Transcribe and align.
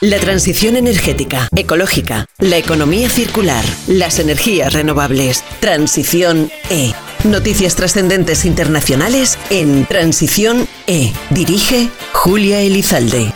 La 0.00 0.20
transición 0.20 0.76
energética, 0.76 1.48
ecológica, 1.56 2.26
la 2.38 2.56
economía 2.56 3.08
circular, 3.08 3.64
las 3.88 4.20
energías 4.20 4.72
renovables. 4.72 5.42
Transición 5.58 6.52
E. 6.70 6.92
Noticias 7.24 7.74
trascendentes 7.74 8.44
internacionales 8.44 9.36
en 9.50 9.86
Transición 9.86 10.68
E. 10.86 11.12
Dirige 11.30 11.88
Julia 12.12 12.60
Elizalde. 12.60 13.32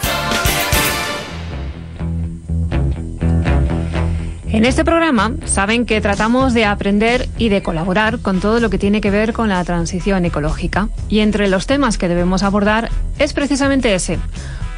En 4.46 4.64
este 4.64 4.84
programa 4.84 5.32
saben 5.46 5.84
que 5.84 6.00
tratamos 6.00 6.54
de 6.54 6.64
aprender 6.64 7.28
y 7.38 7.48
de 7.48 7.64
colaborar 7.64 8.20
con 8.20 8.38
todo 8.38 8.60
lo 8.60 8.70
que 8.70 8.78
tiene 8.78 9.00
que 9.00 9.10
ver 9.10 9.32
con 9.32 9.48
la 9.48 9.64
transición 9.64 10.24
ecológica. 10.26 10.90
Y 11.08 11.18
entre 11.18 11.48
los 11.48 11.66
temas 11.66 11.98
que 11.98 12.06
debemos 12.06 12.44
abordar 12.44 12.88
es 13.18 13.32
precisamente 13.32 13.96
ese. 13.96 14.20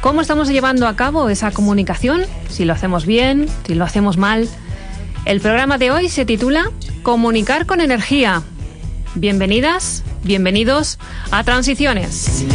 ¿Cómo 0.01 0.21
estamos 0.21 0.49
llevando 0.49 0.87
a 0.87 0.95
cabo 0.95 1.29
esa 1.29 1.51
comunicación? 1.51 2.21
Si 2.49 2.65
lo 2.65 2.73
hacemos 2.73 3.05
bien, 3.05 3.47
si 3.65 3.75
lo 3.75 3.83
hacemos 3.83 4.17
mal. 4.17 4.47
El 5.25 5.41
programa 5.41 5.77
de 5.77 5.91
hoy 5.91 6.09
se 6.09 6.25
titula 6.25 6.71
Comunicar 7.01 7.65
con 7.65 7.81
energía. 7.81 8.43
Bienvenidas, 9.15 10.03
bienvenidos 10.23 10.99
a 11.31 11.43
Transiciones. 11.43 12.45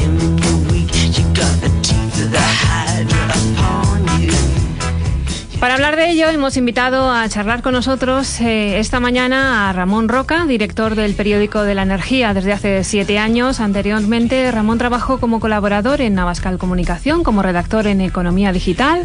Para 5.60 5.74
hablar 5.74 5.96
de 5.96 6.08
ello, 6.10 6.30
hemos 6.30 6.56
invitado 6.56 7.10
a 7.10 7.28
charlar 7.28 7.60
con 7.60 7.74
nosotros 7.74 8.40
eh, 8.40 8.78
esta 8.78 8.98
mañana 8.98 9.68
a 9.68 9.72
Ramón 9.74 10.08
Roca, 10.08 10.46
director 10.46 10.94
del 10.94 11.14
periódico 11.14 11.64
de 11.64 11.74
la 11.74 11.82
Energía 11.82 12.32
desde 12.32 12.54
hace 12.54 12.82
siete 12.82 13.18
años. 13.18 13.60
Anteriormente, 13.60 14.50
Ramón 14.52 14.78
trabajó 14.78 15.20
como 15.20 15.38
colaborador 15.38 16.00
en 16.00 16.14
Navascal 16.14 16.56
Comunicación, 16.56 17.22
como 17.22 17.42
redactor 17.42 17.86
en 17.88 18.00
Economía 18.00 18.52
Digital, 18.52 19.04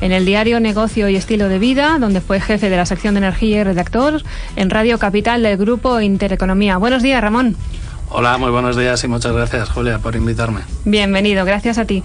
en 0.00 0.12
el 0.12 0.24
diario 0.24 0.60
Negocio 0.60 1.08
y 1.08 1.16
Estilo 1.16 1.48
de 1.48 1.58
Vida, 1.58 1.98
donde 1.98 2.20
fue 2.20 2.40
jefe 2.40 2.70
de 2.70 2.76
la 2.76 2.86
sección 2.86 3.14
de 3.14 3.18
energía 3.18 3.62
y 3.62 3.64
redactor 3.64 4.22
en 4.54 4.70
Radio 4.70 5.00
Capital 5.00 5.42
del 5.42 5.56
grupo 5.56 6.00
Intereconomía. 6.00 6.76
Buenos 6.76 7.02
días, 7.02 7.20
Ramón. 7.20 7.56
Hola, 8.08 8.38
muy 8.38 8.50
buenos 8.50 8.76
días 8.76 9.02
y 9.02 9.08
muchas 9.08 9.32
gracias, 9.32 9.68
Julia, 9.70 9.98
por 9.98 10.14
invitarme. 10.14 10.60
Bienvenido, 10.84 11.44
gracias 11.44 11.76
a 11.78 11.84
ti. 11.86 12.04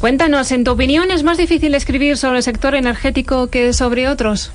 Cuéntanos, 0.00 0.52
¿en 0.52 0.62
tu 0.64 0.70
opinión 0.70 1.10
es 1.10 1.24
más 1.24 1.36
difícil 1.36 1.74
escribir 1.74 2.16
sobre 2.16 2.38
el 2.38 2.42
sector 2.42 2.74
energético 2.74 3.48
que 3.48 3.72
sobre 3.72 4.08
otros? 4.08 4.52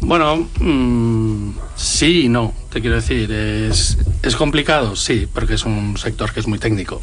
Bueno, 0.00 0.48
mmm, 0.60 1.50
sí 1.76 2.22
y 2.24 2.28
no, 2.28 2.54
te 2.72 2.80
quiero 2.80 2.96
decir. 2.96 3.30
Es, 3.30 3.98
es 4.22 4.36
complicado, 4.36 4.96
sí, 4.96 5.28
porque 5.32 5.54
es 5.54 5.64
un 5.64 5.96
sector 5.98 6.32
que 6.32 6.40
es 6.40 6.46
muy 6.46 6.58
técnico. 6.58 7.00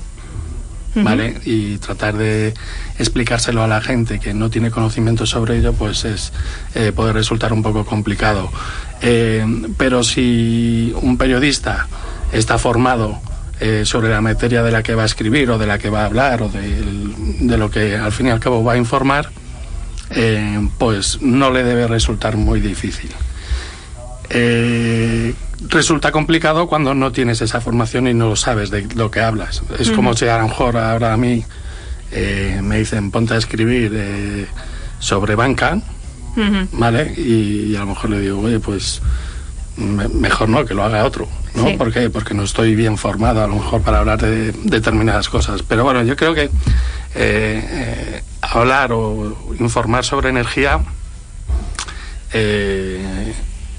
¿Vale? 0.97 1.41
Y 1.43 1.77
tratar 1.79 2.15
de 2.15 2.53
explicárselo 2.97 3.61
a 3.61 3.67
la 3.67 3.81
gente 3.81 4.17
que 4.17 4.33
no 4.33 4.49
tiene 4.49 4.71
conocimiento 4.71 5.25
sobre 5.25 5.57
ello, 5.57 5.73
pues 5.73 6.05
es 6.05 6.31
eh, 6.73 6.93
puede 6.95 7.11
resultar 7.11 7.51
un 7.51 7.61
poco 7.61 7.85
complicado. 7.85 8.49
Eh, 9.01 9.45
pero 9.75 10.03
si 10.03 10.93
un 11.01 11.17
periodista 11.17 11.89
está 12.31 12.57
formado 12.57 13.19
eh, 13.59 13.83
sobre 13.85 14.09
la 14.09 14.19
materia 14.19 14.63
de 14.63 14.71
la 14.71 14.83
que 14.83 14.95
va 14.95 15.03
a 15.03 15.05
escribir 15.05 15.49
o 15.49 15.57
de 15.57 15.65
la 15.65 15.77
que 15.77 15.89
va 15.89 16.01
a 16.01 16.05
hablar 16.07 16.41
o 16.41 16.49
de, 16.49 16.83
de 17.39 17.57
lo 17.57 17.71
que 17.71 17.95
al 17.95 18.11
fin 18.11 18.27
y 18.27 18.29
al 18.29 18.39
cabo 18.41 18.63
va 18.63 18.73
a 18.73 18.77
informar, 18.77 19.29
eh, 20.09 20.67
pues 20.77 21.21
no 21.21 21.51
le 21.51 21.63
debe 21.63 21.87
resultar 21.87 22.35
muy 22.37 22.59
difícil. 22.59 23.11
Eh, 24.29 25.33
resulta 25.69 26.11
complicado 26.11 26.67
cuando 26.67 26.93
no 26.93 27.11
tienes 27.11 27.41
esa 27.41 27.61
formación 27.61 28.07
y 28.07 28.13
no 28.13 28.35
sabes 28.35 28.71
de 28.71 28.87
lo 28.95 29.09
que 29.09 29.21
hablas. 29.21 29.63
Es 29.79 29.91
como 29.91 30.13
si 30.15 30.27
a 30.27 30.37
lo 30.37 30.47
mejor 30.47 30.77
ahora 30.77 31.13
a 31.13 31.17
mí 31.17 31.43
eh, 32.11 32.59
me 32.61 32.79
dicen 32.79 33.11
ponte 33.11 33.35
a 33.35 33.37
escribir 33.37 34.47
sobre 34.99 35.35
banca, 35.35 35.79
¿vale? 36.73 37.13
Y, 37.15 37.71
y, 37.71 37.75
a 37.77 37.81
lo 37.81 37.87
mejor 37.87 38.09
le 38.09 38.19
digo, 38.19 38.41
oye, 38.41 38.59
pues 38.59 39.01
me, 39.77 40.07
mejor 40.09 40.49
no, 40.49 40.65
que 40.65 40.73
lo 40.73 40.83
haga 40.83 41.05
otro, 41.05 41.27
¿no? 41.55 41.67
Sí. 41.67 41.77
¿Por 41.77 41.91
qué? 41.91 42.09
Porque 42.09 42.33
no 42.33 42.43
estoy 42.43 42.75
bien 42.75 42.97
formado 42.97 43.43
a 43.43 43.47
lo 43.47 43.55
mejor 43.55 43.81
para 43.81 43.99
hablar 43.99 44.21
de 44.21 44.51
determinadas 44.63 45.29
cosas. 45.29 45.63
Pero 45.63 45.83
bueno, 45.83 46.03
yo 46.03 46.15
creo 46.15 46.33
que 46.33 46.49
eh, 47.15 48.21
hablar 48.41 48.91
o 48.93 49.55
informar 49.59 50.03
sobre 50.03 50.29
energía 50.29 50.81
eh, 52.33 53.33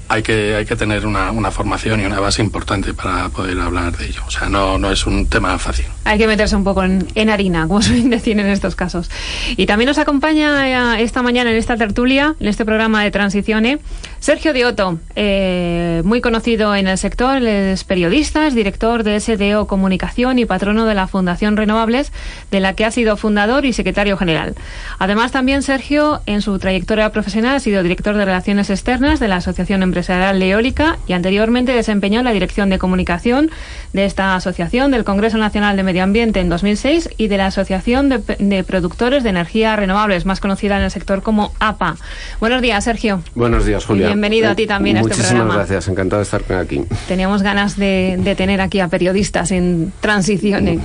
hay 0.09 0.23
que, 0.23 0.55
hay 0.55 0.65
que 0.65 0.75
tener 0.75 1.05
una, 1.05 1.31
una, 1.31 1.51
formación 1.51 1.99
y 2.01 2.05
una 2.05 2.19
base 2.19 2.41
importante 2.41 2.93
para 2.93 3.29
poder 3.29 3.59
hablar 3.59 3.95
de 3.97 4.05
ello. 4.05 4.21
O 4.25 4.31
sea, 4.31 4.47
no, 4.47 4.77
no 4.77 4.91
es 4.91 5.05
un 5.05 5.27
tema 5.27 5.57
fácil. 5.57 5.85
Hay 6.05 6.17
que 6.17 6.27
meterse 6.27 6.55
un 6.55 6.63
poco 6.63 6.83
en, 6.83 7.05
en 7.15 7.29
harina, 7.29 7.67
como 7.67 7.81
suelen 7.81 8.09
decir 8.09 8.39
en 8.39 8.47
estos 8.47 8.75
casos. 8.75 9.09
Y 9.57 9.65
también 9.65 9.87
nos 9.87 9.97
acompaña 9.97 10.97
eh, 10.97 11.03
esta 11.03 11.21
mañana 11.21 11.51
en 11.51 11.57
esta 11.57 11.75
tertulia, 11.75 12.35
en 12.39 12.47
este 12.47 12.63
programa 12.63 13.03
de 13.03 13.11
Transiciones, 13.11 13.79
Sergio 14.19 14.53
Dioto, 14.53 14.99
eh, 15.15 16.01
muy 16.05 16.21
conocido 16.21 16.73
en 16.75 16.87
el 16.87 16.97
sector, 16.97 17.43
es 17.43 17.83
periodista, 17.83 18.47
es 18.47 18.55
director 18.55 19.03
de 19.03 19.19
SDO 19.19 19.67
Comunicación 19.67 20.39
y 20.39 20.45
patrono 20.45 20.85
de 20.85 20.95
la 20.95 21.07
Fundación 21.07 21.57
Renovables, 21.57 22.11
de 22.49 22.59
la 22.59 22.73
que 22.73 22.85
ha 22.85 22.91
sido 22.91 23.17
fundador 23.17 23.65
y 23.65 23.73
secretario 23.73 24.17
general. 24.17 24.55
Además, 24.99 25.31
también 25.31 25.63
Sergio, 25.63 26.21
en 26.25 26.41
su 26.41 26.57
trayectoria 26.59 27.11
profesional, 27.11 27.57
ha 27.57 27.59
sido 27.59 27.83
director 27.83 28.15
de 28.15 28.25
Relaciones 28.25 28.69
Externas 28.69 29.19
de 29.19 29.27
la 29.27 29.37
Asociación 29.37 29.83
Empresarial 29.83 29.96
Eólica 30.07 30.97
y 31.07 31.13
anteriormente 31.13 31.71
desempeñó 31.71 32.23
la 32.23 32.31
dirección 32.31 32.69
de 32.69 32.77
comunicación 32.77 33.51
de 33.93 34.05
esta 34.05 34.35
asociación, 34.35 34.91
del 34.91 35.03
Congreso 35.03 35.37
Nacional 35.37 35.75
de 35.75 35.83
Medio 35.83 36.03
Ambiente 36.03 36.39
en 36.39 36.49
2006 36.49 37.09
y 37.17 37.27
de 37.27 37.37
la 37.37 37.47
Asociación 37.47 38.09
de, 38.09 38.19
de 38.39 38.63
Productores 38.63 39.23
de 39.23 39.29
Energía 39.29 39.75
Renovables, 39.75 40.25
más 40.25 40.39
conocida 40.39 40.77
en 40.77 40.83
el 40.83 40.91
sector 40.91 41.21
como 41.21 41.51
APA. 41.59 41.97
Buenos 42.39 42.61
días, 42.61 42.83
Sergio. 42.83 43.21
Buenos 43.35 43.65
días, 43.65 43.85
Julia. 43.85 44.07
Bienvenido 44.07 44.49
a 44.49 44.55
ti 44.55 44.67
también 44.67 44.97
a 44.97 45.01
este 45.01 45.15
programa. 45.15 45.43
Muchísimas 45.43 45.67
gracias, 45.69 45.87
encantado 45.87 46.19
de 46.19 46.23
estar 46.23 46.43
aquí. 46.57 46.83
Teníamos 47.07 47.41
ganas 47.41 47.77
de, 47.77 48.17
de, 48.19 48.35
tener 48.35 48.61
aquí 48.61 48.79
a 48.79 48.87
periodistas 48.87 49.51
en 49.51 49.93
transiciones. 49.99 50.79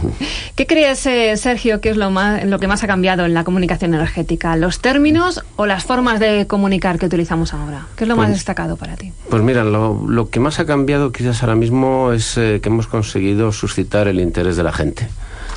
¿Qué 0.54 0.66
crees, 0.66 1.04
eh, 1.06 1.36
Sergio, 1.36 1.80
que 1.80 1.90
es 1.90 1.96
lo, 1.96 2.10
más, 2.10 2.44
lo 2.44 2.58
que 2.58 2.68
más 2.68 2.82
ha 2.84 2.86
cambiado 2.86 3.24
en 3.24 3.34
la 3.34 3.44
comunicación 3.44 3.94
energética? 3.94 4.56
¿Los 4.56 4.80
términos 4.80 5.42
o 5.56 5.66
las 5.66 5.84
formas 5.84 6.20
de 6.20 6.46
comunicar 6.46 6.98
que 6.98 7.06
utilizamos 7.06 7.52
ahora? 7.52 7.86
¿Qué 7.96 8.04
es 8.04 8.08
lo 8.08 8.16
pues, 8.16 8.28
más 8.28 8.36
destacado 8.36 8.76
para 8.76 8.96
ti? 8.96 9.01
Pues 9.28 9.42
mira, 9.42 9.64
lo, 9.64 10.04
lo 10.06 10.30
que 10.30 10.40
más 10.40 10.60
ha 10.60 10.66
cambiado 10.66 11.12
quizás 11.12 11.42
ahora 11.42 11.54
mismo 11.54 12.12
es 12.12 12.36
eh, 12.36 12.60
que 12.62 12.68
hemos 12.68 12.86
conseguido 12.86 13.52
suscitar 13.52 14.08
el 14.08 14.20
interés 14.20 14.56
de 14.56 14.62
la 14.62 14.72
gente. 14.72 15.08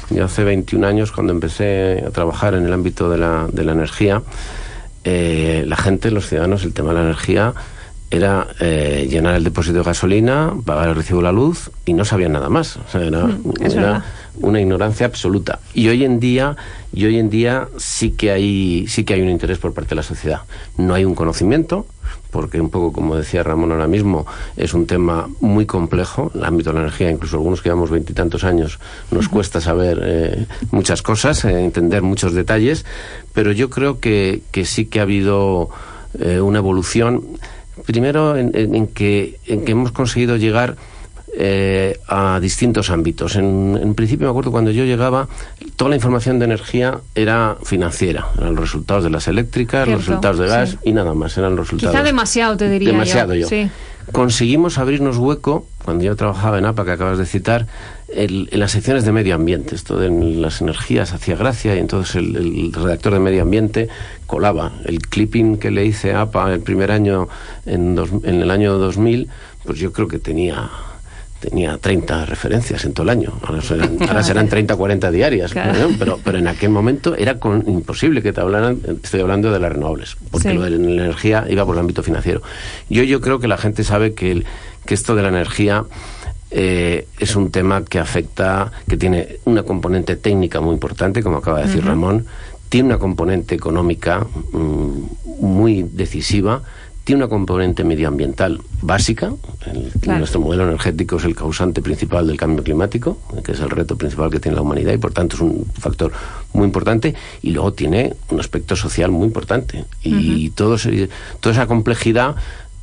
Yo 0.09 0.25
hace 0.25 0.43
21 0.43 0.85
años, 0.85 1.11
cuando 1.11 1.33
empecé 1.33 2.03
a 2.05 2.11
trabajar 2.11 2.53
en 2.53 2.65
el 2.65 2.73
ámbito 2.73 3.09
de 3.09 3.17
la, 3.17 3.47
de 3.51 3.63
la 3.63 3.71
energía, 3.71 4.21
eh, 5.03 5.63
la 5.67 5.75
gente, 5.75 6.11
los 6.11 6.27
ciudadanos, 6.27 6.63
el 6.63 6.73
tema 6.73 6.89
de 6.89 6.95
la 6.95 7.01
energía 7.01 7.53
era 8.11 8.47
eh, 8.59 9.07
llenar 9.09 9.35
el 9.35 9.43
depósito 9.43 9.79
de 9.79 9.83
gasolina, 9.83 10.53
pagar 10.63 10.89
el 10.89 10.95
recibo 10.95 11.19
de 11.19 11.23
la 11.23 11.31
luz 11.31 11.71
y 11.85 11.93
no 11.93 12.05
sabían 12.05 12.33
nada 12.33 12.49
más. 12.49 12.77
O 12.77 12.89
sea, 12.89 13.01
era, 13.01 13.25
Mm, 13.25 13.65
era 13.65 14.03
una 14.41 14.61
ignorancia 14.61 15.05
absoluta. 15.05 15.59
Y 15.73 15.87
hoy 15.87 16.03
en 16.03 16.19
día, 16.19 16.55
y 16.93 17.05
hoy 17.05 17.17
en 17.17 17.29
día 17.29 17.67
sí 17.77 18.11
que 18.11 18.31
hay, 18.31 18.85
sí 18.87 19.03
que 19.03 19.15
hay 19.15 19.21
un 19.21 19.29
interés 19.29 19.57
por 19.57 19.73
parte 19.73 19.89
de 19.89 19.95
la 19.95 20.03
sociedad. 20.03 20.41
No 20.77 20.93
hay 20.93 21.05
un 21.05 21.15
conocimiento, 21.15 21.87
porque 22.35 22.59
un 22.59 22.69
poco 22.69 22.91
como 22.91 23.15
decía 23.15 23.43
Ramón 23.43 23.71
ahora 23.71 23.87
mismo, 23.87 24.25
es 24.57 24.73
un 24.73 24.85
tema 24.87 25.29
muy 25.39 25.65
complejo, 25.65 26.33
el 26.35 26.43
ámbito 26.43 26.71
de 26.71 26.73
la 26.73 26.81
energía, 26.81 27.09
incluso 27.09 27.37
algunos 27.37 27.61
que 27.61 27.69
llevamos 27.69 27.91
veintitantos 27.91 28.43
años, 28.43 28.77
nos 29.09 29.27
uh 29.27 29.29
-huh. 29.29 29.31
cuesta 29.31 29.61
saber 29.61 30.01
eh, 30.03 30.45
muchas 30.71 31.01
cosas, 31.01 31.45
eh, 31.45 31.63
entender 31.63 32.01
muchos 32.01 32.33
detalles, 32.33 32.83
pero 33.31 33.53
yo 33.53 33.69
creo 33.69 34.01
que, 34.01 34.41
que 34.51 34.65
sí 34.65 34.87
que 34.87 34.99
ha 34.99 35.03
habido 35.03 35.69
eh, 36.19 36.41
una 36.41 36.59
evolución, 36.59 37.23
primero 37.85 38.35
en, 38.35 38.51
en, 38.53 38.75
en, 38.75 38.87
que, 38.87 39.39
en 39.47 39.63
que 39.63 39.71
hemos 39.71 39.93
conseguido 39.93 40.35
llegar 40.35 40.75
eh, 41.37 41.99
a 42.07 42.39
distintos 42.41 42.89
ámbitos. 42.89 43.35
En, 43.35 43.79
en, 43.81 43.95
principio 43.95 44.27
me 44.27 44.31
acuerdo 44.31 44.51
cuando 44.51 44.71
yo 44.71 44.83
llegaba, 44.83 45.27
toda 45.75 45.89
la 45.89 45.95
información 45.95 46.39
de 46.39 46.45
energía 46.45 46.99
era 47.15 47.57
financiera, 47.63 48.27
eran 48.37 48.55
los 48.55 48.61
resultados 48.61 49.03
de 49.03 49.09
las 49.09 49.27
eléctricas, 49.27 49.85
Cierto, 49.85 49.91
los 49.91 50.07
resultados 50.07 50.39
de 50.39 50.47
gas 50.47 50.69
sí. 50.71 50.77
y 50.85 50.93
nada 50.93 51.13
más, 51.13 51.37
eran 51.37 51.55
los 51.55 51.67
resultados. 51.67 51.93
Quizá 51.93 52.03
demasiado, 52.03 52.57
te 52.57 52.69
diría 52.69 52.91
demasiado 52.91 53.33
yo. 53.33 53.41
yo. 53.41 53.47
Sí. 53.49 53.69
Conseguimos 54.11 54.77
abrirnos 54.77 55.17
hueco, 55.17 55.65
cuando 55.83 56.03
yo 56.03 56.15
trabajaba 56.15 56.59
en 56.59 56.65
APA, 56.65 56.85
que 56.85 56.91
acabas 56.91 57.17
de 57.17 57.25
citar, 57.25 57.65
el, 58.07 58.49
en 58.51 58.59
las 58.59 58.71
secciones 58.71 59.03
de 59.03 59.11
medio 59.11 59.33
ambiente. 59.33 59.75
Esto 59.75 59.97
de 59.97 60.09
las 60.09 60.61
energías 60.61 61.11
hacía 61.11 61.35
gracia 61.35 61.75
y 61.75 61.79
entonces 61.79 62.15
el, 62.15 62.35
el, 62.35 62.73
redactor 62.73 63.13
de 63.13 63.19
medio 63.19 63.41
ambiente 63.41 63.89
colaba. 64.27 64.73
El 64.85 64.99
clipping 64.99 65.57
que 65.57 65.71
le 65.71 65.85
hice 65.85 66.13
a 66.13 66.21
APA 66.21 66.53
el 66.53 66.61
primer 66.61 66.91
año, 66.91 67.27
en, 67.65 67.95
dos, 67.95 68.09
en 68.23 68.41
el 68.41 68.51
año 68.51 68.77
2000, 68.77 69.27
pues 69.63 69.79
yo 69.79 69.91
creo 69.91 70.07
que 70.07 70.19
tenía 70.19 70.69
tenía 71.39 71.77
30 71.77 72.25
referencias 72.25 72.85
en 72.85 72.93
todo 72.93 73.03
el 73.03 73.09
año. 73.09 73.33
Ahora 73.43 73.61
serán, 73.61 73.97
ahora 74.07 74.23
serán 74.23 74.47
30 74.49 74.75
40 74.75 75.11
diarias. 75.11 75.51
Claro. 75.51 75.89
¿no? 75.89 75.95
Pero, 75.99 76.19
pero 76.23 76.37
en 76.39 76.47
aquel 76.47 76.69
momento 76.69 77.15
era 77.15 77.39
con, 77.39 77.63
imposible 77.67 78.21
que 78.21 78.33
te 78.33 78.41
hablaran, 78.41 78.79
estoy 79.03 79.21
hablando 79.21 79.51
de 79.51 79.59
las 79.59 79.71
renovables, 79.71 80.17
porque 80.31 80.49
Sí. 80.49 80.53
lo 80.55 80.63
de 80.63 80.71
la 80.71 80.75
energía 81.03 81.45
iba 81.49 81.65
por 81.65 81.75
el 81.75 81.79
ámbito 81.81 82.01
financiero. 82.03 82.41
Yo, 82.89 83.03
yo 83.03 83.21
creo 83.21 83.39
que 83.39 83.47
la 83.47 83.57
gente 83.57 83.83
sabe 83.83 84.13
que, 84.13 84.31
el- 84.31 84.45
que 84.85 84.93
esto 84.93 85.15
de 85.15 85.21
la 85.23 85.29
energía 85.29 85.83
eh, 86.51 87.07
es 87.19 87.35
un 87.35 87.51
tema 87.51 87.83
que 87.83 87.99
afecta, 87.99 88.71
que 88.87 88.95
tiene 88.97 89.37
una 89.45 89.63
componente 89.63 90.15
técnica 90.15 90.61
muy 90.61 90.73
importante, 90.73 91.21
como 91.21 91.37
acaba 91.37 91.59
de 91.59 91.67
decir 91.67 91.83
Ramón, 91.83 92.25
tiene 92.69 92.89
una 92.89 92.97
componente 92.97 93.55
económica 93.55 94.25
mm, 94.53 95.41
muy 95.41 95.83
decisiva 95.83 96.61
tiene 97.05 97.23
una 97.23 97.29
componente 97.29 97.83
medioambiental 97.83 98.59
básica. 98.81 99.31
Nuestro 100.05 100.41
modelo 100.41 100.63
energético 100.63 101.17
es 101.17 101.23
el 101.23 101.35
causante 101.35 101.83
principal 101.83 102.25
del 102.25 102.35
cambio 102.35 102.63
climático, 102.63 103.19
que 103.43 103.51
es 103.51 103.59
el 103.59 103.69
reto 103.69 103.95
principal 103.95 104.31
que 104.31 104.39
tiene 104.39 104.55
la 104.55 104.63
humanidad 104.63 104.91
y 104.91 104.97
por 104.97 105.13
tanto 105.13 105.35
es 105.35 105.41
un 105.41 105.67
factor 105.79 106.11
muy 106.53 106.65
importante. 106.65 107.13
Y 107.43 107.51
luego 107.51 107.73
tiene 107.73 108.15
un 108.31 108.39
aspecto 108.39 108.75
social 108.75 109.11
muy 109.11 109.27
importante. 109.27 109.85
Y 110.01 110.49
todo 110.49 110.77
toda 111.39 111.53
esa 111.53 111.67
complejidad 111.67 112.35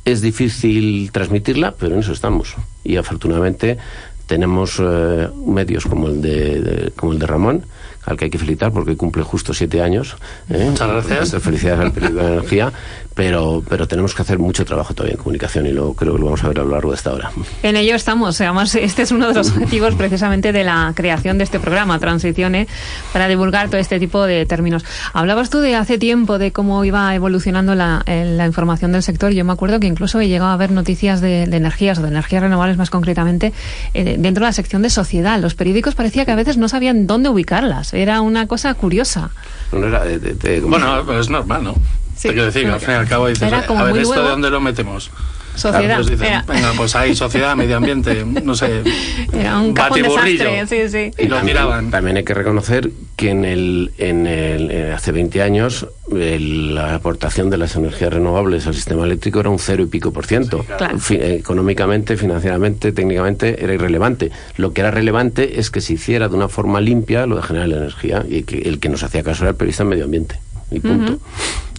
es 0.05 0.21
difícil 0.21 1.11
transmitirla, 1.11 1.75
pero 1.77 1.93
en 1.95 1.99
eso 1.99 2.13
estamos. 2.13 2.55
Y 2.85 2.95
afortunadamente 2.95 3.77
tenemos 4.25 4.79
eh, 4.79 5.27
medios 5.45 5.85
como 5.85 6.07
el 6.07 6.21
de, 6.21 6.93
como 6.95 7.11
el 7.11 7.19
de 7.19 7.27
Ramón 7.27 7.65
al 8.05 8.17
que 8.17 8.25
hay 8.25 8.31
que 8.31 8.37
felicitar 8.37 8.71
porque 8.71 8.97
cumple 8.97 9.23
justo 9.23 9.53
siete 9.53 9.81
años. 9.81 10.15
¿eh? 10.49 10.67
Muchas 10.69 11.07
gracias. 11.07 11.41
Felicidades 11.41 11.79
al 11.79 11.91
periódico 11.91 12.21
de 12.21 12.33
energía, 12.33 12.73
pero, 13.15 13.63
pero 13.67 13.87
tenemos 13.87 14.15
que 14.15 14.21
hacer 14.21 14.39
mucho 14.39 14.65
trabajo 14.65 14.93
todavía 14.93 15.13
en 15.13 15.19
comunicación 15.19 15.65
y 15.67 15.71
lo 15.71 15.93
creo 15.93 16.13
que 16.13 16.19
lo 16.19 16.25
vamos 16.25 16.43
a 16.43 16.47
ver 16.47 16.59
a 16.59 16.63
lo 16.63 16.71
largo 16.71 16.91
de 16.91 16.95
esta 16.95 17.13
hora. 17.13 17.31
En 17.61 17.75
ello 17.75 17.95
estamos. 17.95 18.39
Además, 18.41 18.73
este 18.75 19.03
es 19.03 19.11
uno 19.11 19.27
de 19.27 19.33
los 19.35 19.49
objetivos 19.51 19.95
precisamente 19.95 20.51
de 20.51 20.63
la 20.63 20.93
creación 20.95 21.37
de 21.37 21.43
este 21.43 21.59
programa, 21.59 21.99
Transiciones, 21.99 22.67
para 23.11 23.27
divulgar 23.27 23.69
todo 23.69 23.77
este 23.77 23.99
tipo 23.99 24.25
de 24.25 24.45
términos. 24.45 24.83
Hablabas 25.13 25.49
tú 25.49 25.59
de 25.59 25.75
hace 25.75 25.97
tiempo 25.97 26.37
de 26.37 26.51
cómo 26.51 26.83
iba 26.85 27.13
evolucionando 27.13 27.75
la, 27.75 28.03
eh, 28.05 28.25
la 28.25 28.45
información 28.45 28.91
del 28.91 29.03
sector. 29.03 29.31
Yo 29.31 29.45
me 29.45 29.53
acuerdo 29.53 29.79
que 29.79 29.87
incluso 29.87 30.19
he 30.19 30.27
llegado 30.27 30.51
a 30.51 30.57
ver 30.57 30.71
noticias 30.71 31.21
de, 31.21 31.43
energías 31.43 31.99
o 31.99 32.01
de 32.01 32.07
energías 32.07 32.41
renovables 32.41 32.77
más 32.77 32.89
concretamente 32.89 33.53
eh, 33.93 34.15
dentro 34.17 34.43
de 34.43 34.49
la 34.49 34.53
sección 34.53 34.81
de 34.81 34.89
sociedad. 34.89 35.39
Los 35.39 35.55
periódicos 35.55 35.95
parecía 35.95 36.25
que 36.25 36.31
a 36.31 36.35
veces 36.35 36.57
no 36.57 36.67
sabían 36.67 37.07
dónde 37.07 37.29
ubicarlas. 37.29 37.93
Era 37.93 38.21
una 38.21 38.47
cosa 38.47 38.73
curiosa. 38.73 39.29
Bueno, 39.71 41.03
pero 41.05 41.19
es 41.19 41.29
normal, 41.29 41.63
¿no? 41.63 41.75
Sí, 42.23 42.29
Te 42.29 42.35
quiero 42.35 42.45
decir, 42.45 42.65
al 42.69 42.79
fin 42.79 42.91
y 42.91 42.93
al 42.93 43.07
cabo 43.09 43.27
dices, 43.27 43.51
a 43.51 43.83
ver, 43.83 43.97
¿esto 43.97 44.23
de 44.23 44.29
dónde 44.29 44.49
lo 44.49 44.61
metemos? 44.61 45.11
Sociedad. 45.55 45.97
pues 45.97 46.07
dicen, 46.07 46.41
venga, 46.47 46.71
pues 46.77 46.95
hay 46.95 47.13
sociedad, 47.17 47.53
medio 47.57 47.75
ambiente, 47.75 48.23
no 48.25 48.55
sé. 48.55 48.81
Era 49.33 49.59
un 49.59 49.73
batiburrillo. 49.73 50.45
Sí, 50.65 50.87
sí. 50.87 51.11
Y 51.17 51.27
lo 51.27 51.43
miraban. 51.43 51.91
También 51.91 52.15
hay 52.15 52.23
que 52.23 52.33
reconocer 52.33 52.91
que 53.17 53.29
en 53.29 53.43
el, 53.43 53.91
en 53.97 54.25
el 54.25 54.71
eh, 54.71 54.93
hace 54.93 55.11
20 55.11 55.41
años 55.41 55.85
la 56.09 56.95
aportación 56.95 57.49
de 57.49 57.57
las 57.57 57.75
energías 57.75 58.13
renovables 58.13 58.67
al 58.67 58.73
sistema 58.73 59.03
eléctrico 59.03 59.41
era 59.41 59.49
un 59.49 59.59
cero 59.59 59.83
y 59.83 59.87
pico 59.87 60.13
por 60.13 60.25
ciento. 60.25 60.65
económicamente, 61.09 62.15
financieramente, 62.15 62.93
técnicamente 62.93 63.61
era 63.61 63.73
irrelevante. 63.73 64.31
Lo 64.55 64.71
que 64.71 64.79
era 64.79 64.91
relevante 64.91 65.59
es 65.59 65.69
que 65.71 65.81
se 65.81 65.91
hiciera 65.91 66.29
de 66.29 66.35
una 66.37 66.47
forma 66.47 66.79
limpia 66.79 67.25
lo 67.25 67.35
de 67.35 67.43
generar 67.43 67.67
la 67.67 67.77
energía 67.77 68.23
y 68.25 68.43
que 68.43 68.59
el 68.59 68.79
que 68.79 68.87
nos 68.87 69.03
hacía 69.03 69.23
caso 69.23 69.43
era 69.43 69.49
el 69.51 69.57
periodista 69.57 69.83
en 69.83 69.89
medio 69.89 70.05
ambiente. 70.05 70.39
Y 70.71 70.79
punto. 70.79 71.19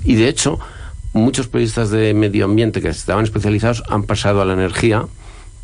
Y 0.05 0.17
de 0.17 0.29
hecho, 0.29 0.59
muchos 1.13 1.49
periodistas 1.49 1.91
de 1.91 2.13
medio 2.15 2.45
ambiente 2.45 2.81
que 2.81 2.89
estaban 2.89 3.25
especializados 3.25 3.83
han 3.89 4.05
pasado 4.05 4.43
a 4.43 4.45
la 4.45 4.53
energía 4.53 5.07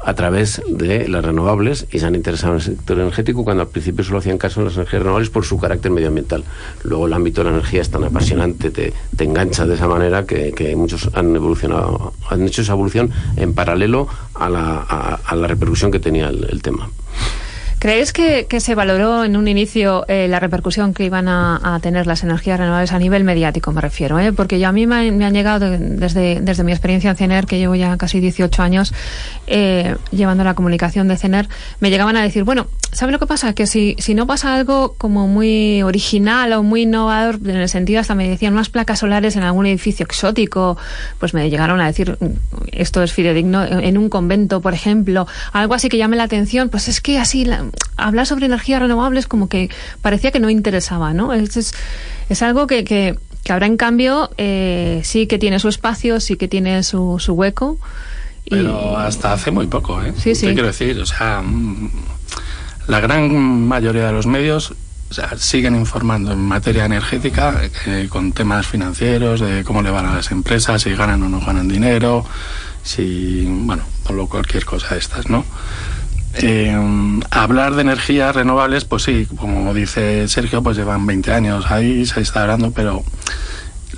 a 0.04 0.14
través 0.14 0.62
de 0.66 1.08
las 1.08 1.24
renovables 1.24 1.86
y 1.92 1.98
se 1.98 2.06
han 2.06 2.14
interesado 2.14 2.54
en 2.54 2.60
el 2.60 2.64
sector 2.64 2.98
energético 2.98 3.44
cuando 3.44 3.62
al 3.62 3.68
principio 3.68 4.02
solo 4.02 4.18
hacían 4.18 4.38
caso 4.38 4.60
en 4.60 4.66
las 4.66 4.76
energías 4.76 5.02
renovables 5.02 5.30
por 5.30 5.44
su 5.44 5.58
carácter 5.58 5.90
medioambiental. 5.90 6.44
Luego 6.84 7.06
el 7.06 7.12
ámbito 7.12 7.42
de 7.42 7.50
la 7.50 7.56
energía 7.56 7.82
es 7.82 7.90
tan 7.90 8.04
apasionante, 8.04 8.70
te, 8.70 8.94
engancha 9.18 9.66
de 9.66 9.74
esa 9.74 9.88
manera 9.88 10.24
que, 10.24 10.74
muchos 10.76 11.10
han 11.12 11.36
evolucionado, 11.36 12.14
han 12.28 12.46
hecho 12.46 12.62
esa 12.62 12.72
evolución 12.72 13.10
en 13.36 13.52
paralelo 13.52 14.08
a 14.34 14.48
la, 14.48 15.46
repercusión 15.46 15.90
que 15.90 16.00
tenía 16.00 16.28
el 16.28 16.62
tema. 16.62 16.88
¿Crees 17.80 18.12
que, 18.12 18.46
se 18.60 18.74
valoró 18.74 19.24
en 19.24 19.38
un 19.38 19.48
inicio 19.48 20.04
eh, 20.06 20.28
la 20.28 20.38
repercusión 20.38 20.92
que 20.92 21.06
iban 21.06 21.28
a, 21.28 21.78
tener 21.80 22.06
las 22.06 22.22
energías 22.22 22.60
renovables 22.60 22.92
a 22.92 22.98
nivel 22.98 23.24
mediático, 23.24 23.72
me 23.72 23.80
refiero? 23.80 24.18
¿eh? 24.18 24.34
Porque 24.34 24.58
ya 24.58 24.68
a 24.68 24.72
mí 24.72 24.86
me, 24.86 25.24
han 25.24 25.32
llegado, 25.32 25.70
desde, 25.70 26.42
desde 26.42 26.62
mi 26.62 26.72
experiencia 26.72 27.08
en 27.08 27.16
CENER, 27.16 27.46
que 27.46 27.56
llevo 27.56 27.74
ya 27.74 27.96
casi 27.96 28.20
18 28.20 28.62
años 28.62 28.92
eh, 29.46 29.96
llevando 30.10 30.44
la 30.44 30.52
comunicación 30.52 31.08
de 31.08 31.16
CENER, 31.16 31.48
me 31.80 31.88
llegaban 31.88 32.18
a 32.18 32.22
decir, 32.22 32.44
bueno, 32.44 32.66
¿sabe 32.92 33.12
lo 33.12 33.18
que 33.18 33.26
pasa? 33.26 33.54
Que 33.54 33.66
si, 33.66 33.96
si 33.98 34.14
no 34.14 34.26
pasa 34.26 34.54
algo 34.54 34.94
como 34.98 35.26
muy 35.26 35.82
original 35.82 36.52
o 36.52 36.62
muy 36.62 36.82
innovador, 36.82 37.36
en 37.36 37.56
el 37.56 37.68
sentido 37.70 38.00
hasta 38.00 38.14
me 38.14 38.28
decían 38.28 38.52
unas 38.52 38.68
placas 38.68 38.98
solares 38.98 39.36
en 39.36 39.42
algún 39.42 39.64
edificio 39.64 40.04
exótico, 40.04 40.76
pues 41.18 41.32
me 41.32 41.48
llegaron 41.48 41.80
a 41.80 41.86
decir, 41.86 42.18
esto 42.72 43.02
es 43.02 43.14
fidedigno, 43.14 43.64
en 43.64 43.96
un 43.96 44.10
convento, 44.10 44.60
por 44.60 44.74
ejemplo, 44.74 45.26
algo 45.52 45.72
así 45.72 45.88
que 45.88 45.96
llame 45.96 46.16
la 46.16 46.24
atención, 46.24 46.68
pues 46.68 46.88
es 46.88 47.00
que 47.00 47.18
así 47.18 47.46
hablar 47.96 48.26
sobre 48.26 48.46
energías 48.46 48.80
renovables 48.80 49.26
como 49.26 49.48
que 49.48 49.70
parecía 50.02 50.30
que 50.30 50.40
no 50.40 50.50
interesaba, 50.50 51.12
¿no? 51.12 51.32
Es, 51.32 51.74
es, 52.28 52.42
algo 52.42 52.66
que, 52.66 52.84
que, 52.84 53.16
ahora, 53.48 53.66
en 53.66 53.76
cambio, 53.76 54.30
eh, 54.38 55.00
sí 55.04 55.26
que 55.26 55.38
tiene 55.38 55.58
su 55.58 55.68
espacio, 55.68 56.20
sí 56.20 56.36
que 56.36 56.48
tiene 56.48 56.82
su, 56.82 57.18
su 57.18 57.34
hueco. 57.34 57.78
Pero 58.48 58.96
hasta 58.96 59.32
hace 59.32 59.50
muy 59.50 59.66
poco, 59.66 60.02
¿eh? 60.02 60.12
Sí, 60.16 60.34
sí. 60.34 60.46
quiero 60.46 60.66
decir? 60.66 60.98
O 60.98 61.06
sea, 61.06 61.42
mm, 61.42 61.90
la 62.88 63.00
gran 63.00 63.68
mayoría 63.68 64.06
de 64.06 64.12
los 64.12 64.26
medios 64.26 64.74
siguen 65.36 65.74
informando 65.74 66.32
en 66.32 66.38
materia 66.38 66.84
energética 66.84 67.60
eh, 67.86 68.06
con 68.08 68.32
temas 68.32 68.66
financieros, 68.66 69.40
de 69.40 69.64
cómo 69.64 69.82
le 69.82 69.90
van 69.90 70.06
a 70.06 70.14
las 70.14 70.30
empresas, 70.30 70.82
si 70.82 70.94
ganan 70.94 71.22
o 71.22 71.28
no 71.28 71.40
ganan 71.40 71.68
dinero, 71.68 72.24
si, 72.82 73.44
bueno, 73.46 73.82
por 74.04 74.28
cualquier 74.28 74.64
cosa 74.64 74.94
de 74.94 75.00
estas, 75.00 75.28
¿no? 75.28 75.44
Eh, 76.34 77.20
hablar 77.30 77.74
de 77.74 77.82
energías 77.82 78.34
renovables, 78.34 78.84
pues 78.84 79.02
sí, 79.02 79.26
como 79.36 79.74
dice 79.74 80.28
Sergio, 80.28 80.62
pues 80.62 80.76
llevan 80.76 81.06
20 81.06 81.32
años 81.32 81.70
ahí, 81.70 82.06
se 82.06 82.20
está 82.20 82.42
hablando, 82.42 82.70
pero 82.70 83.02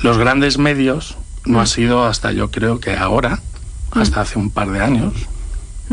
los 0.02 0.18
grandes 0.18 0.58
medios 0.58 1.16
no 1.44 1.60
ha 1.60 1.64
mm. 1.64 1.66
sido 1.66 2.04
hasta 2.04 2.32
yo 2.32 2.50
creo 2.50 2.80
que 2.80 2.96
ahora, 2.96 3.40
hasta 3.90 4.16
mm. 4.16 4.22
hace 4.22 4.38
un 4.38 4.50
par 4.50 4.70
de 4.70 4.80
años, 4.80 5.12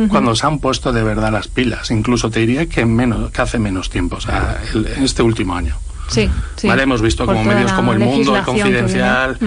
cuando 0.08 0.34
se 0.34 0.48
han 0.48 0.60
puesto 0.60 0.94
de 0.94 1.04
verdad 1.04 1.30
las 1.30 1.50
pilas. 1.50 1.92
Incluso 1.92 2.30
te 2.30 2.40
diría 2.40 2.68
que 2.68 2.86
menos, 2.86 3.32
que 3.32 3.42
hace 3.42 3.60
menos 3.60 3.90
tiempo, 3.90 4.16
o 4.16 4.22
sea, 4.22 4.62
en 4.74 5.04
este 5.04 5.22
último 5.22 5.56
año. 5.56 5.76
Sí, 6.08 6.30
¿Vale? 6.64 6.84
Hemos 6.84 7.02
visto 7.02 7.26
como 7.26 7.44
medios 7.44 7.72
como 7.74 7.94
El 7.94 8.00
Mundo, 8.00 8.36
El 8.36 8.44
Confidencial, 8.44 9.38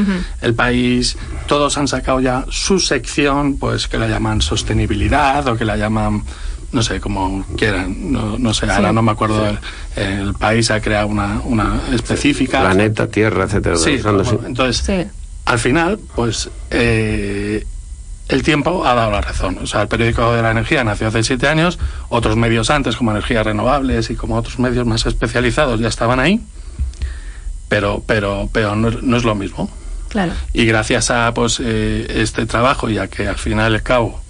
El 0.40 0.54
País, 0.54 1.16
todos 1.46 1.76
han 1.78 1.88
sacado 1.88 2.20
ya 2.20 2.44
su 2.50 2.78
sección, 2.78 3.56
pues 3.56 3.88
que 3.88 3.98
la 3.98 4.06
llaman 4.08 4.42
sostenibilidad 4.42 5.46
o 5.48 5.56
que 5.56 5.64
la 5.64 5.76
llaman 5.76 6.22
no 6.72 6.82
sé, 6.82 7.00
como 7.00 7.44
quieran, 7.56 8.12
no, 8.12 8.38
no 8.38 8.54
sé, 8.54 8.70
ahora 8.70 8.92
no 8.92 9.02
me 9.02 9.12
acuerdo, 9.12 9.46
el, 9.94 10.34
país 10.34 10.70
ha 10.70 10.80
creado 10.80 11.06
una, 11.06 11.40
una 11.44 11.80
específica. 11.92 12.60
Planeta, 12.60 13.06
Tierra, 13.08 13.44
etcétera. 13.44 13.76
Sí, 13.76 14.00
entonces, 14.46 15.08
al 15.44 15.58
final, 15.58 15.98
pues 16.14 16.50
eh, 16.70 17.66
el 18.28 18.42
tiempo 18.42 18.86
ha 18.86 18.94
dado 18.94 19.10
la 19.10 19.20
razón. 19.20 19.58
O 19.62 19.66
sea, 19.66 19.82
el 19.82 19.88
periódico 19.88 20.32
de 20.32 20.42
la 20.42 20.50
energía 20.50 20.82
nació 20.84 21.08
hace 21.08 21.22
siete 21.22 21.48
años, 21.48 21.78
otros 22.08 22.36
medios 22.36 22.70
antes, 22.70 22.96
como 22.96 23.10
energías 23.10 23.44
renovables 23.44 24.10
y 24.10 24.14
como 24.14 24.36
otros 24.36 24.58
medios 24.58 24.86
más 24.86 25.04
especializados, 25.06 25.80
ya 25.80 25.88
estaban 25.88 26.20
ahí, 26.20 26.40
pero, 27.68 28.02
pero, 28.06 28.48
pero 28.52 28.74
no, 28.76 29.16
es 29.16 29.24
lo 29.24 29.34
mismo. 29.34 29.70
Claro. 30.08 30.32
Y 30.52 30.66
gracias 30.66 31.10
a 31.10 31.32
pues 31.34 31.60
eh, 31.62 32.06
este 32.22 32.46
trabajo, 32.46 32.88
ya 32.88 33.08
que 33.08 33.28
al 33.28 33.38
final 33.38 33.72
y 33.72 33.76
al 33.76 33.82
cabo 33.82 34.20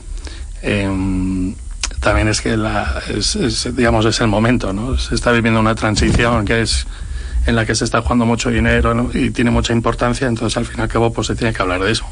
eh, 0.62 1.54
también 2.02 2.28
es 2.28 2.40
que 2.40 2.56
la, 2.56 3.00
es, 3.09 3.68
digamos, 3.76 4.04
es 4.06 4.21
el 4.21 4.26
momento, 4.26 4.73
¿no? 4.73 4.99
Se 4.99 5.14
está 5.14 5.30
viviendo 5.30 5.61
una 5.61 5.75
transición 5.75 6.44
que 6.44 6.62
es 6.62 6.87
en 7.47 7.54
la 7.54 7.64
que 7.64 7.75
se 7.75 7.85
está 7.85 8.02
jugando 8.02 8.26
mucho 8.26 8.50
dinero 8.50 9.11
y 9.14 9.30
tiene 9.30 9.50
mucha 9.50 9.73
importancia, 9.73 10.26
entonces 10.26 10.56
al 10.56 10.64
fin 10.64 10.80
y 10.80 10.82
al 10.82 10.88
cabo 10.88 11.12
pues 11.12 11.28
se 11.28 11.37
tiene 11.37 11.52
que 11.52 11.62
hablar 11.62 11.80
de 11.80 11.92
eso. 11.92 12.04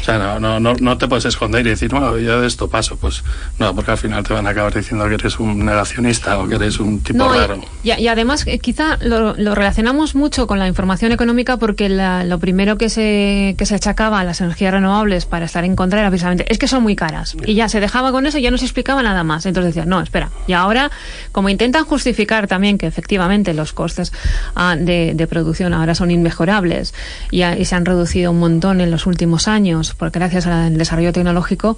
O 0.00 0.04
sea, 0.04 0.18
no, 0.18 0.40
no, 0.40 0.60
no, 0.60 0.74
no 0.80 0.98
te 0.98 1.08
puedes 1.08 1.24
esconder 1.24 1.66
y 1.66 1.70
decir, 1.70 1.92
no, 1.92 2.18
yo 2.18 2.40
de 2.40 2.46
esto 2.46 2.68
paso. 2.68 2.96
Pues 2.96 3.22
no, 3.58 3.74
porque 3.74 3.92
al 3.92 3.98
final 3.98 4.24
te 4.24 4.34
van 4.34 4.46
a 4.46 4.50
acabar 4.50 4.74
diciendo 4.74 5.06
que 5.08 5.14
eres 5.14 5.38
un 5.38 5.64
negacionista 5.64 6.38
o 6.38 6.48
que 6.48 6.56
eres 6.56 6.78
un 6.80 7.00
tipo 7.00 7.28
raro. 7.32 7.60
Y, 7.82 7.92
y, 7.92 8.08
además, 8.08 8.44
eh, 8.46 8.58
quizá 8.58 8.98
lo, 9.00 9.34
lo, 9.36 9.54
relacionamos 9.54 10.14
mucho 10.14 10.46
con 10.46 10.58
la 10.58 10.68
información 10.68 11.12
económica 11.12 11.56
porque 11.56 11.88
lo 11.88 12.38
primero 12.38 12.78
que 12.78 12.88
se, 12.88 13.54
que 13.58 13.66
se 13.66 13.74
achacaba 13.74 14.20
a 14.20 14.24
las 14.24 14.40
energías 14.40 14.72
renovables 14.72 15.26
para 15.26 15.46
estar 15.46 15.64
en 15.64 15.76
contra 15.76 16.00
era 16.00 16.10
precisamente, 16.10 16.44
es 16.48 16.58
que 16.58 16.68
son 16.68 16.82
muy 16.82 16.96
caras. 16.96 17.36
Y 17.46 17.54
ya 17.54 17.68
se 17.68 17.80
dejaba 17.80 18.12
con 18.12 18.26
eso 18.26 18.38
y 18.38 18.42
ya 18.42 18.50
no 18.50 18.58
se 18.58 18.64
explicaba 18.64 19.02
nada 19.02 19.24
más. 19.24 19.46
Entonces 19.46 19.74
decían, 19.74 19.88
no, 19.88 20.00
espera. 20.00 20.30
Y 20.46 20.52
ahora, 20.52 20.90
como 21.32 21.48
intentan 21.48 21.84
justificar 21.84 22.46
también 22.46 22.78
que 22.78 22.86
efectivamente 22.86 23.54
los 23.54 23.72
costes 23.72 24.12
ah, 24.54 24.76
de, 24.78 25.12
de, 25.14 25.26
producción 25.26 25.72
ahora 25.74 25.94
son 25.94 26.10
inmejorables 26.10 26.94
y, 27.30 27.42
y 27.42 27.64
se 27.64 27.74
han 27.74 27.84
reducido 27.84 28.30
un 28.30 28.40
montón 28.40 28.80
en 28.80 28.90
los 28.90 29.06
últimos 29.06 29.48
años, 29.48 29.71
porque 29.96 30.18
gracias 30.18 30.46
al 30.46 30.76
desarrollo 30.78 31.12
tecnológico, 31.12 31.76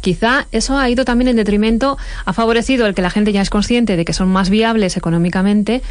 quizá 0.00 0.46
eso 0.52 0.78
ha 0.78 0.88
ido 0.90 1.04
también 1.04 1.28
en 1.28 1.36
detrimento, 1.36 1.96
ha 2.24 2.32
favorecido 2.32 2.86
el 2.86 2.94
que 2.94 3.02
la 3.02 3.10
gente 3.10 3.32
ya 3.32 3.40
es 3.40 3.50
consciente 3.50 3.96
de 3.96 4.04
que 4.04 4.12
son 4.12 4.28
más 4.28 4.50
viables 4.50 4.96
económicamente, 4.96 5.82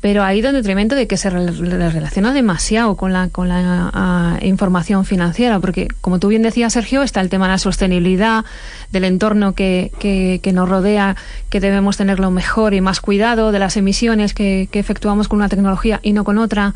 pero 0.00 0.22
ha 0.22 0.34
ido 0.34 0.50
en 0.50 0.54
detrimento 0.54 0.94
de 0.94 1.06
que 1.06 1.16
se 1.16 1.30
relaciona 1.30 2.34
demasiado 2.34 2.94
con 2.94 3.14
la, 3.14 3.30
con 3.30 3.48
la 3.48 4.38
información 4.42 5.06
financiera, 5.06 5.60
porque 5.60 5.88
como 6.02 6.18
tú 6.18 6.28
bien 6.28 6.42
decías, 6.42 6.74
Sergio, 6.74 7.02
está 7.02 7.22
el 7.22 7.30
tema 7.30 7.46
de 7.46 7.52
la 7.52 7.58
sostenibilidad, 7.58 8.44
del 8.92 9.04
entorno 9.04 9.54
que, 9.54 10.40
nos 10.52 10.68
rodea, 10.68 11.16
que 11.48 11.58
debemos 11.58 11.96
tenerlo 11.96 12.30
mejor 12.30 12.74
y 12.74 12.82
más 12.82 13.00
cuidado, 13.00 13.50
de 13.50 13.58
las 13.58 13.78
emisiones 13.78 14.34
que 14.34 14.68
efectuamos 14.72 15.28
con 15.28 15.38
una 15.38 15.48
tecnología 15.48 16.00
y 16.02 16.12
no 16.12 16.24
con 16.24 16.36
otra. 16.36 16.74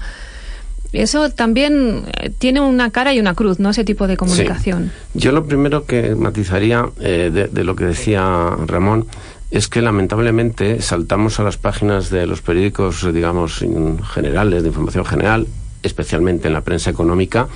Eso 0.93 1.31
también 1.31 2.05
eh, 2.21 2.31
tiene 2.31 2.61
una 2.61 2.91
cara 2.91 3.15
y 3.15 3.21
una 3.21 3.35
cruz, 3.35 3.59
¿no? 3.59 3.71
Ese 3.71 3.85
tipo 3.85 4.07
de 4.07 4.17
comunicación. 4.17 4.91
Yo 5.15 5.33
lo 5.33 5.47
primero 5.47 5.85
que 5.85 6.15
matizaría 6.15 6.89
eh, 7.01 7.31
de, 7.33 7.49
de, 7.49 7.65
lo 7.65 7.77
que 7.77 7.85
decía 7.85 8.51
Ramón 8.67 9.07
es 9.51 9.69
que 9.69 9.81
lamentablemente 9.81 10.83
saltamos 10.83 11.41
a 11.41 11.43
las 11.43 11.57
páginas 11.57 12.11
de 12.11 12.27
los 12.27 12.43
periódicos, 12.43 13.13
digamos, 13.13 13.65
generales, 14.13 14.63
de 14.63 14.69
información 14.69 15.05
general, 15.07 15.47
especialmente 15.83 16.49
en 16.49 16.55
la 16.55 16.61
prensa 16.63 16.91
económica, 16.91 17.49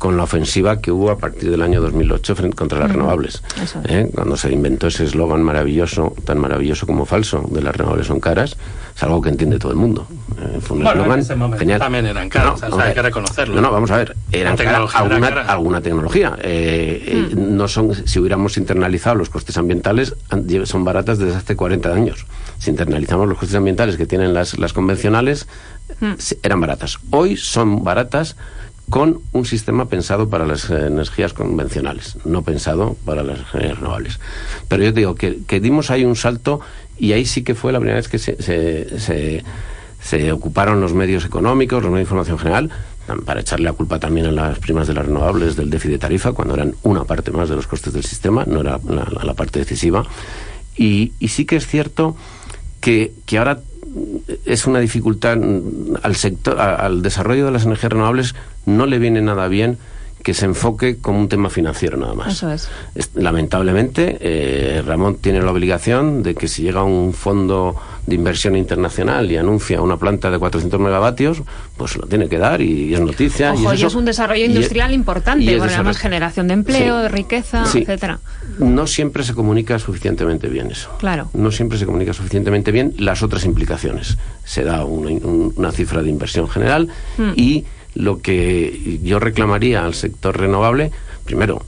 con 0.00 0.16
la 0.16 0.22
ofensiva 0.22 0.80
que 0.80 0.90
hubo 0.90 1.10
a 1.10 1.18
partir 1.18 1.50
del 1.50 1.60
año 1.60 1.82
2008 1.82 2.34
frente, 2.34 2.56
contra 2.56 2.78
las 2.78 2.90
renovables. 2.90 3.42
¿eh? 3.84 4.10
Cuando 4.14 4.34
se 4.38 4.50
inventó 4.50 4.86
ese 4.86 5.04
eslogan 5.04 5.42
maravilloso, 5.42 6.14
tan 6.24 6.38
maravilloso 6.38 6.86
como 6.86 7.04
falso, 7.04 7.44
de 7.50 7.60
las 7.60 7.76
renovables 7.76 8.06
son 8.06 8.18
caras, 8.18 8.56
es 8.96 9.02
algo 9.02 9.20
que 9.20 9.28
entiende 9.28 9.58
todo 9.58 9.72
el 9.72 9.76
mundo. 9.76 10.06
Eh, 10.40 10.58
fue 10.62 10.78
un 10.78 10.84
bueno, 10.84 11.14
eslogan 11.14 11.58
genial. 11.58 11.80
También 11.80 12.06
eran 12.06 12.30
caras, 12.30 12.62
no, 12.70 12.80
hay 12.80 12.94
que 12.94 13.02
reconocerlo. 13.02 13.56
No, 13.56 13.60
no, 13.60 13.70
vamos 13.70 13.90
a 13.90 13.98
ver, 13.98 14.16
eran 14.32 14.56
caras 14.56 14.94
alguna, 14.94 15.28
alguna, 15.42 15.82
tecnología. 15.82 16.34
Eh, 16.40 17.28
mm. 17.34 17.56
no 17.56 17.68
son, 17.68 17.94
si 18.06 18.18
hubiéramos 18.20 18.56
internalizado 18.56 19.16
los 19.16 19.28
costes 19.28 19.58
ambientales, 19.58 20.16
son 20.64 20.82
baratas 20.82 21.18
desde 21.18 21.36
hace 21.36 21.56
40 21.56 21.92
años. 21.92 22.24
Si 22.58 22.70
internalizamos 22.70 23.28
los 23.28 23.36
costes 23.36 23.54
ambientales 23.54 23.98
que 23.98 24.06
tienen 24.06 24.32
las, 24.32 24.58
las 24.58 24.72
convencionales, 24.72 25.46
mm. 26.00 26.14
eran 26.42 26.58
baratas. 26.58 27.00
Hoy 27.10 27.36
son 27.36 27.84
baratas 27.84 28.36
con 28.90 29.20
un 29.32 29.46
sistema 29.46 29.88
pensado 29.88 30.28
para 30.28 30.46
las 30.46 30.68
energías 30.68 31.32
convencionales, 31.32 32.18
no 32.24 32.42
pensado 32.42 32.96
para 33.04 33.22
las 33.22 33.38
energías 33.54 33.78
renovables. 33.78 34.20
Pero 34.68 34.84
yo 34.84 34.92
digo 34.92 35.14
que, 35.14 35.60
dimos 35.60 35.90
ahí 35.90 36.04
un 36.04 36.16
salto 36.16 36.60
y 36.98 37.12
ahí 37.12 37.24
sí 37.24 37.42
que 37.42 37.54
fue 37.54 37.72
la 37.72 37.78
primera 37.78 37.96
vez 37.96 38.08
que 38.08 38.18
se, 38.18 40.32
ocuparon 40.32 40.80
los 40.80 40.92
medios 40.92 41.24
económicos, 41.24 41.82
los 41.82 41.92
medios 41.92 42.08
de 42.08 42.14
información 42.14 42.38
general, 42.38 42.70
para 43.24 43.40
echarle 43.40 43.64
la 43.64 43.72
culpa 43.72 43.98
también 43.98 44.26
a 44.26 44.32
las 44.32 44.58
primas 44.58 44.86
de 44.86 44.94
las 44.94 45.06
renovables 45.06 45.56
del 45.56 45.70
déficit 45.70 45.92
de 45.92 45.98
tarifa, 45.98 46.32
cuando 46.32 46.54
eran 46.54 46.74
una 46.82 47.04
parte 47.04 47.30
más 47.30 47.48
de 47.48 47.56
los 47.56 47.66
costes 47.66 47.92
del 47.92 48.04
sistema, 48.04 48.44
no 48.44 48.60
era 48.60 48.78
la, 48.88 49.06
la 49.22 49.34
parte 49.34 49.60
decisiva. 49.60 50.04
Y, 50.76 51.12
sí 51.28 51.44
que 51.44 51.56
es 51.56 51.66
cierto 51.66 52.16
que 52.80 53.12
ahora 53.36 53.60
es 54.44 54.66
una 54.66 54.80
dificultad 54.80 55.38
al 56.02 56.16
sector, 56.16 56.60
al 56.60 57.02
desarrollo 57.02 57.46
de 57.46 57.52
las 57.52 57.64
energías 57.64 57.92
renovables 57.92 58.34
no 58.66 58.86
le 58.86 58.98
viene 58.98 59.20
nada 59.20 59.48
bien 59.48 59.78
que 60.22 60.34
se 60.34 60.44
enfoque 60.44 60.98
como 60.98 61.18
un 61.18 61.28
tema 61.28 61.48
financiero 61.48 61.96
nada 61.96 62.14
más. 62.14 62.34
Eso 62.34 62.50
es. 62.50 62.68
Lamentablemente, 63.14 64.18
eh, 64.20 64.82
Ramón 64.86 65.16
tiene 65.16 65.40
la 65.40 65.50
obligación 65.50 66.22
de 66.22 66.34
que 66.34 66.46
si 66.46 66.62
llega 66.62 66.82
un 66.82 67.14
fondo 67.14 67.76
de 68.06 68.16
inversión 68.16 68.56
internacional 68.56 69.30
y 69.30 69.36
anuncia 69.36 69.80
una 69.80 69.96
planta 69.96 70.30
de 70.30 70.38
400 70.38 70.78
megavatios, 70.80 71.42
pues 71.76 71.96
lo 71.96 72.06
tiene 72.06 72.28
que 72.28 72.38
dar 72.38 72.60
y, 72.60 72.92
es 72.92 73.00
noticia. 73.00 73.52
Ojo, 73.52 73.72
y, 73.72 73.82
es, 73.82 73.94
un 73.94 74.04
desarrollo 74.04 74.44
industrial 74.44 74.92
importante, 74.92 75.56
con 75.56 75.68
además 75.68 75.96
generación 75.96 76.48
de 76.48 76.54
empleo, 76.54 76.98
de 76.98 77.08
riqueza, 77.08 77.64
etcétera. 77.64 78.18
No 78.58 78.86
siempre 78.86 79.22
se 79.22 79.34
comunica 79.34 79.78
suficientemente 79.78 80.48
bien 80.48 80.70
eso. 80.70 80.90
Claro. 80.98 81.30
No 81.32 81.50
siempre 81.50 81.78
se 81.78 81.86
comunica 81.86 82.12
suficientemente 82.12 82.72
bien 82.72 82.94
las 82.98 83.22
otras 83.22 83.44
implicaciones. 83.44 84.18
Se 84.44 84.64
da 84.64 84.84
una, 84.84 85.10
una 85.56 85.72
cifra 85.72 86.02
de 86.02 86.10
inversión 86.10 86.48
general 86.48 86.88
hmm. 87.16 87.32
y 87.36 87.64
lo 87.94 88.20
que 88.20 89.00
yo 89.02 89.18
reclamaría 89.18 89.84
al 89.84 89.94
sector 89.94 90.38
renovable, 90.38 90.90
primero, 91.24 91.62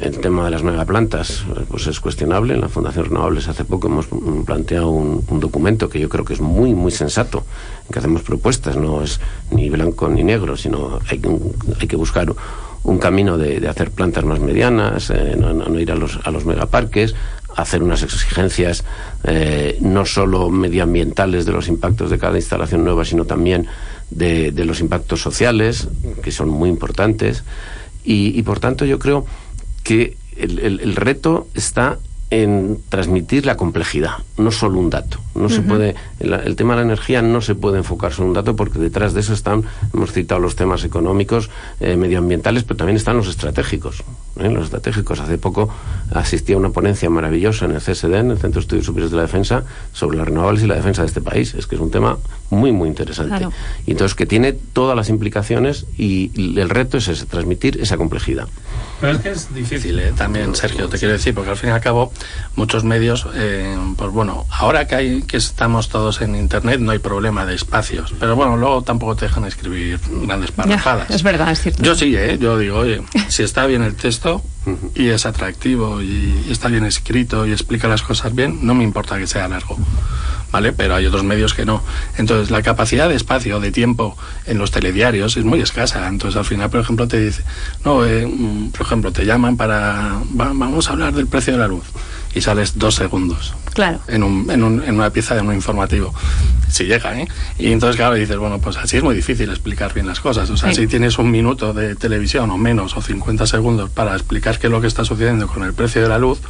el 0.00 0.18
tema 0.20 0.44
de 0.44 0.50
las 0.50 0.62
megaplantas 0.62 1.44
pues 1.68 1.86
es 1.86 1.98
cuestionable. 2.00 2.54
En 2.54 2.60
la 2.60 2.68
Fundación 2.68 3.06
Renovables 3.06 3.48
hace 3.48 3.64
poco 3.64 3.88
hemos 3.88 4.06
planteado 4.44 4.90
un, 4.90 5.24
documento 5.40 5.88
que 5.88 5.98
yo 5.98 6.08
creo 6.08 6.24
que 6.24 6.34
es 6.34 6.40
muy, 6.40 6.74
muy 6.74 6.92
sensato, 6.92 7.44
en 7.86 7.92
que 7.92 7.98
hacemos 7.98 8.22
propuestas, 8.22 8.76
no 8.76 9.02
es 9.02 9.20
ni 9.50 9.70
blanco 9.70 10.08
ni 10.08 10.22
negro, 10.22 10.56
sino 10.56 10.98
hay, 11.10 11.20
hay 11.80 11.86
que 11.86 11.96
buscar 11.96 12.32
un 12.84 12.98
camino 12.98 13.36
de, 13.38 13.66
hacer 13.68 13.90
plantas 13.90 14.24
más 14.24 14.40
medianas, 14.40 15.10
eh, 15.10 15.36
no, 15.36 15.78
ir 15.78 15.90
a 15.92 15.96
los, 15.96 16.18
a 16.24 16.30
los 16.30 16.44
megaparques, 16.44 17.14
hacer 17.56 17.82
unas 17.82 18.02
exigencias 18.02 18.84
eh, 19.24 19.78
no 19.80 20.04
solo 20.04 20.48
medioambientales 20.48 21.44
de 21.44 21.52
los 21.52 21.68
impactos 21.68 22.10
de 22.10 22.18
cada 22.18 22.36
instalación 22.36 22.84
nueva, 22.84 23.04
sino 23.04 23.24
también 23.24 23.66
de, 24.10 24.52
de 24.52 24.64
los 24.64 24.80
impactos 24.80 25.20
sociales, 25.20 25.88
que 26.22 26.32
son 26.32 26.48
muy 26.48 26.68
importantes. 26.68 27.44
Y, 28.04 28.38
y 28.38 28.42
por 28.42 28.60
tanto 28.60 28.84
yo 28.84 28.98
creo 28.98 29.26
que 29.82 30.16
el, 30.36 30.58
el, 30.58 30.80
el 30.80 30.96
reto 30.96 31.48
está 31.54 31.98
en 32.30 32.78
transmitir 32.88 33.46
la 33.46 33.56
complejidad, 33.56 34.18
no 34.36 34.50
solo 34.50 34.78
un 34.78 34.90
dato. 34.90 35.18
No 35.34 35.48
se 35.48 35.62
puede, 35.62 35.94
el, 36.20 36.56
tema 36.56 36.74
de 36.74 36.80
la 36.80 36.86
energía 36.86 37.22
no 37.22 37.40
se 37.40 37.54
puede 37.54 37.78
enfocar 37.78 38.12
solo 38.12 38.28
un 38.28 38.34
dato 38.34 38.54
porque 38.54 38.78
detrás 38.78 39.14
de 39.14 39.20
eso 39.20 39.32
están, 39.32 39.64
hemos 39.94 40.12
citado 40.12 40.40
los 40.40 40.54
temas 40.54 40.84
económicos, 40.84 41.48
eh, 41.80 41.96
medioambientales, 41.96 42.64
pero 42.64 42.76
también 42.76 42.96
están 42.96 43.16
los 43.16 43.28
estratégicos. 43.28 44.04
¿Eh? 44.40 44.50
Los 44.50 44.64
estratégicos. 44.64 45.20
Hace 45.20 45.38
poco 45.38 45.68
asistí 46.12 46.52
a 46.52 46.56
una 46.56 46.70
ponencia 46.70 47.10
maravillosa 47.10 47.64
en 47.64 47.72
el 47.72 47.80
CSD, 47.80 48.14
en 48.14 48.30
el 48.30 48.38
Centro 48.38 48.60
de 48.60 48.64
Estudios 48.64 48.86
Superiores 48.86 49.10
de 49.10 49.16
la 49.16 49.22
Defensa, 49.22 49.64
sobre 49.92 50.18
las 50.18 50.28
renovables 50.28 50.62
y 50.62 50.66
la 50.66 50.74
defensa 50.74 51.02
de 51.02 51.08
este 51.08 51.20
país. 51.20 51.54
Es 51.54 51.66
que 51.66 51.74
es 51.74 51.80
un 51.80 51.90
tema 51.90 52.18
muy, 52.50 52.72
muy 52.72 52.88
interesante. 52.88 53.48
Y 53.86 53.92
entonces 53.92 54.14
que 54.14 54.26
tiene 54.26 54.52
todas 54.52 54.96
las 54.96 55.08
implicaciones 55.08 55.86
y 55.96 56.30
el 56.58 56.68
reto 56.68 56.98
es 56.98 57.08
ese, 57.08 57.26
transmitir 57.26 57.78
esa 57.80 57.96
complejidad. 57.96 58.48
Pero 59.00 59.12
es 59.12 59.18
que 59.20 59.30
es 59.30 59.54
difícil 59.54 59.98
¿eh? 60.00 60.12
también, 60.16 60.54
Sergio, 60.54 60.88
te 60.88 60.98
quiero 60.98 61.12
decir, 61.12 61.34
porque 61.34 61.50
al 61.50 61.56
fin 61.56 61.70
y 61.70 61.72
al 61.72 61.80
cabo 61.80 62.12
muchos 62.56 62.84
medios, 62.84 63.26
eh, 63.34 63.76
pues 63.96 64.10
bueno, 64.10 64.46
ahora 64.50 64.86
que 64.86 64.94
hay 64.94 65.22
que 65.22 65.36
estamos 65.36 65.88
todos 65.88 66.20
en 66.20 66.34
internet 66.34 66.80
no 66.80 66.90
hay 66.90 66.98
problema 66.98 67.46
de 67.46 67.54
espacios, 67.54 68.14
pero 68.18 68.34
bueno, 68.34 68.56
luego 68.56 68.82
tampoco 68.82 69.14
te 69.14 69.26
dejan 69.26 69.44
escribir 69.44 70.00
grandes 70.26 70.50
parrafadas. 70.50 71.10
es 71.10 71.22
verdad, 71.22 71.50
es 71.52 71.60
cierto. 71.60 71.82
Yo 71.82 71.94
sí, 71.94 72.16
¿eh? 72.16 72.38
yo 72.40 72.58
digo, 72.58 72.78
oye, 72.78 73.02
si 73.28 73.42
está 73.42 73.66
bien 73.66 73.82
el 73.82 73.94
texto 73.94 74.27
y 74.94 75.08
es 75.08 75.26
atractivo 75.26 76.02
y, 76.02 76.46
está 76.50 76.68
bien 76.68 76.84
escrito 76.84 77.46
y 77.46 77.52
explica 77.52 77.88
las 77.88 78.02
cosas 78.02 78.34
bien, 78.34 78.60
no 78.62 78.74
me 78.74 78.84
importa 78.84 79.18
que 79.18 79.26
sea 79.26 79.48
largo. 79.48 79.76
¿Vale? 80.50 80.72
Pero 80.72 80.94
hay 80.94 81.04
otros 81.04 81.24
medios 81.24 81.52
que 81.52 81.66
no. 81.66 81.82
Entonces, 82.16 82.50
la 82.50 82.62
capacidad 82.62 83.06
de 83.08 83.14
espacio, 83.14 83.60
de 83.60 83.70
tiempo 83.70 84.16
en 84.46 84.56
los 84.56 84.70
telediarios 84.70 85.36
es 85.36 85.44
muy 85.44 85.60
escasa. 85.60 86.08
Entonces, 86.08 86.38
al 86.38 86.46
final, 86.46 86.70
por 86.70 86.80
ejemplo, 86.80 87.06
te 87.06 87.20
dice, 87.20 87.42
no, 87.84 88.02
eh, 88.06 88.26
mm, 88.26 88.70
por 88.70 88.86
ejemplo, 88.86 89.12
te 89.12 89.26
llaman 89.26 89.58
para, 89.58 90.20
vamos 90.30 90.88
a 90.88 90.92
hablar 90.92 91.12
del 91.12 91.26
precio 91.26 91.52
de 91.52 91.58
la 91.58 91.68
luz 91.68 91.84
y 92.38 92.40
sales 92.40 92.78
dos 92.78 92.94
segundos. 92.94 93.54
Claro. 93.74 94.00
En, 94.08 94.22
un, 94.22 94.50
en, 94.50 94.62
un, 94.62 94.82
en 94.82 94.94
una 94.94 95.10
pieza 95.10 95.34
de 95.34 95.42
un 95.42 95.52
informativo. 95.52 96.14
Si 96.68 96.84
llega, 96.84 97.18
¿eh? 97.20 97.28
Y 97.58 97.72
entonces, 97.72 97.96
claro, 97.96 98.14
dices, 98.14 98.36
bueno, 98.36 98.60
pues 98.60 98.76
así 98.76 98.96
es 98.96 99.02
muy 99.02 99.14
difícil 99.14 99.50
explicar 99.50 99.92
bien 99.92 100.06
las 100.06 100.20
cosas. 100.20 100.48
O 100.50 100.56
sea, 100.56 100.72
si 100.72 100.86
tienes 100.86 101.18
un 101.18 101.30
minuto 101.30 101.72
de 101.72 101.96
televisión 101.96 102.50
o 102.50 102.58
menos 102.58 102.96
o 102.96 103.02
50 103.02 103.46
segundos 103.46 103.90
para 103.90 104.14
explicar 104.14 104.58
qué 104.58 104.68
es 104.68 104.70
lo 104.70 104.80
que 104.80 104.86
está 104.86 105.04
sucediendo 105.04 105.46
con 105.46 105.64
el 105.64 105.74
precio 105.74 106.02
de 106.02 106.08
la 106.08 106.18
luz, 106.18 106.40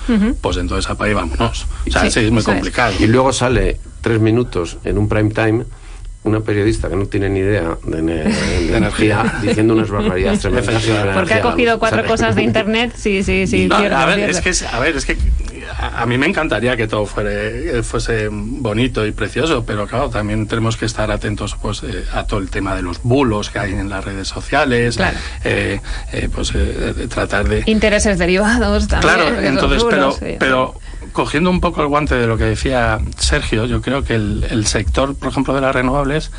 pues 0.40 0.56
entonces 0.56 0.90
ahí 0.98 1.14
vámonos. 1.14 1.66
O 1.86 1.90
sea, 1.90 2.10
sí, 2.10 2.20
es 2.20 2.30
muy 2.30 2.42
complicado. 2.42 2.92
Y 2.98 3.06
luego 3.06 3.32
sale 3.32 3.78
tres 4.00 4.20
minutos 4.20 4.78
en 4.84 4.98
un 4.98 5.08
prime 5.08 5.30
time 5.30 5.64
una 6.24 6.40
periodista 6.40 6.88
que 6.88 6.96
no 6.96 7.06
tiene 7.06 7.28
ni 7.28 7.40
idea 7.40 7.76
de, 7.84 7.98
energía 8.76 9.40
diciendo 9.42 9.74
unas 9.74 9.90
barbaridades 9.90 10.40
tremendas. 10.40 10.84
Porque 11.14 11.34
ha 11.34 11.40
cogido 11.40 11.78
cuatro 11.78 12.04
cosas 12.04 12.34
de 12.34 12.42
internet, 12.48 12.92
sí, 12.96 13.22
sí, 13.22 13.46
sí. 13.46 13.68
a, 13.72 14.04
ver, 14.06 14.30
es 14.30 14.40
que, 14.40 14.52
a 14.66 14.78
ver, 14.78 14.96
es 14.96 15.04
que 15.04 15.16
a, 15.78 16.06
mí 16.06 16.18
me 16.18 16.26
encantaría 16.26 16.76
que 16.76 16.88
todo 16.88 17.06
fuere, 17.06 17.82
fuese 17.84 18.28
bonito 18.30 19.06
y 19.06 19.12
precioso, 19.12 19.64
pero 19.64 19.86
claro, 19.86 20.10
también 20.10 20.48
tenemos 20.48 20.76
que 20.76 20.86
estar 20.86 21.10
atentos 21.12 21.56
pues, 21.60 21.84
eh, 21.84 22.04
a 22.12 22.24
todo 22.24 22.40
el 22.40 22.50
tema 22.50 22.74
de 22.74 22.82
los 22.82 23.00
bulos 23.02 23.50
que 23.50 23.60
hay 23.60 23.74
en 23.74 23.88
las 23.88 24.04
redes 24.04 24.26
sociales, 24.26 24.98
eh, 25.44 25.80
eh, 26.12 26.28
pues 26.34 26.52
tratar 27.08 27.48
de... 27.48 27.62
Intereses 27.66 28.18
derivados 28.18 28.88
también. 28.88 29.14
Claro, 29.14 29.40
entonces, 29.40 29.84
pero, 29.88 30.16
pero 30.40 30.74
cogiendo 31.12 31.48
un 31.48 31.60
poco 31.60 31.80
el 31.82 31.86
guante 31.86 32.16
de 32.16 32.26
lo 32.26 32.36
que 32.36 32.44
decía 32.44 32.98
Sergio, 33.16 33.64
yo 33.66 33.80
creo 33.80 34.02
que 34.02 34.16
el, 34.16 34.66
sector, 34.66 35.14
por 35.14 35.28
ejemplo, 35.28 35.54
de 35.54 35.60
las 35.60 35.74
renovables 35.74 36.32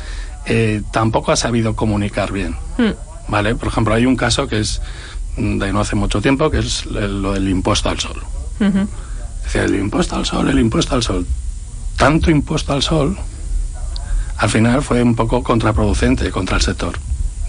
tampoco 0.90 1.32
ha 1.32 1.36
sabido 1.36 1.74
comunicar 1.74 2.30
bien. 2.30 2.56
Hmm. 2.76 2.90
¿Vale? 3.28 3.54
Por 3.54 3.68
ejemplo, 3.68 3.94
hay 3.94 4.04
un 4.04 4.16
caso 4.16 4.48
que 4.48 4.60
es 4.60 4.82
de 5.36 5.72
no 5.72 5.80
hace 5.80 5.96
mucho 5.96 6.20
tiempo, 6.20 6.50
que 6.50 6.58
es 6.58 6.84
lo 6.84 7.32
del 7.32 7.48
impuesto 7.48 7.88
al 7.88 7.98
sol 7.98 8.22
el 9.54 9.74
impuesto 9.74 10.16
al 10.16 10.26
sol, 10.26 10.48
el 10.48 10.58
impuesto 10.58 10.94
al 10.94 11.02
sol. 11.02 11.26
Tanto 11.96 12.30
impuesto 12.30 12.72
al 12.72 12.82
sol, 12.82 13.16
al 14.36 14.48
final 14.48 14.82
fue 14.82 15.02
un 15.02 15.14
poco 15.14 15.42
contraproducente 15.42 16.30
contra 16.30 16.56
el 16.56 16.62
sector, 16.62 16.98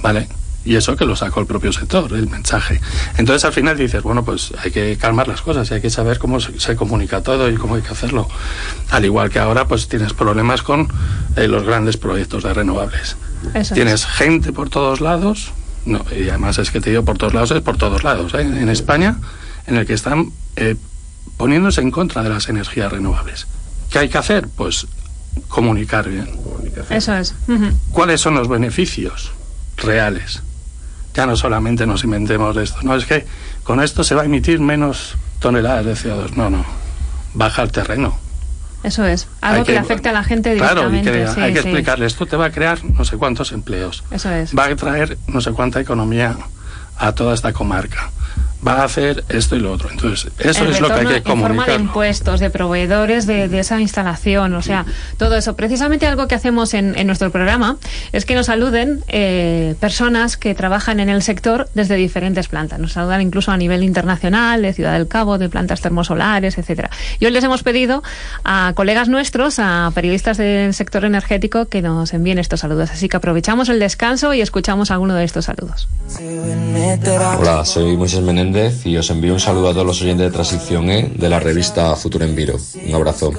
¿vale? 0.01 0.27
Y 0.63 0.75
eso 0.75 0.96
que 0.96 1.05
lo 1.05 1.15
sacó 1.15 1.39
el 1.39 1.48
propio 1.48 1.72
sector, 1.74 2.13
el 2.13 2.29
mensaje. 2.29 2.79
Entonces 3.17 3.46
al 3.46 3.53
final 3.53 3.77
dices, 3.77 4.03
bueno, 4.03 4.24
pues 4.24 4.53
hay 4.63 4.72
que 4.72 4.96
calmar 4.98 5.27
las 5.27 5.41
cosas 5.41 5.72
y 5.72 5.75
hay 5.75 5.81
que 5.81 5.89
saber 5.89 6.20
cómo 6.20 6.39
se, 6.39 6.75
comunica 6.75 7.24
todo 7.24 7.50
y 7.50 7.55
cómo 7.55 7.75
hay 7.75 7.81
que 7.81 7.89
hacerlo. 7.89 8.27
Al 8.91 9.05
igual 9.05 9.29
que 9.29 9.39
ahora, 9.39 9.67
pues 9.67 9.88
tienes 9.88 10.13
problemas 10.13 10.62
con 10.62 10.88
eh, 11.36 11.48
los 11.48 11.63
grandes 11.63 11.98
proyectos 11.98 12.43
de 12.43 12.53
renovables. 12.53 13.15
tienes 13.74 14.05
gente 14.05 14.51
por 14.51 14.70
todos 14.70 15.01
lados, 15.01 15.51
no, 15.86 16.05
y 16.15 16.29
además 16.29 16.60
es 16.60 16.70
que 16.70 16.79
te 16.79 16.91
digo 16.91 17.03
por 17.03 17.17
todos 17.17 17.34
lados, 17.34 17.51
es 17.51 17.62
por 17.62 17.77
todos 17.77 18.03
lados, 18.03 18.34
¿eh? 18.36 18.41
en 18.41 18.70
España, 18.70 19.17
en 19.65 19.77
el 19.77 19.88
que 19.88 19.93
están 19.93 20.31
eh, 20.58 20.75
poniéndose 21.38 21.82
en 21.82 21.92
contra 21.92 22.24
de 22.24 22.30
las 22.30 22.50
energías 22.50 22.92
renovables. 22.92 23.48
¿Qué 23.90 24.00
hay 24.00 24.10
que 24.10 24.18
hacer? 24.18 24.48
Pues 24.48 24.88
comunicar 25.48 26.10
bien. 26.10 26.30
Eso 26.90 27.16
es. 27.16 27.36
¿Cuáles 27.92 28.22
son 28.22 28.36
los 28.36 28.48
beneficios? 28.48 29.32
reales. 29.82 30.42
Ya 31.13 31.25
no 31.25 31.36
solamente 31.36 31.86
nos 31.86 32.04
inventemos 32.04 32.56
esto, 32.56 32.80
no 32.84 32.96
es 32.96 33.06
que 33.06 33.25
con 33.63 33.82
esto 33.82 34.04
se 34.04 34.16
va 34.16 34.22
a 34.22 34.25
emitir 34.25 34.60
menos 34.60 35.16
toneladas 35.40 35.86
de 35.86 35.94
CO2, 35.94 36.36
no, 36.36 36.50
no, 36.50 36.66
baja 37.34 37.62
al 37.62 37.72
terreno. 37.72 38.18
Eso 38.84 39.06
es, 39.06 39.28
algo 39.42 39.63
que, 39.63 39.74
le 39.74 39.78
afecte 39.78 40.10
a 40.10 40.13
la 40.13 40.24
gente 40.24 40.54
directamente. 40.54 41.12
Claro, 41.12 41.42
hay 41.42 41.54
que 41.54 41.60
explicarle, 41.60 42.06
esto 42.06 42.25
te 42.25 42.36
va 42.36 42.46
a 42.46 42.51
crear 42.51 42.84
no 42.84 43.06
sé 43.06 43.18
cuántos 43.18 43.51
empleos. 43.51 44.04
Eso 44.10 44.32
es. 44.32 44.58
Va 44.58 44.66
a 44.66 44.75
traer 44.75 45.18
no 45.28 45.42
sé 45.42 45.51
cuánta 45.51 45.80
economía 45.80 46.38
a 46.98 47.12
toda 47.12 47.34
esta 47.36 47.54
comarca 47.54 48.10
va 48.65 48.82
a 48.82 48.84
hacer 48.84 49.24
esto 49.30 49.56
y 49.56 49.60
lo 49.60 49.72
otro. 49.72 49.89
Entonces, 49.89 50.32
eso 50.39 50.65
es 50.65 50.80
lo 50.80 50.88
que 50.88 50.94
hay 50.94 51.08
que 51.08 51.24
comunicar. 51.24 51.51
En 51.51 51.58
forma 51.58 51.65
de 51.65 51.75
impuestos, 51.75 52.39
de 52.39 52.50
proveedores 52.50 53.25
de, 53.25 53.60
esa 53.60 53.80
instalación, 53.80 54.53
o 54.53 54.62
sea, 54.62 54.86
todo 55.18 55.36
eso. 55.36 55.56
Precisamente 55.56 56.06
algo 56.06 56.27
que 56.27 56.36
hacemos 56.36 56.74
en, 56.74 56.96
nuestro 57.06 57.32
programa 57.32 57.77
es 58.12 58.25
que 58.25 58.36
nos 58.36 58.46
saluden 58.46 59.03
eh, 59.08 59.75
personas 59.80 60.38
que 60.38 60.53
trabajan 60.53 61.00
en 61.00 61.10
el 61.10 61.24
sector 61.24 61.70
desde 61.74 61.96
diferentes 61.96 62.48
plantas. 62.48 62.80
Nos 62.80 62.94
saludan 62.94 63.22
incluso 63.22 63.51
a 63.51 63.58
nivel 63.58 63.84
internacional, 63.84 64.62
de 64.62 64.74
Ciudad 64.74 64.94
del 64.94 65.08
Cabo, 65.08 65.38
de 65.38 65.50
plantas 65.50 65.82
termosolares, 65.82 66.58
etcétera. 66.58 66.89
Y 67.20 67.25
hoy 67.25 67.32
les 67.32 67.44
hemos 67.44 67.63
pedido 67.63 68.03
a 68.44 68.74
colegas 68.75 69.10
nuestros, 69.10 69.60
a 69.60 69.91
periodistas 69.94 70.38
del 70.38 70.74
sector 70.74 71.06
energético, 71.06 71.65
que 71.65 71.82
nos 71.82 72.13
envíen 72.13 72.38
estos 72.39 72.62
saludos. 72.62 72.91
Así 72.91 73.10
que 73.10 73.18
aprovechamos 73.18 73.70
el 73.70 73.80
descanso 73.80 74.34
y 74.34 74.41
escuchamos 74.41 74.91
alguno 74.91 75.15
de 75.15 75.24
estos 75.24 75.46
saludos. 75.46 75.88
Hola, 77.39 77.65
soy 77.65 77.98
Moisés 77.98 78.22
Menéndez 78.22 78.50
y 78.51 78.98
os 78.98 79.10
envío 79.10 79.34
un 79.34 79.39
saludo 79.39 79.70
a 79.70 79.74
todos 79.74 79.86
los 79.86 80.01
oyentes 80.01 80.25
de 80.25 80.31
Transición 80.31 80.89
E 80.89 81.08
de 81.15 81.29
la 81.29 81.39
revista 81.39 81.96
Futuro 81.96 82.25
en 82.25 82.36
Viro. 82.36 82.58
Un 82.86 82.96
abrazo. 82.96 83.31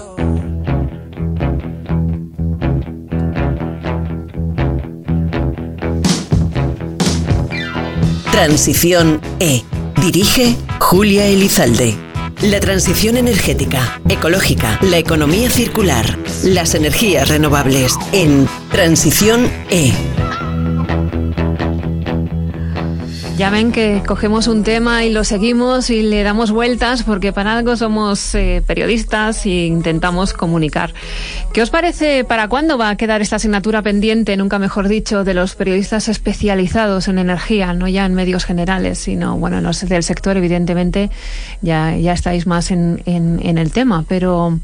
Transición 8.30 9.20
E. 9.38 9.62
Dirige 10.00 10.56
Julia 10.80 11.26
Elizalde. 11.26 11.94
La 12.40 12.58
transición 12.60 13.18
energética, 13.18 14.00
ecológica, 14.08 14.78
la 14.80 14.96
economía 14.96 15.50
circular, 15.50 16.18
las 16.42 16.74
energías 16.74 17.28
renovables 17.28 17.98
en 18.12 18.48
Transición 18.70 19.50
E 19.68 19.92
Ya 23.36 23.48
ven 23.48 23.72
que 23.72 24.02
cogemos 24.06 24.46
un 24.46 24.62
tema 24.62 25.04
y 25.04 25.10
lo 25.10 25.24
seguimos 25.24 25.88
y 25.88 26.02
le 26.02 26.22
damos 26.22 26.50
vueltas 26.50 27.02
porque 27.02 27.32
para 27.32 27.56
algo 27.56 27.76
somos 27.76 28.34
eh, 28.34 28.62
periodistas 28.66 29.46
e 29.46 29.66
intentamos 29.66 30.34
comunicar. 30.34 30.92
¿Qué 31.52 31.62
os 31.62 31.70
parece 31.70 32.24
para 32.24 32.48
cuándo 32.48 32.76
va 32.76 32.90
a 32.90 32.96
quedar 32.96 33.22
esta 33.22 33.36
asignatura 33.36 33.80
pendiente, 33.82 34.36
nunca 34.36 34.58
mejor 34.58 34.86
dicho, 34.86 35.24
de 35.24 35.32
los 35.32 35.54
periodistas 35.54 36.08
especializados 36.08 37.08
en 37.08 37.18
energía, 37.18 37.72
no 37.72 37.88
ya 37.88 38.04
en 38.04 38.14
medios 38.14 38.44
generales, 38.44 38.98
sino, 38.98 39.38
bueno, 39.38 39.58
en 39.58 39.64
los 39.64 39.80
del 39.80 40.02
sector, 40.02 40.36
evidentemente, 40.36 41.10
ya, 41.62 41.96
ya 41.96 42.12
estáis 42.12 42.46
más 42.46 42.70
en, 42.70 43.02
en, 43.06 43.58
el 43.58 43.72
tema, 43.72 44.04
pero 44.06 44.58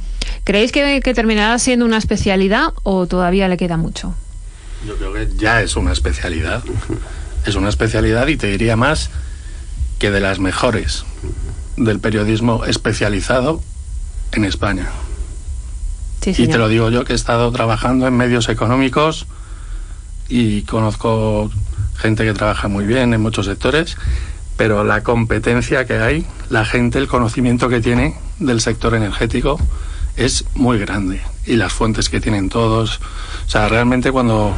¿creéis 0.45 0.73
que, 0.73 1.01
que 1.01 1.15
terminará 1.15 1.59
siendo 1.59 1.87
una 1.87 1.99
especialidad 1.99 2.69
o 2.83 3.07
todavía 3.07 3.49
le 3.49 3.57
queda 3.57 3.77
mucho? 3.77 4.15
Yo 4.87 4.97
creo 4.97 5.13
que 5.13 5.29
ya 5.37 5.63
es 5.63 5.75
una 5.75 5.93
especialidad 5.93 6.63
es 7.49 7.57
una 7.57 7.69
especialidad 7.69 8.26
y 8.28 8.37
te 8.37 8.49
diría 8.49 8.76
más 8.76 9.11
que 9.99 10.11
de 10.11 10.21
las 10.21 10.38
mejores 10.38 11.05
del 11.76 12.00
periodismo 12.00 12.64
especializado 12.64 13.62
en 14.33 14.45
España. 14.45 14.88
y 16.25 16.47
te 16.47 16.59
lo 16.59 16.69
digo 16.69 16.90
yo 16.90 17.05
que 17.05 17.14
he 17.14 17.17
estado 17.17 17.50
trabajando 17.52 18.07
en 18.07 18.17
medios 18.17 18.49
económicos 18.49 19.26
y 20.28 20.62
conozco 20.62 21.50
gente 21.97 22.25
que 22.25 22.35
trabaja 22.35 22.69
muy 22.69 22.85
bien 22.85 23.14
en 23.14 23.21
muchos 23.21 23.47
sectores, 23.47 23.97
pero 24.57 24.85
la 24.85 25.02
competencia 25.02 25.87
que 25.87 25.95
hay, 25.95 26.26
la 26.50 26.64
gente, 26.64 26.99
el 26.99 27.09
conocimiento 27.09 27.69
que 27.69 27.80
tiene 27.80 28.15
del 28.39 28.61
sector 28.61 28.95
energético 28.95 29.58
es 30.17 30.45
muy 30.54 30.78
grande 30.78 31.23
y 31.47 31.56
las 31.56 31.73
fuentes 31.73 32.08
que 32.08 32.21
tienen 32.21 32.49
todos. 32.50 33.00
O 33.47 33.50
sea, 33.50 33.69
realmente 33.69 34.13
cuando 34.13 34.52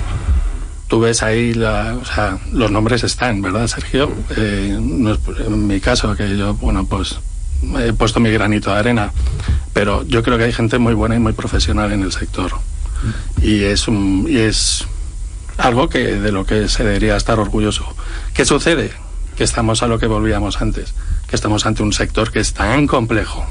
tú 0.90 0.98
ves 0.98 1.22
ahí, 1.22 1.55
la, 1.55 1.96
o 2.03 2.05
sea, 2.05 2.38
los 2.53 2.72
nombres 2.72 3.05
están, 3.05 3.40
¿verdad, 3.40 3.68
Sergio? 3.68 4.12
Eh, 4.37 4.76
en 4.76 5.66
mi 5.68 5.81
caso, 5.81 6.16
que 6.16 6.37
yo, 6.37 6.55
bueno, 6.55 6.85
pues 6.85 7.20
he 7.79 7.92
puesto 7.92 8.18
mi 8.18 8.31
granito 8.33 8.72
de 8.72 8.79
arena, 8.81 9.12
pero 9.72 10.03
yo 10.03 10.24
creo 10.24 10.37
que 10.37 10.44
hay 10.44 10.53
gente 10.53 10.79
muy 10.79 10.94
buena 10.94 11.14
y 11.14 11.20
muy 11.20 11.33
profesional 11.33 11.92
en 11.92 12.03
el 12.03 12.11
sector. 12.11 12.50
Y 13.40 13.62
es, 13.62 13.87
un, 13.87 14.26
y 14.29 14.38
es 14.38 14.85
algo 15.59 15.88
que 15.88 16.16
de 16.16 16.33
lo 16.33 16.44
que 16.44 16.68
se 16.68 16.83
debería 16.83 17.16
estar 17.16 17.38
orgulloso. 17.38 17.87
¿Qué 18.35 18.44
sucede? 18.44 18.90
Que 19.37 19.44
estamos 19.44 19.85
a 19.85 19.87
lo 19.87 20.00
que 20.00 20.09
volvíamos 20.09 20.61
antes, 20.61 20.92
que 21.29 21.37
estamos 21.37 21.66
ante 21.66 21.85
un 21.85 21.92
sector 21.92 22.33
que 22.33 22.40
es 22.40 22.53
tan 22.53 22.88
complejo, 22.88 23.46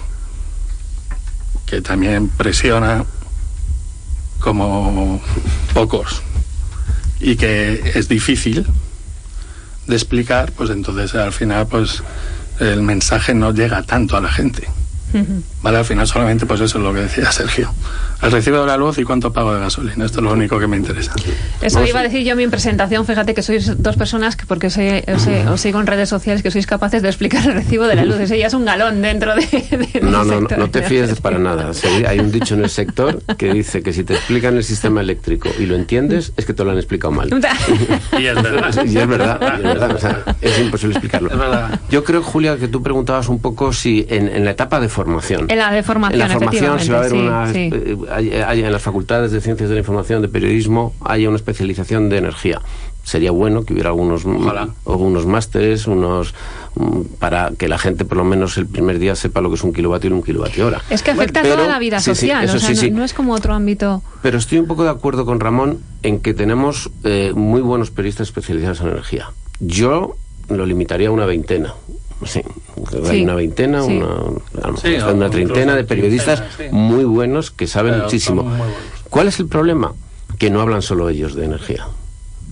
que 1.66 1.80
también 1.80 2.28
presiona 2.28 3.06
como 4.42 5.22
pocos 5.74 6.22
y 7.20 7.36
que 7.36 7.92
es 7.96 8.08
difícil 8.08 8.66
de 9.88 9.96
explicar, 9.96 10.52
pues 10.52 10.70
entonces 10.70 11.16
al 11.16 11.34
final 11.34 11.68
pues 11.68 12.04
el 12.60 12.82
mensaje 12.82 13.34
no 13.34 13.54
llega 13.54 13.84
tanto 13.84 14.18
a 14.18 14.22
la 14.22 14.32
gente. 14.32 14.68
Vale, 15.62 15.78
al 15.78 15.86
final 15.86 16.08
solamente 16.08 16.46
pues 16.46 16.62
eso 16.62 16.78
es 16.78 16.84
lo 16.84 16.94
que 16.94 17.02
decía 17.02 17.32
Sergio. 17.32 17.74
El 18.22 18.32
recibo 18.32 18.60
de 18.60 18.68
la 18.68 18.76
luz 18.76 18.98
y 18.98 19.04
cuánto 19.04 19.32
pago 19.32 19.54
de 19.54 19.62
gasolina. 19.62 20.06
Esto 20.06 20.20
es 20.20 20.24
lo 20.26 20.34
único 20.34 20.60
que 20.60 20.68
me 20.68 20.76
interesa. 20.76 21.14
Eso 21.62 21.86
iba 21.86 22.02
a 22.02 22.04
decir 22.04 22.24
yo 22.24 22.34
en 22.34 22.38
mi 22.38 22.48
presentación. 22.48 23.06
Fíjate 23.06 23.34
que 23.34 23.42
sois 23.42 23.82
dos 23.82 23.96
personas 23.96 24.36
que, 24.36 24.46
porque 24.46 24.68
os, 24.68 24.78
os, 24.78 25.62
sigo 25.62 25.80
en 25.80 25.88
redes 25.88 26.10
sociales, 26.10 26.44
que 26.44 26.52
sois 26.52 26.68
capaces 26.68 27.02
de 27.02 27.08
explicar 27.08 27.46
el 27.48 27.54
recibo 27.54 27.88
de 27.88 27.96
la 27.96 28.04
luz. 28.04 28.20
Ese 28.20 28.38
ya 28.38 28.48
es 28.48 28.54
un 28.54 28.66
galón 28.66 29.02
dentro 29.02 29.36
de. 29.36 30.00
no, 30.02 30.26
no, 30.26 30.42
no, 30.42 30.48
no 30.58 30.70
te 30.70 30.82
fíes 30.82 31.20
para 31.22 31.40
nada. 31.40 31.72
hay 32.08 32.20
un 32.20 32.32
dicho 32.32 32.56
en 32.56 32.64
el 32.64 32.70
sector 32.70 33.22
que 33.38 33.54
dice 33.54 33.82
que 33.82 33.94
si 33.94 34.04
te 34.04 34.16
explican 34.16 34.58
el 34.58 34.66
sistema 34.66 35.00
eléctrico 35.00 35.50
y 35.58 35.66
lo 35.66 35.76
entiendes, 35.76 36.34
es 36.36 36.46
que 36.46 36.54
te 36.54 36.66
lo 36.66 36.72
han 36.72 36.78
explicado 36.78 37.14
mal. 37.14 37.30
y 38.20 38.26
es 38.26 38.36
verdad. 38.36 38.86
Y 38.86 38.98
es 38.98 39.08
verdad. 39.08 40.36
Es, 40.42 40.60
imposible 40.60 40.96
explicarlo. 40.96 41.30
Yo 41.90 42.04
creo, 42.04 42.22
Julia, 42.22 42.58
que 42.58 42.68
tú 42.68 42.84
preguntabas 42.84 43.30
un 43.30 43.40
poco 43.40 43.72
si 43.72 44.06
en, 44.10 44.28
en 44.28 44.44
la 44.44 44.52
etapa 44.52 44.82
de 44.82 44.90
formación. 45.04 45.46
En 45.50 45.58
la 45.58 45.72
de 45.72 45.82
formación, 45.82 46.22
En 46.22 46.28
la 46.28 46.34
formación 46.34 46.80
si 46.80 46.90
va 46.90 46.98
a 46.98 47.00
haber 47.00 47.14
una. 47.14 47.52
Eh, 47.54 48.44
haya, 48.46 48.68
en 48.68 48.72
las 48.74 48.82
facultades 48.82 49.32
de 49.32 49.40
ciencias 49.40 49.70
de 49.70 49.76
la 49.76 49.80
información, 49.80 50.22
de 50.22 50.28
periodismo, 50.28 50.94
haya 51.06 51.30
una 51.30 51.38
especialización 51.38 52.10
de 52.10 52.18
energía. 52.18 52.62
Sería 53.04 53.32
bueno 53.32 53.64
que 53.64 53.74
hubiera 53.74 53.90
algunos, 53.90 54.26
algunos 54.86 55.26
másteres, 55.26 55.88
unos 55.88 56.36
mm, 56.76 57.02
para 57.18 57.52
que 57.58 57.70
la 57.70 57.78
gente 57.78 58.04
por 58.04 58.18
lo 58.18 58.26
menos 58.26 58.58
el 58.58 58.68
primer 58.68 59.00
día 59.00 59.16
sepa 59.16 59.40
lo 59.40 59.50
que 59.50 59.56
es 59.56 59.64
un 59.64 59.72
kilovatio 59.72 60.10
y 60.10 60.14
un 60.14 60.22
kilovatio 60.22 60.68
hora. 60.68 60.82
Es 60.90 61.02
que 61.02 61.12
afecta 61.12 61.40
a 61.40 61.44
toda 61.44 61.66
la 61.66 61.80
vida 61.80 62.02
social, 62.02 62.50
o 62.50 62.60
sea, 62.60 62.90
no, 62.92 63.06
es 63.06 63.14
como 63.14 63.34
otro 63.34 63.54
ámbito. 63.54 64.04
Pero 64.22 64.38
estoy 64.38 64.60
un 64.60 64.68
poco 64.68 64.84
de 64.84 64.90
acuerdo 64.90 65.26
con 65.26 65.40
Ramón 65.40 65.80
en 66.04 66.20
que 66.20 66.34
tenemos 66.34 66.92
eh, 67.06 67.32
muy 67.34 67.62
buenos 67.62 67.90
periodistas 67.90 68.28
especializados 68.28 68.82
en 68.82 68.90
energía. 68.90 69.32
Yo 69.62 70.18
lo 70.50 70.66
limitaría 70.66 71.08
a 71.08 71.12
una 71.12 71.26
veintena. 71.26 71.74
Sí, 72.26 72.42
hay 73.10 73.24
una 73.24 73.36
veintena, 73.36 73.84
una, 73.84 74.16
una 75.14 75.30
treintena 75.30 75.76
de 75.76 75.84
periodistas 75.84 76.44
muy 76.72 77.06
buenos 77.06 77.52
que 77.52 77.68
saben 77.68 78.00
muchísimo. 78.00 78.52
¿Cuál 79.10 79.28
es 79.28 79.40
el 79.40 79.48
problema? 79.48 79.94
Que 80.38 80.50
no 80.50 80.62
hablan 80.62 80.82
solo 80.82 81.10
ellos 81.10 81.36
de 81.36 81.46
energía. 81.46 81.88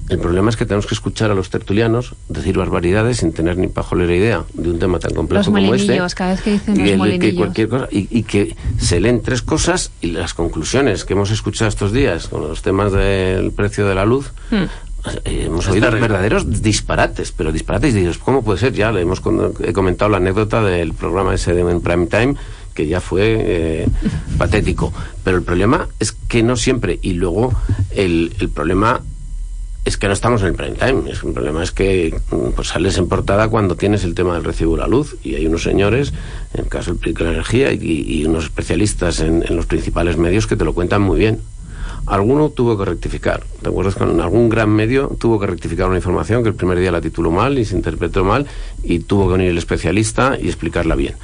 El 0.09 0.19
problema 0.19 0.49
es 0.49 0.55
que 0.55 0.65
tenemos 0.65 0.87
que 0.87 0.95
escuchar 0.95 1.31
a 1.31 1.35
los 1.35 1.49
tertulianos 1.49 2.15
decir 2.29 2.57
barbaridades 2.57 3.17
sin 3.17 3.33
tener 3.33 3.57
ni 3.57 3.67
pajolera 3.67 4.15
idea 4.15 4.45
de 4.53 4.69
un 4.69 4.79
tema 4.79 4.99
tan 4.99 5.13
complejo 5.13 5.51
como 5.51 5.73
este. 5.73 5.99
cada 6.15 6.31
vez 6.31 6.41
que 6.41 6.51
dicen 6.51 6.97
los 6.97 7.19
que 7.19 7.35
cualquier 7.35 7.67
cosa, 7.67 7.87
y, 7.91 8.23
que 8.23 8.55
se 8.79 9.01
leen 9.01 9.21
tres 9.21 9.41
cosas 9.41 9.91
y 9.99 10.11
las 10.11 10.33
conclusiones 10.33 11.03
que 11.03 11.13
hemos 11.13 11.29
escuchado 11.31 11.67
estos 11.67 11.91
días 11.91 12.27
con 12.29 12.41
los 12.41 12.61
temas 12.61 12.93
del 12.93 13.51
precio 13.51 13.85
de 13.85 13.95
la 13.95 14.05
luz, 14.05 14.31
hmm. 14.49 14.63
Hemos 15.25 15.67
oído 15.67 15.91
verdaderos 15.91 16.61
disparates, 16.61 17.31
pero 17.31 17.51
disparates, 17.51 17.93
y 17.93 17.99
dices, 17.99 18.17
¿cómo 18.17 18.43
puede 18.43 18.59
ser? 18.59 18.73
Ya 18.73 18.91
le 18.91 19.01
hemos 19.01 19.21
he 19.63 19.73
comentado 19.73 20.09
la 20.09 20.17
anécdota 20.17 20.61
del 20.63 20.93
programa 20.93 21.33
ese 21.33 21.53
de 21.53 21.61
en 21.61 21.81
Prime 21.81 22.07
Time, 22.07 22.35
que 22.73 22.87
ya 22.87 23.01
fue 23.01 23.37
eh, 23.39 23.87
patético. 24.37 24.93
Pero 25.23 25.37
el 25.37 25.43
problema 25.43 25.87
es 25.99 26.11
que 26.11 26.43
no 26.43 26.55
siempre, 26.55 26.99
y 27.01 27.13
luego 27.13 27.53
el, 27.91 28.35
el 28.39 28.49
problema 28.49 29.01
es 29.87 29.97
que 29.97 30.07
no 30.07 30.13
estamos 30.13 30.41
en 30.41 30.47
el 30.49 30.53
prime 30.53 30.75
time. 30.75 31.09
Es, 31.09 31.23
el 31.23 31.31
problema 31.31 31.63
es 31.63 31.71
que 31.71 32.19
mm, 32.31 32.51
pues, 32.55 32.67
sales 32.67 32.97
en 32.97 33.07
portada 33.07 33.47
cuando 33.47 33.75
tienes 33.75 34.03
el 34.03 34.15
tema 34.15 34.33
del 34.33 34.43
recibo 34.43 34.75
de 34.75 34.81
la 34.81 34.87
luz 34.87 35.15
y 35.23 35.35
hay 35.35 35.47
unos 35.47 35.63
señores, 35.63 36.13
en 36.53 36.65
el 36.65 36.67
caso 36.67 36.93
del 36.93 37.13
de 37.13 37.23
la 37.23 37.31
energía, 37.31 37.71
y, 37.71 38.25
unos 38.25 38.43
especialistas 38.45 39.21
en, 39.21 39.43
en, 39.47 39.55
los 39.55 39.65
principales 39.65 40.17
medios 40.17 40.45
que 40.45 40.57
te 40.57 40.65
lo 40.65 40.73
cuentan 40.73 41.01
muy 41.01 41.17
bien 41.17 41.39
alguno 42.07 42.49
tuvo 42.49 42.77
que 42.77 42.85
rectificar. 42.85 43.43
¿Te 43.61 43.69
acuerdas? 43.69 43.95
Con 43.95 44.19
algún 44.21 44.49
gran 44.49 44.69
medio 44.69 45.15
tuvo 45.19 45.39
que 45.39 45.45
rectificar 45.45 45.87
una 45.87 45.97
información 45.97 46.41
que 46.41 46.49
el 46.49 46.55
primer 46.55 46.79
día 46.79 46.91
la 46.91 47.01
tituló 47.01 47.31
mal 47.31 47.59
y 47.59 47.65
se 47.65 47.75
interpretó 47.75 48.23
mal 48.23 48.47
y 48.83 48.99
tuvo 48.99 49.27
que 49.27 49.33
venir 49.33 49.49
el 49.49 49.57
especialista 49.57 50.37
y 50.41 50.47
explicarla 50.47 50.95
bien. 50.95 51.15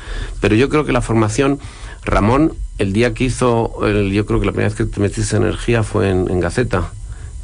Pero 0.41 0.55
yo 0.55 0.69
creo 0.69 0.85
que 0.85 0.91
la 0.91 1.01
formación, 1.01 1.59
Ramón, 2.03 2.53
el 2.77 2.91
día 2.91 3.13
que 3.13 3.23
hizo, 3.23 3.85
el, 3.85 4.11
yo 4.11 4.25
creo 4.25 4.39
que 4.39 4.45
la 4.45 4.51
primera 4.51 4.69
vez 4.69 4.77
que 4.77 4.85
te 4.85 4.99
metiste 4.99 5.37
en 5.37 5.43
energía 5.43 5.83
fue 5.83 6.09
en, 6.09 6.39
Gaceta 6.39 6.91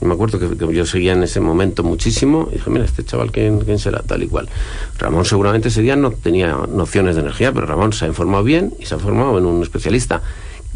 me 0.02 0.14
acuerdo 0.14 0.40
que, 0.40 0.74
yo 0.74 0.86
seguía 0.86 1.12
en 1.12 1.24
ese 1.24 1.42
momento 1.42 1.84
muchísimo 1.84 2.48
y 2.52 2.56
dije, 2.56 2.70
mira, 2.70 2.86
este 2.86 3.04
chaval, 3.04 3.34
¿quién, 3.34 3.60
¿quién, 3.60 3.80
será? 3.80 4.02
Tal 4.02 4.24
y 4.24 4.28
cual. 4.28 4.48
Ramón 4.98 5.26
seguramente 5.26 5.68
ese 5.68 5.82
día 5.82 5.98
no 5.98 6.12
tenía 6.12 6.56
nociones 6.70 7.16
de 7.16 7.22
energía, 7.22 7.52
pero 7.52 7.66
Ramón 7.66 7.92
se 7.92 8.06
ha 8.06 8.08
informado 8.08 8.46
bien 8.46 8.74
y 8.80 8.86
se 8.86 8.96
ha 8.96 8.98
formado 8.98 9.38
en 9.38 9.46
un 9.46 9.62
especialista. 9.62 10.22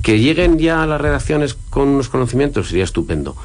Que 0.03 0.19
lleguen 0.19 0.59
ya 0.59 0.83
a 0.83 0.85
las 0.85 1.01
redacciones 1.01 1.55
con 1.55 1.87
unos 1.87 2.09
conocimientos 2.09 2.67
sería 2.67 2.83
estupendo. 2.83 3.35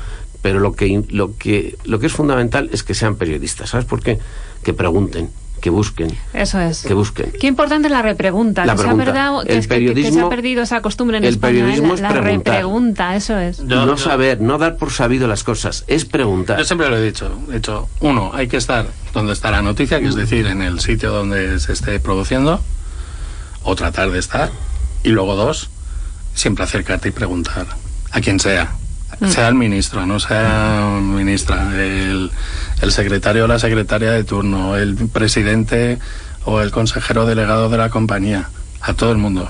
Pero 0.42 0.60
lo 0.60 0.74
que, 0.74 1.02
lo 1.08 1.36
que, 1.38 1.78
lo 1.84 1.98
que 1.98 2.06
es 2.06 2.12
fundamental 2.12 2.68
es 2.72 2.82
que 2.82 2.92
sean 2.92 3.16
periodistas. 3.16 3.70
¿Sabes 3.70 3.86
por 3.86 4.02
qué? 4.02 4.18
Que 4.62 4.74
pregunten 4.74 5.30
que 5.60 5.70
busquen. 5.70 6.16
Eso 6.32 6.60
es. 6.60 6.82
Que 6.82 6.94
busquen. 6.94 7.32
Qué 7.38 7.46
importante 7.46 7.88
es 7.88 7.92
la 7.92 8.02
repregunta. 8.02 8.64
La 8.64 8.74
que, 8.74 8.82
pregunta. 8.82 9.04
Se 9.04 9.10
ha 9.10 9.14
perdido, 9.14 9.44
que, 9.44 9.52
el 9.52 9.58
es 9.58 9.66
que, 9.66 9.74
periodismo, 9.74 10.10
que, 10.10 10.12
se 10.12 10.20
ha 10.20 10.28
perdido 10.28 10.62
esa 10.62 10.82
costumbre 10.82 11.18
en 11.18 11.24
el 11.24 11.30
España. 11.30 11.52
periodismo 11.54 11.92
¿eh? 11.92 11.94
es 11.94 12.00
la, 12.00 12.08
la 12.08 12.20
preguntar. 12.20 12.54
repregunta, 12.54 13.16
eso 13.16 13.38
es. 13.38 13.60
No 13.60 13.96
saber, 13.96 14.40
no 14.40 14.58
dar 14.58 14.76
por 14.76 14.90
sabido 14.92 15.26
las 15.28 15.44
cosas, 15.44 15.84
es 15.86 16.04
preguntar. 16.04 16.58
Yo 16.58 16.64
siempre 16.64 16.88
lo 16.88 16.96
he 16.96 17.02
dicho. 17.02 17.30
De 17.48 17.58
hecho, 17.58 17.88
uno, 18.00 18.30
hay 18.32 18.48
que 18.48 18.56
estar 18.56 18.86
donde 19.12 19.32
está 19.32 19.50
la 19.50 19.62
noticia, 19.62 20.00
que 20.00 20.06
es 20.06 20.14
decir, 20.14 20.46
en 20.46 20.62
el 20.62 20.80
sitio 20.80 21.10
donde 21.12 21.58
se 21.60 21.72
esté 21.72 21.98
produciendo, 22.00 22.60
o 23.64 23.74
tratar 23.74 24.10
de 24.10 24.18
estar. 24.18 24.50
Y 25.04 25.10
luego 25.10 25.36
dos, 25.36 25.70
siempre 26.38 26.64
acercarte 26.64 27.08
y 27.08 27.12
preguntar 27.12 27.66
a 28.10 28.20
quien 28.20 28.38
sea. 28.40 28.72
Sea 29.28 29.48
el 29.48 29.56
ministro, 29.56 30.06
no 30.06 30.20
sea 30.20 31.00
ministra, 31.02 31.72
el, 31.74 32.30
el 32.82 32.92
secretario 32.92 33.44
o 33.44 33.48
la 33.48 33.58
secretaria 33.58 34.12
de 34.12 34.22
turno, 34.22 34.76
el 34.76 34.94
presidente 34.94 35.98
o 36.44 36.60
el 36.60 36.70
consejero 36.70 37.26
delegado 37.26 37.68
de 37.68 37.78
la 37.78 37.90
compañía, 37.90 38.48
a 38.80 38.94
todo 38.94 39.10
el 39.10 39.18
mundo. 39.18 39.48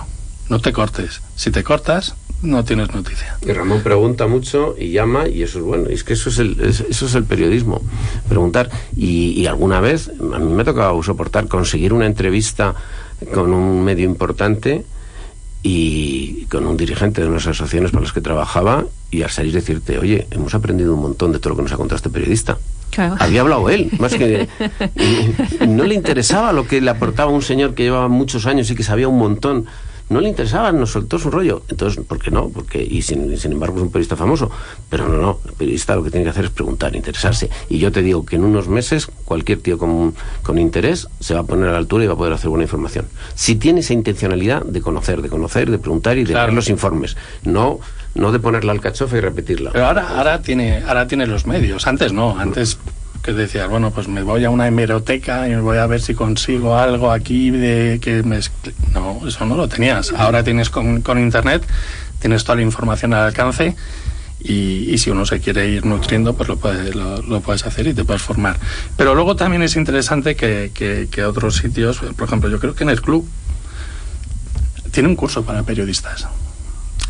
No 0.49 0.61
te 0.61 0.73
cortes. 0.73 1.21
Si 1.37 1.51
te 1.51 1.63
cortas, 1.63 2.15
no 2.41 2.65
tienes 2.65 2.95
noticia. 2.95 3.37
Y 3.43 3.53
Ramón 3.53 3.83
pregunta 3.83 4.27
mucho 4.27 4.75
y 4.79 4.93
llama 4.93 5.29
y 5.29 5.43
eso 5.43 5.59
es 5.59 5.65
bueno. 5.65 5.89
Es 5.91 6.03
que 6.03 6.15
eso 6.15 6.31
es 6.31 6.39
el, 6.39 6.59
es- 6.63 6.81
eso 6.89 7.05
es 7.07 7.15
el 7.15 7.25
periodismo. 7.25 7.83
Preguntar. 8.29 8.71
Y, 8.97 9.33
y 9.39 9.47
alguna 9.49 9.81
vez 9.81 10.09
a 10.09 10.39
mí 10.39 10.51
me 10.53 10.63
ha 10.63 10.65
tocado 10.65 11.03
soportar 11.03 11.47
conseguir 11.49 11.93
una 11.93 12.07
entrevista 12.07 12.75
con 13.35 13.53
un 13.53 13.85
medio 13.85 14.07
importante 14.07 14.87
y 15.71 16.47
con 16.47 16.67
un 16.67 16.79
dirigente 16.79 17.21
de 17.21 17.29
unas 17.29 17.47
asociaciones 17.47 17.91
para 17.91 18.05
las 18.05 18.15
que 18.15 18.23
trabajaba 18.23 18.87
y 19.11 19.21
al 19.21 19.29
salir 19.29 19.53
decirte, 19.53 19.99
oye, 19.99 20.27
hemos 20.31 20.55
aprendido 20.55 20.95
un 20.95 21.03
montón 21.03 21.31
de 21.31 21.41
todo 21.41 21.51
lo 21.51 21.57
que 21.57 21.63
nos 21.65 21.73
ha 21.73 21.77
contado 21.77 21.97
este 21.97 22.09
periodista. 22.09 22.57
Claro. 22.89 23.17
Había 23.19 23.43
hablado 23.43 23.69
él, 23.69 23.91
más 23.99 24.15
que... 24.15 24.49
no 25.69 25.85
le 25.85 25.95
interesaba 25.95 26.55
lo 26.55 26.67
que 26.67 26.81
le 26.81 26.89
aportaba 26.89 27.31
un 27.31 27.43
señor 27.43 27.75
que 27.75 27.83
llevaba 27.83 28.09
muchos 28.09 28.47
años 28.47 28.71
y 28.71 28.75
que 28.75 28.83
sabía 28.83 29.09
un 29.09 29.19
montón. 29.19 29.67
No 30.11 30.21
le 30.21 30.29
interesaba, 30.29 30.73
nos 30.73 30.91
soltó 30.93 31.19
su 31.19 31.31
rollo. 31.31 31.63
Entonces, 31.69 32.03
¿por 32.05 32.19
qué 32.19 32.31
no? 32.31 32.49
Porque, 32.49 32.83
y 32.83 33.03
sin, 33.03 33.37
sin 33.39 33.53
embargo 33.53 33.77
es 33.77 33.83
un 33.83 33.91
periodista 33.91 34.17
famoso. 34.17 34.51
Pero 34.89 35.07
no, 35.09 35.19
no, 35.21 35.39
el 35.47 35.53
periodista 35.53 35.95
lo 35.97 36.03
que 36.03 36.11
tiene 36.11 36.25
que 36.25 36.31
hacer 36.31 36.47
es 36.47 36.51
preguntar, 36.51 36.97
interesarse. 36.97 37.51
Y 37.69 37.79
yo 37.79 37.93
te 37.93 38.01
digo 38.03 38.25
que 38.25 38.37
en 38.37 38.45
unos 38.45 38.69
meses 38.69 39.07
cualquier 39.25 39.61
tío 39.61 39.77
con, 39.77 40.15
con 40.43 40.59
interés 40.59 41.09
se 41.21 41.35
va 41.35 41.41
a 41.41 41.45
poner 41.45 41.69
a 41.69 41.73
la 41.73 41.79
altura 41.79 42.05
y 42.05 42.07
va 42.07 42.15
a 42.15 42.17
poder 42.17 42.33
hacer 42.33 42.49
buena 42.49 42.65
información. 42.65 43.07
Si 43.35 43.57
tiene 43.57 43.81
esa 43.81 43.93
intencionalidad 43.93 44.63
de 44.65 44.81
conocer, 44.81 45.21
de 45.21 45.29
conocer, 45.29 45.71
de 45.71 45.79
preguntar 45.79 46.17
y 46.19 46.25
de 46.25 46.33
Claro. 46.33 46.53
los 46.53 46.69
informes. 46.71 47.17
No, 47.45 47.79
no 48.15 48.33
de 48.33 48.39
poner 48.39 48.65
la 48.65 48.73
alcachofa 48.73 49.17
y 49.19 49.21
repetirla. 49.21 49.71
Pero 49.73 49.87
ahora, 49.87 50.09
ahora 50.17 50.41
tiene, 50.41 50.83
ahora 50.87 51.07
tiene 51.07 51.27
los 51.27 51.47
medios. 51.47 51.87
Antes 51.87 52.13
no, 52.13 52.39
antes 52.39 52.79
que 53.29 53.35
decías, 53.35 53.69
bueno, 53.69 53.91
pues 53.91 54.09
me 54.09 54.23
voy 54.23 54.43
a 54.47 54.51
una 54.51 54.67
hemeroteca 54.69 55.47
y 55.49 55.55
voy 55.57 55.77
a 55.77 55.87
ver 55.87 56.01
si 56.01 56.15
consigo 56.15 56.79
algo 56.79 57.13
aquí 57.13 57.51
de 57.51 57.99
que 58.01 58.23
me 58.23 58.39
expli-". 58.39 58.73
no, 58.95 59.21
eso 59.29 59.45
no 59.45 59.55
lo 59.55 59.69
tenías. 59.69 60.13
Ahora 60.17 60.43
tienes 60.43 60.71
con, 60.71 61.03
con 61.03 61.19
internet, 61.19 61.63
tienes 62.21 62.43
toda 62.45 62.57
la 62.57 62.63
información 62.63 63.13
al 63.13 63.27
alcance 63.27 63.77
y, 64.41 64.89
y 64.91 64.97
si 64.97 65.11
uno 65.11 65.27
se 65.27 65.41
quiere 65.41 65.69
ir 65.69 65.85
nutriendo, 65.85 66.33
pues 66.35 66.49
lo, 66.49 66.57
puede- 66.57 66.95
lo, 66.95 67.21
lo 67.21 67.41
puedes 67.43 67.67
hacer 67.67 67.87
y 67.89 67.93
te 67.93 68.03
puedes 68.03 68.23
formar. 68.23 68.57
Pero 68.97 69.15
luego 69.15 69.37
también 69.37 69.61
es 69.63 69.77
interesante 69.77 70.35
que, 70.35 70.71
que, 70.73 71.09
que 71.11 71.25
otros 71.25 71.57
sitios, 71.57 71.99
por 72.17 72.29
ejemplo, 72.29 72.49
yo 72.49 72.59
creo 72.59 72.75
que 72.75 72.85
en 72.85 72.91
el 72.91 73.03
club 73.03 73.29
tiene 74.91 75.11
un 75.11 75.17
curso 75.17 75.45
para 75.45 75.65
periodistas. 75.65 76.27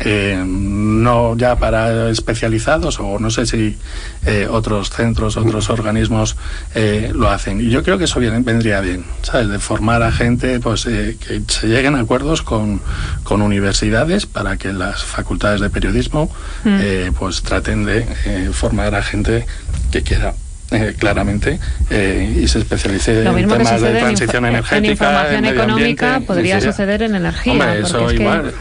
Eh, 0.01 0.41
no 0.45 1.35
ya 1.35 1.57
para 1.57 2.09
especializados 2.09 2.99
o 2.99 3.19
no 3.19 3.29
sé 3.29 3.45
si 3.45 3.77
eh, 4.25 4.47
otros 4.49 4.89
centros, 4.91 5.35
otros 5.35 5.69
organismos 5.69 6.37
eh, 6.73 7.11
lo 7.13 7.29
hacen. 7.29 7.59
Y 7.59 7.69
yo 7.69 7.83
creo 7.83 7.97
que 7.97 8.05
eso 8.05 8.19
vendría 8.19 8.79
bien, 8.81 9.03
¿sabes? 9.23 9.49
De 9.49 9.59
formar 9.59 10.01
a 10.03 10.11
gente, 10.11 10.59
pues 10.61 10.85
eh, 10.85 11.17
que 11.19 11.41
se 11.47 11.67
lleguen 11.67 11.95
a 11.95 11.99
acuerdos 12.01 12.41
con, 12.41 12.81
con 13.23 13.41
universidades 13.41 14.25
para 14.25 14.55
que 14.57 14.71
las 14.71 15.03
facultades 15.03 15.59
de 15.59 15.69
periodismo 15.69 16.31
eh, 16.65 17.11
pues 17.19 17.41
traten 17.43 17.83
de 17.85 18.05
eh, 18.25 18.49
formar 18.53 18.95
a 18.95 19.03
gente 19.03 19.45
que 19.91 20.01
quiera. 20.01 20.33
eh, 20.71 20.95
claramente 20.99 21.59
eh, 21.89 22.41
y 22.43 22.47
se 22.47 22.59
especialice 22.59 23.23
en 23.25 23.47
temas 23.47 23.81
de 23.81 23.89
en, 23.89 23.97
transición 23.97 24.45
en 24.45 24.51
energética 24.51 24.91
información 24.91 25.35
en 25.35 25.41
medio 25.41 25.63
económica, 25.63 26.05
ambiente. 26.15 26.27
podría 26.27 26.61
suceder 26.61 27.01
en 27.01 27.15
energía. 27.15 27.53
Hombre, 27.53 27.79
eso 27.79 28.07
es 28.07 28.13
que- 28.15 28.21
igual. 28.21 28.53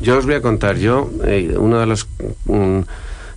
Yo 0.00 0.18
os 0.18 0.26
voy 0.26 0.34
a 0.34 0.42
contar, 0.42 0.76
yo, 0.76 1.10
eh, 1.24 1.56
una 1.58 1.80
de 1.80 1.86
las, 1.86 2.06
mm, 2.46 2.80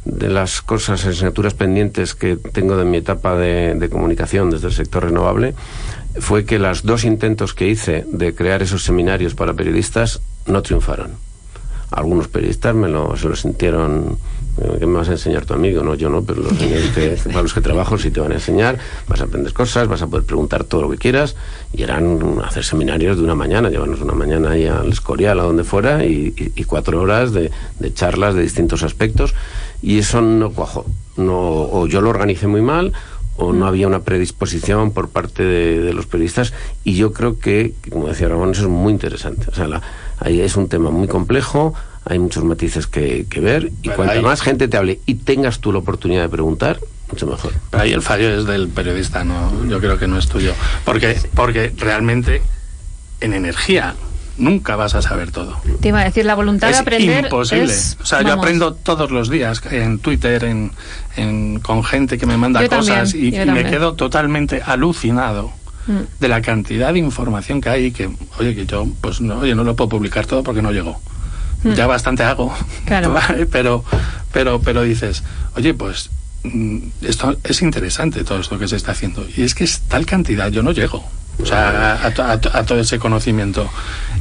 de 0.06 0.30
las 0.30 0.62
cosas, 0.62 1.06
asignaturas 1.06 1.54
pendientes 1.54 2.14
que 2.16 2.36
tengo 2.38 2.78
de 2.78 2.86
mi 2.86 2.98
etapa 2.98 3.36
de, 3.36 3.76
de 3.76 3.90
comunicación 3.90 4.50
desde 4.52 4.68
el 4.68 4.74
sector 4.74 5.06
renovable, 5.06 5.56
fue 6.20 6.46
que 6.46 6.60
los 6.60 6.84
dos 6.84 7.04
intentos 7.04 7.54
que 7.54 7.68
hice 7.68 8.06
de 8.12 8.36
crear 8.36 8.62
esos 8.62 8.84
seminarios 8.84 9.34
para 9.34 9.54
periodistas 9.54 10.22
no 10.46 10.62
triunfaron. 10.62 11.12
Algunos 11.92 12.28
periodistas 12.28 12.76
me 12.76 12.90
lo, 12.90 13.16
se 13.18 13.28
lo 13.28 13.36
sintieron, 13.36 14.18
¿qué 14.80 14.86
me 14.86 14.98
vas 14.98 15.10
a 15.10 15.14
enseñar 15.14 15.46
tu 15.46 15.54
amigo? 15.54 15.84
No, 15.84 15.96
yo 15.96 16.10
no, 16.10 16.24
pero 16.24 16.42
los 16.42 16.58
señores 16.58 16.90
que, 16.92 17.18
para 17.30 17.42
los 17.44 17.54
que 17.54 17.62
trabajo 17.62 17.98
sí 17.98 18.12
te 18.12 18.20
van 18.20 18.32
a 18.32 18.36
enseñar, 18.36 18.78
vas 19.08 19.22
a 19.22 19.26
aprender 19.26 19.54
cosas, 19.54 19.88
vas 19.88 20.02
a 20.02 20.08
poder 20.08 20.26
preguntar 20.26 20.64
todo 20.64 20.82
lo 20.84 20.90
que 20.90 20.98
quieras, 20.98 21.36
y 21.74 21.84
eran 21.84 22.20
hacer 22.46 22.64
seminarios 22.64 23.18
de 23.18 23.24
una 23.24 23.36
mañana, 23.36 23.70
llevarnos 23.70 24.02
una 24.02 24.14
mañana 24.14 24.52
ahí 24.52 24.66
al 24.68 24.90
Escorial, 24.92 25.40
a 25.40 25.44
donde 25.44 25.64
fuera, 25.64 26.06
y, 26.06 26.34
y- 26.38 26.52
y 26.56 26.64
cuatro 26.66 27.02
horas 27.02 27.32
de, 27.34 27.52
de 27.80 27.94
charlas 27.94 28.36
de 28.36 28.42
distintos 28.44 28.84
aspectos, 28.84 29.34
y 29.82 29.98
eso 30.00 30.22
no 30.22 30.52
cuajó. 30.52 30.86
No, 31.18 31.38
o 31.40 31.88
yo 31.88 32.02
lo 32.02 32.10
organicé 32.10 32.48
muy 32.48 32.62
mal, 32.62 32.94
o 33.38 33.54
no 33.54 33.66
había 33.66 33.88
una 33.88 34.02
predisposición 34.02 34.92
por 34.92 35.10
parte 35.10 35.44
de, 35.44 35.80
de 35.80 35.94
los 35.94 36.06
periodistas 36.06 36.54
y 36.84 36.96
yo 36.96 37.12
creo 37.14 37.40
que, 37.40 37.74
como 37.90 38.08
decía 38.10 38.28
Ramón, 38.28 38.52
eso 38.52 38.64
es 38.64 38.68
muy 38.68 38.92
interesante. 38.94 39.48
O 39.50 39.56
sea, 39.56 39.68
la- 39.68 39.82
ahí 40.20 40.42
es 40.42 40.56
un 40.58 40.68
tema 40.68 40.92
muy 40.92 41.08
complejo, 41.08 41.74
hay 42.06 42.20
muchos 42.20 42.44
matices 42.44 42.88
que, 42.88 43.26
que 43.30 43.40
ver 43.40 43.72
y 43.84 43.90
cuanta 43.90 44.14
hay- 44.14 44.22
más 44.22 44.42
gente 44.42 44.68
te 44.68 44.78
hable 44.78 45.00
y 45.06 45.16
tengas 45.16 45.60
tú 45.60 45.72
la 45.72 45.80
oportunidad 45.80 46.24
de 46.24 46.30
preguntar, 46.30 46.80
mucho 47.12 47.28
mejor. 47.28 47.54
Pero 47.70 47.84
ahí 47.84 47.92
el 47.92 48.02
fallo 48.02 48.30
es 48.38 48.46
del 48.46 48.70
periodista, 48.70 49.24
no, 49.24 49.52
yo 49.68 49.80
creo 49.80 49.98
que 50.00 50.08
no 50.08 50.18
es 50.18 50.28
tuyo. 50.28 50.54
Porque, 50.86 51.18
porque 51.36 51.72
realmente 51.78 52.42
en 53.20 53.34
energía 53.34 53.96
nunca 54.38 54.76
vas 54.76 54.96
a 54.96 55.02
saber 55.04 55.32
todo. 55.32 55.58
Te 55.82 55.90
iba 55.90 56.00
a 56.02 56.06
decir, 56.06 56.26
la 56.26 56.34
voluntad 56.34 56.68
de 56.68 56.74
es 56.74 56.80
aprender 56.80 57.26
imposible. 57.26 57.66
es, 57.66 57.98
o 58.02 58.06
sea, 58.06 58.24
yo 58.24 58.34
aprendo 58.34 58.74
todos 58.74 59.12
los 59.12 59.30
días 59.30 59.62
en 59.70 60.00
Twitter, 60.00 60.46
en, 60.46 60.72
en- 61.18 61.60
con 61.60 61.84
gente 61.84 62.18
que 62.18 62.26
me 62.26 62.38
manda 62.38 62.62
Yo 62.62 62.70
también, 62.70 63.00
cosas 63.02 63.14
y, 63.14 63.32
me 63.32 63.66
quedo 63.70 63.94
totalmente 63.94 64.62
alucinado 64.66 65.52
Mm. 65.88 65.98
de 66.20 66.28
la 66.28 66.44
cantidad 66.44 66.94
de 66.94 67.00
información 67.00 67.60
que 67.60 67.68
hay 67.70 67.86
y 67.86 67.92
que, 67.92 68.08
oye, 68.40 68.54
que 68.54 68.68
yo, 68.68 68.86
pues 69.02 69.20
no, 69.20 69.40
oye, 69.40 69.56
no 69.56 69.64
lo 69.64 69.76
puedo 69.76 69.90
publicar 69.90 70.28
todo 70.28 70.44
porque 70.44 70.62
no 70.62 70.72
llego. 71.64 71.76
Ya 71.76 71.88
bastante 71.88 72.24
hago. 72.24 72.54
Claro. 72.86 73.14
¿vale? 73.14 73.46
Pero, 73.46 73.84
pero, 74.32 74.62
pero 74.62 74.84
dices, 74.84 75.24
oye, 75.56 75.74
pues 75.74 76.10
mm, 76.44 76.78
esto 77.02 77.38
es 77.44 77.62
interesante 77.62 78.24
todo 78.24 78.40
esto 78.40 78.58
que 78.60 78.68
se 78.68 78.76
está 78.76 78.92
haciendo. 78.92 79.26
Y 79.36 79.44
es 79.44 79.56
que 79.56 79.64
es 79.64 79.82
tal 79.82 80.06
cantidad, 80.06 80.50
yo 80.50 80.64
no 80.64 80.72
llego. 80.72 81.04
O 81.42 81.46
sea, 81.46 81.94
a, 81.96 82.08
a 82.08 82.34
a 82.34 82.66
todo 82.66 82.80
ese 82.80 83.00
conocimiento. 83.00 83.68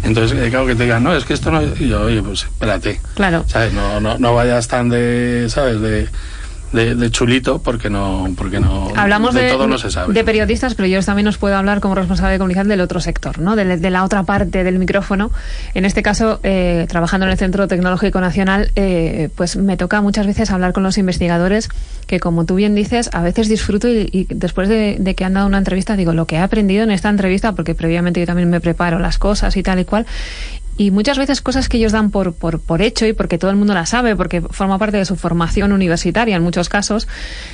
Entonces, 0.02 0.38
eh, 0.38 0.48
claro 0.48 0.66
que 0.66 0.74
te 0.74 0.84
digan, 0.84 1.02
no, 1.02 1.14
es 1.14 1.24
que 1.24 1.34
esto 1.34 1.50
no. 1.50 1.62
Y 1.62 1.88
yo, 1.88 2.02
oye, 2.02 2.22
pues 2.22 2.44
espérate. 2.44 3.00
Claro. 3.14 3.44
¿Sabes? 3.46 3.72
No, 3.74 4.00
no, 4.00 4.16
no 4.18 4.34
vayas 4.34 4.68
tan 4.68 4.88
de, 4.88 5.46
¿sabes? 5.50 5.80
De, 5.80 6.08
de, 6.72 6.94
de 6.94 7.10
chulito 7.10 7.60
porque 7.62 7.90
no, 7.90 8.32
porque 8.36 8.60
no. 8.60 8.92
Hablamos 8.96 9.34
de, 9.34 9.50
todo 9.50 9.66
no 9.66 9.78
se 9.78 9.90
sabe. 9.90 10.12
de 10.12 10.24
periodistas, 10.24 10.74
pero 10.74 10.88
yo 10.88 11.02
también 11.02 11.26
os 11.28 11.38
puedo 11.38 11.56
hablar 11.56 11.80
como 11.80 11.94
responsable 11.94 12.32
de 12.32 12.38
comunicación 12.38 12.68
del 12.68 12.80
otro 12.80 13.00
sector, 13.00 13.38
¿no? 13.38 13.56
De, 13.56 13.76
de 13.76 13.90
la 13.90 14.04
otra 14.04 14.22
parte 14.22 14.64
del 14.64 14.78
micrófono. 14.78 15.30
En 15.74 15.84
este 15.84 16.02
caso, 16.02 16.40
eh, 16.42 16.86
trabajando 16.88 17.26
en 17.26 17.32
el 17.32 17.38
Centro 17.38 17.68
Tecnológico 17.68 18.20
Nacional, 18.20 18.70
eh, 18.76 19.30
pues 19.36 19.56
me 19.56 19.76
toca 19.76 20.00
muchas 20.00 20.26
veces 20.26 20.50
hablar 20.50 20.72
con 20.72 20.82
los 20.82 20.98
investigadores 20.98 21.68
que, 22.06 22.20
como 22.20 22.44
tú 22.44 22.56
bien 22.56 22.74
dices, 22.74 23.10
a 23.12 23.22
veces 23.22 23.48
disfruto 23.48 23.88
y, 23.88 24.08
y 24.12 24.26
después 24.30 24.68
de, 24.68 24.96
de 24.98 25.14
que 25.14 25.24
han 25.24 25.34
dado 25.34 25.46
una 25.46 25.58
entrevista 25.58 25.96
digo 25.96 26.12
lo 26.12 26.26
que 26.26 26.36
he 26.36 26.40
aprendido 26.40 26.82
en 26.82 26.90
esta 26.90 27.08
entrevista, 27.08 27.52
porque 27.52 27.74
previamente 27.74 28.20
yo 28.20 28.26
también 28.26 28.50
me 28.50 28.60
preparo 28.60 28.98
las 28.98 29.18
cosas 29.18 29.56
y 29.56 29.62
tal 29.62 29.80
y 29.80 29.84
cual. 29.84 30.06
Y 30.80 30.90
muchas 30.90 31.18
veces 31.18 31.42
cosas 31.42 31.68
que 31.68 31.76
ellos 31.76 31.92
dan 31.92 32.10
por, 32.10 32.32
por, 32.32 32.58
por 32.58 32.80
hecho 32.80 33.04
y 33.04 33.12
porque 33.12 33.36
todo 33.36 33.50
el 33.50 33.58
mundo 33.58 33.74
las 33.74 33.90
sabe, 33.90 34.16
porque 34.16 34.40
forma 34.40 34.78
parte 34.78 34.96
de 34.96 35.04
su 35.04 35.14
formación 35.14 35.72
universitaria 35.72 36.34
en 36.34 36.42
muchos 36.42 36.70
casos, 36.70 37.06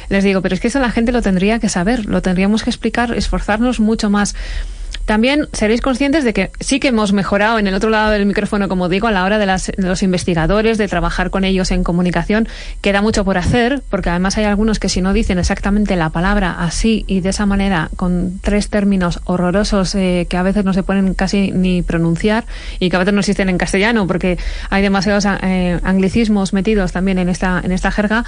les 0.09 0.23
digo, 0.23 0.43
pero 0.43 0.55
es 0.55 0.61
que 0.61 0.69
eso 0.69 0.79
la 0.79 0.93
gente 0.93 1.11
lo 1.11 1.23
tendría 1.23 1.59
que 1.59 1.69
saber, 1.69 2.07
lo 2.07 2.23
tendríamos 2.23 2.63
que 2.63 2.71
explicar, 2.71 3.13
esforzarnos 3.15 3.81
mucho 3.81 4.11
más 4.11 4.37
También 5.07 5.49
seréis 5.53 5.81
conscientes 5.81 6.25
de 6.25 6.33
que 6.35 6.51
sí 6.59 6.81
que 6.81 6.89
hemos 6.89 7.13
mejorado 7.13 7.61
en 7.61 7.69
el 7.69 7.75
otro 7.75 7.91
lado 7.91 8.11
del 8.11 8.27
micrófono, 8.27 8.69
como 8.69 8.89
digo, 8.89 9.07
a 9.07 9.13
la 9.13 9.25
hora 9.25 9.39
de, 9.39 9.47
las, 9.47 9.67
de 9.67 9.89
los 9.89 10.03
investigadores, 10.03 10.79
de 10.79 10.89
trabajar 10.89 11.31
con 11.31 11.45
ellos 11.45 11.71
en 11.71 11.85
comunicación. 11.85 12.49
Queda 12.81 13.03
mucho 13.03 13.25
por 13.25 13.39
hacer, 13.39 13.83
porque 13.89 14.11
además 14.11 14.37
hay 14.37 14.45
algunos 14.45 14.81
que 14.81 14.89
si 14.89 15.01
no 15.01 15.13
dicen 15.13 15.39
exactamente 15.39 15.95
la 15.95 16.11
palabra 16.11 16.57
así 16.59 17.05
y 17.07 17.21
de 17.21 17.29
esa 17.29 17.47
manera, 17.47 17.89
con 17.95 18.41
tres 18.43 18.69
términos 18.69 19.21
horrorosos 19.25 19.95
eh, 19.95 20.27
que 20.29 20.37
a 20.37 20.43
veces 20.43 20.65
no 20.65 20.73
se 20.73 20.83
pueden 20.83 21.15
casi 21.15 21.53
ni 21.53 21.83
pronunciar 21.83 22.45
y 22.81 22.91
que 22.91 22.97
a 22.97 22.99
veces 22.99 23.15
no 23.15 23.21
existen 23.21 23.49
en 23.49 23.59
castellano, 23.59 24.09
porque 24.09 24.39
hay 24.71 24.83
demasiados 24.83 25.25
eh, 25.43 25.79
anglicismos 25.85 26.53
metidos 26.53 26.91
también 26.91 27.19
en 27.19 27.29
esta, 27.29 27.61
en 27.63 27.71
esta 27.71 27.93
jerga, 27.93 28.25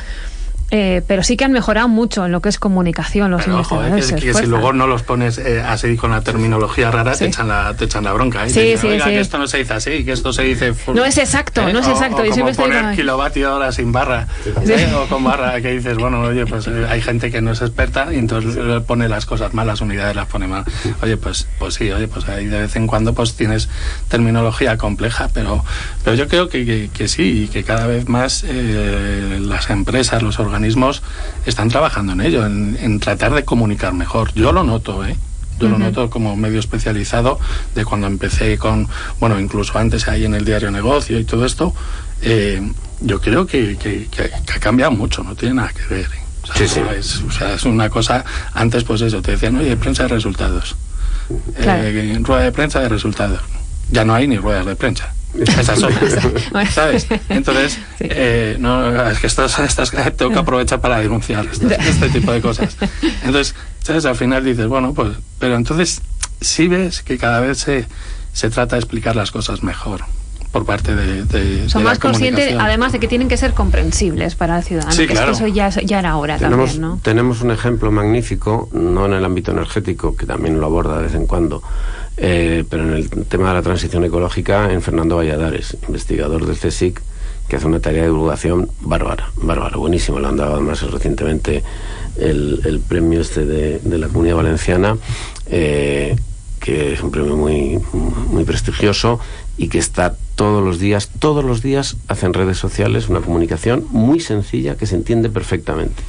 eh, 0.71 1.03
pero 1.07 1.23
sí 1.23 1.37
que 1.37 1.45
han 1.47 1.53
mejorado 1.53 1.89
mucho 1.89 2.27
en 2.27 2.33
lo 2.33 2.41
que 2.43 2.51
es 2.51 2.59
comunicación 2.59 3.31
los 3.31 3.43
pero, 3.45 3.61
ojo, 3.61 3.83
eh, 3.83 4.03
que, 4.09 4.15
que 4.17 4.35
si 4.35 4.47
luego 4.47 4.73
no 4.75 4.87
los 4.87 5.03
pones 5.03 5.39
eh, 5.39 5.63
así 5.67 5.97
con 5.97 6.11
la 6.11 6.21
terminología 6.21 6.91
rara 6.91 7.15
Sí. 7.15 7.21
te, 7.21 7.27
echan 7.31 7.49
la, 7.49 7.75
te 7.75 7.87
echan 7.87 8.05
la 8.05 8.13
bronca 8.13 8.45
¿eh? 8.45 8.49
Sí, 8.51 8.55
Te 8.55 8.63
dicen, 8.65 8.81
sí, 8.81 8.87
Oiga, 8.89 9.05
sí. 9.07 9.11
que 9.13 9.21
esto 9.21 9.39
no 9.39 9.47
se 9.47 9.59
dice 9.59 9.73
así 9.75 10.05
que 10.05 10.13
esto 10.13 10.31
se 10.33 10.43
dice 10.43 10.75
full". 10.75 10.95
No 10.95 11.05
es 11.07 11.17
exacto, 11.17 11.63
no 11.73 11.79
es 11.79 11.87
O- 11.87 11.91
exacto, 11.91 12.23
o, 12.23 12.25
yo 12.27 12.33
siempre 12.35 12.55
como 12.55 12.69
poner 12.69 12.83
con- 12.85 12.97
kilovatio 12.97 13.55
hora 13.57 13.73
sin 13.73 13.93
barra 13.93 14.27
¿eh? 14.67 14.93
o 14.95 15.07
con 15.09 15.25
barra 15.25 15.59
que 15.63 15.73
dices 15.73 15.97
bueno 15.97 16.21
oye 16.21 16.45
pues 16.45 16.67
eh, 16.67 16.87
hay 16.87 17.01
gente 17.01 17.31
que 17.31 17.41
no 17.41 17.53
es 17.53 17.63
experta 17.63 18.13
y 18.13 18.17
entonces 18.19 18.55
eh, 18.59 18.81
pone 18.87 19.09
las 19.09 19.25
cosas 19.25 19.55
mal 19.55 19.67
las 19.67 19.81
unidades 19.81 20.15
las 20.17 20.27
pone 20.29 20.47
mal 20.49 20.65
oye 21.03 21.17
pues 21.17 21.47
pues 21.59 21.75
sí 21.77 21.91
oye 21.91 22.09
pues 22.09 22.29
ahí 22.29 22.45
de 22.47 22.61
vez 22.61 22.77
en 22.77 22.87
cuando 22.87 23.15
pues 23.15 23.35
tienes 23.37 23.71
terminología 24.09 24.77
compleja 24.77 25.31
pero 25.33 25.65
pero 26.05 26.15
yo 26.15 26.29
creo 26.29 26.51
que, 26.51 26.67
que, 26.67 26.91
que 26.93 27.09
sí 27.09 27.45
y 27.45 27.49
que 27.49 27.65
cada 27.65 27.87
vez 27.87 28.07
más 28.09 28.45
eh, 28.47 29.39
las 29.41 29.71
empresas 29.71 30.23
los 30.23 30.39
organismos 30.39 30.58
están 31.47 31.69
trabajando 31.69 32.13
en 32.13 32.21
ello 32.21 32.47
en, 32.47 32.77
en 32.81 33.01
tratar 33.01 33.33
de 33.35 33.45
comunicar 33.45 33.93
mejor 33.95 34.33
yo 34.35 34.53
lo 34.53 34.65
noto 34.65 35.05
eh 35.05 35.17
yo 35.61 35.69
lo 35.69 35.77
noto 35.79 36.09
como 36.09 36.37
medio 36.37 36.61
especializado 36.61 37.41
de 37.75 37.85
cuando 37.85 38.07
empecé 38.07 38.57
con, 38.59 38.87
bueno, 39.19 39.41
incluso 39.41 39.77
antes 39.77 40.07
ahí 40.07 40.25
en 40.25 40.35
el 40.35 40.45
diario 40.45 40.71
Negocio 40.71 41.19
y 41.19 41.25
todo 41.25 41.45
esto, 41.45 41.75
eh, 42.23 42.63
yo 43.01 43.21
creo 43.21 43.45
que, 43.45 43.77
que- 43.77 44.07
que- 44.09 44.31
que 44.47 44.53
ha 44.55 44.61
cambiado 44.61 44.93
mucho, 44.93 45.25
no 45.25 45.35
tiene 45.35 45.57
nada 45.57 45.71
que 45.73 45.93
ver. 45.93 46.05
¿eh? 46.07 46.21
O 46.45 46.47
sea, 46.47 46.55
Sí, 46.57 46.69
sí. 46.69 46.81
Es, 46.97 47.23
o 47.23 47.33
sea, 47.33 47.55
es 47.55 47.65
una 47.65 47.91
cosa, 47.91 48.25
antes 48.55 48.85
pues 48.85 49.01
eso, 49.01 49.21
te 49.21 49.33
decían, 49.33 49.57
oye, 49.57 49.77
prensa 49.77 50.05
de 50.05 50.11
resultados. 50.11 50.77
Claro. 51.61 51.83
Eh, 51.83 52.19
rueda 52.23 52.43
de 52.45 52.53
prensa 52.53 52.79
de 52.79 52.89
resultados. 52.89 53.41
Ya 53.91 54.05
no 54.05 54.15
hay 54.15 54.29
ni 54.29 54.37
ruedas 54.39 54.65
de 54.65 54.77
prensa. 54.77 55.13
Esas 55.35 55.79
son. 55.79 55.93
¿Sabes? 56.75 57.07
Entonces, 57.29 57.73
Sí. 57.99 58.05
eh, 58.09 58.57
no, 58.59 59.09
es 59.11 59.19
que 59.19 59.27
estas, 59.27 59.59
estas 59.59 59.91
tengo 60.17 60.33
que 60.33 60.39
aprovechar 60.39 60.81
para 60.81 60.99
denunciar 61.01 61.47
estas- 61.47 61.73
este 61.87 62.09
tipo 62.11 62.33
de 62.33 62.41
cosas. 62.41 62.77
Entonces, 63.25 63.55
¿sabes? 63.83 64.05
Al 64.05 64.17
final 64.17 64.45
dices, 64.45 64.67
bueno, 64.67 64.95
pues, 64.95 65.17
pero 65.39 65.57
entonces 65.57 66.01
sí 66.41 66.69
ves 66.69 67.03
que 67.03 67.19
cada 67.19 67.41
vez 67.41 67.59
se, 67.59 67.87
se 68.33 68.51
trata 68.51 68.77
de 68.77 68.81
explicar 68.81 69.17
las 69.17 69.31
cosas 69.31 69.63
mejor 69.63 70.03
por 70.53 70.65
parte 70.65 70.95
de, 70.95 71.25
de- 71.25 71.69
Son 71.69 71.83
de 71.83 71.89
más 71.89 71.99
conscientes, 71.99 72.55
además 72.59 72.93
de 72.93 73.01
que 73.01 73.09
tienen 73.09 73.29
que 73.29 73.37
ser 73.37 73.53
comprensibles 73.55 74.35
para 74.35 74.57
el 74.59 74.65
ciudadano. 74.65 74.93
Sí, 74.93 74.99
que 74.99 75.03
es 75.05 75.09
que 75.11 75.15
claro. 75.17 75.33
eso 75.33 75.47
ya, 75.47 75.69
ya 75.69 75.99
era 75.99 76.17
hora 76.17 76.39
Tenemos, 76.39 76.71
también, 76.73 76.83
¿no? 76.83 77.01
tenemos 77.03 77.43
un 77.43 77.51
ejemplo 77.51 77.91
magnífico, 77.93 78.69
no 78.73 79.07
en 79.07 79.13
el 79.13 79.25
ámbito 79.25 79.53
energético, 79.53 80.17
que 80.17 80.27
también 80.27 80.59
lo 80.59 80.67
aborda 80.67 80.97
de 80.97 81.03
vez 81.05 81.15
en 81.15 81.27
cuando, 81.27 81.63
eh, 82.17 82.65
pero 82.69 82.83
en 82.85 82.95
el 82.95 83.09
tema 83.27 83.49
de 83.49 83.55
la 83.55 83.63
transición 83.63 84.05
ecológica, 84.05 84.73
en 84.73 84.81
Fernando 84.83 85.17
Valladares, 85.17 85.77
investigador 85.87 86.47
del 86.47 86.57
CSIC, 86.57 87.01
que 87.49 87.57
hace 87.57 87.67
una 87.67 87.81
tarea 87.81 88.03
de 88.03 88.09
divulgación 88.09 88.71
bárbara, 88.81 89.31
bárbara, 89.37 89.77
buenísima. 89.79 90.21
Le 90.21 90.27
han 90.29 90.37
dado 90.37 90.55
además 90.57 90.83
recientemente 90.91 91.63
el, 92.19 92.61
el 92.65 92.81
premio 92.81 93.21
este 93.23 93.47
de, 93.47 93.79
de 93.79 93.99
la 93.99 94.09
Comunidad 94.09 94.37
Valenciana, 94.37 94.97
eh, 95.47 96.15
que 96.61 96.93
es 96.93 97.03
un 97.03 97.11
premio 97.11 97.37
muy, 97.37 97.79
muy 98.31 98.45
prestigioso 98.45 99.19
y 99.59 99.69
que 99.69 99.79
está 99.79 100.17
todos 100.37 100.65
los 100.65 100.79
días, 100.79 101.11
todos 101.19 101.45
los 101.45 101.63
días 101.63 101.97
hacen 102.07 102.33
redes 102.33 102.57
sociales 102.59 103.09
una 103.09 103.21
comunicación 103.21 103.85
muy 103.91 104.21
sencilla 104.21 104.77
que 104.77 104.87
se 104.87 104.95
entiende 104.95 105.29
perfectamente. 105.29 106.03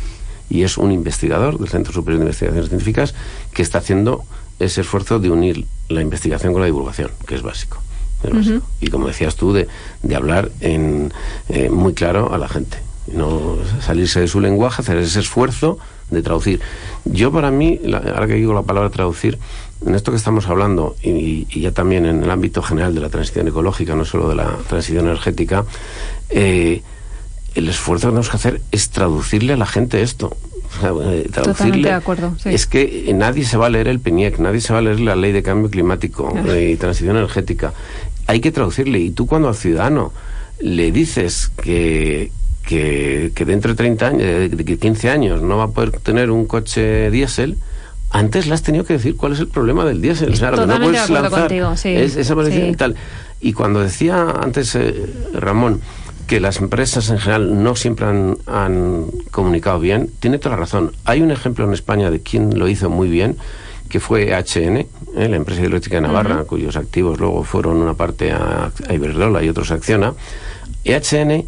Y 0.50 0.64
es 0.64 0.78
un 0.78 0.92
investigador 0.92 1.58
del 1.60 1.68
Centro 1.68 1.92
Superior 1.92 2.20
de 2.20 2.26
Investigaciones 2.28 2.70
Científicas 2.70 3.14
que 3.54 3.62
está 3.62 3.80
haciendo 3.80 4.24
ese 4.60 4.82
esfuerzo 4.82 5.20
de 5.20 5.30
unir 5.30 5.66
la 5.90 6.02
investigación 6.02 6.54
con 6.54 6.62
la 6.62 6.68
divulgación, 6.68 7.12
que 7.28 7.36
es 7.36 7.42
básico. 7.42 7.82
es 8.24 8.34
básico. 8.34 8.66
Y 8.82 8.88
como 8.90 9.08
decías 9.08 9.36
tú, 9.36 9.54
de, 9.54 9.68
de 10.04 10.16
hablar 10.16 10.52
en, 10.62 11.12
eh, 11.50 11.70
muy 11.70 11.94
claro 11.94 12.34
a 12.34 12.38
la 12.38 12.48
gente. 12.50 12.78
No 13.12 13.58
salirse 13.82 14.20
de 14.20 14.28
su 14.28 14.40
lenguaje, 14.42 14.82
hacer 14.82 14.98
ese 14.98 15.20
esfuerzo 15.22 15.80
de 16.12 16.22
traducir. 16.22 16.62
Yo 17.06 17.32
para 17.32 17.50
mí, 17.52 17.80
la- 17.84 17.98
ahora 18.00 18.28
que 18.28 18.34
digo 18.34 18.54
la 18.54 18.64
palabra 18.64 18.90
traducir, 18.90 19.40
en 19.86 19.96
esto 19.96 20.12
que 20.12 20.18
estamos 20.18 20.48
hablando, 20.48 20.96
y, 21.04 21.48
y 21.50 21.62
ya 21.62 21.72
también 21.72 22.06
en 22.06 22.24
el 22.24 22.30
ámbito 22.30 22.62
general 22.62 22.94
de 22.94 23.02
la 23.02 23.10
transición 23.10 23.48
ecológica, 23.48 23.96
no 23.96 24.04
solo 24.06 24.28
de 24.30 24.36
la 24.36 24.58
transición 24.68 25.06
energética, 25.08 25.65
eh, 26.30 26.82
el 27.56 27.68
esfuerzo 27.70 28.08
que 28.08 28.12
tenemos 28.12 28.30
que 28.30 28.38
hacer 28.38 28.62
es 28.72 28.89
traducirle 28.89 29.54
a 29.54 29.58
la 29.58 29.65
gente 29.65 30.02
esto. 30.02 30.36
Sea, 30.80 30.92
eh, 31.02 31.28
traducirle- 31.32 31.84
de 31.88 31.92
acuerdo, 31.94 32.36
sí. 32.42 32.50
Es 32.50 32.68
que 32.68 33.12
nadie 33.15 33.44
se 33.46 33.58
va 33.58 33.65
a 33.65 33.70
leer 33.70 33.88
el 33.88 34.00
PENIEC, 34.00 34.38
nadie 34.39 34.62
se 34.62 34.72
va 34.74 34.80
a 34.80 34.82
leer 34.84 35.00
la 35.00 35.15
ley 35.15 35.32
de 35.32 35.42
cambio 35.42 35.70
climático 35.72 36.30
Claro. 36.32 36.54
eh, 36.54 36.72
y 36.72 36.76
transición 36.76 37.15
energética. 37.18 37.74
Hay 38.28 38.39
que 38.39 38.52
traducirle. 38.52 39.00
Y 39.00 39.10
tú 39.10 39.26
cuando 39.26 39.48
al 39.48 39.56
ciudadano 39.56 40.13
le 40.60 40.92
dices 40.92 41.52
que, 41.63 42.32
que, 42.68 43.32
que 43.34 43.46
dentro 43.46 43.72
de 43.72 43.78
30 43.78 44.08
años, 44.08 44.22
de 44.22 44.50
de 44.50 44.78
15 44.78 45.10
años 45.10 45.42
no 45.42 45.58
va 45.58 45.63
a 45.63 45.68
poder 45.70 45.92
tener 46.02 46.30
un 46.30 46.46
coche 46.46 47.10
diésel, 47.10 47.58
antes 48.12 48.48
le 48.48 48.54
has 48.54 48.63
tenido 48.63 48.84
que 48.86 48.93
decir 48.93 49.15
cuál 49.15 49.34
es 49.34 49.39
el 49.39 49.48
problema 49.48 49.86
del 49.86 50.02
diésel. 50.02 50.34
O 50.34 50.36
sea, 50.36 50.52
lo 50.52 50.58
que 50.58 50.62
no 50.62 50.67
Totalmente 50.74 50.98
puedes 51.00 51.08
de 51.10 51.13
acuerdo 51.17 51.24
lanzar 51.38 51.39
contigo, 51.50 51.78
sí. 51.78 51.89
es 51.89 52.15
esa 52.15 52.36
Sí. 52.45 52.62
y 52.72 52.76
tal. 52.76 52.95
Y 53.41 53.54
cuando 53.54 53.80
decía 53.82 54.30
antes 54.41 54.76
eh, 54.76 54.93
Ramón 55.34 55.82
que 56.28 56.39
las 56.39 56.58
empresas 56.58 57.10
en 57.10 57.17
general 57.19 57.63
no 57.63 57.76
siempre 57.76 58.06
han, 58.06 58.38
han 58.45 59.06
comunicado 59.32 59.80
bien, 59.80 60.10
tiene 60.19 60.38
toda 60.38 60.52
la 60.56 60.62
razón. 60.62 60.91
Hay 61.06 61.22
un 61.22 61.32
ejemplo 61.32 61.65
en 61.65 61.74
España 61.74 62.12
de 62.12 62.22
quien 62.22 62.58
lo 62.60 62.67
hizo 62.67 62.89
muy 62.89 63.10
bien, 63.10 63.38
que 63.89 64.00
fue 64.00 64.32
HN, 64.36 64.78
eh, 64.78 64.88
la 65.28 65.36
empresa 65.36 65.62
hidroeléctrica 65.62 65.95
de 65.98 66.02
Navarra, 66.02 66.43
cuyos 66.43 66.76
activos 66.76 67.19
luego 67.19 67.43
fueron 67.43 67.78
una 67.78 67.95
parte 67.95 68.32
a, 68.32 68.72
a 68.88 68.93
Iberdrola 68.93 69.43
y 69.43 69.50
otros 69.50 69.72
a 69.72 69.76
Acciona. 69.76 70.13
EHN, 70.84 71.45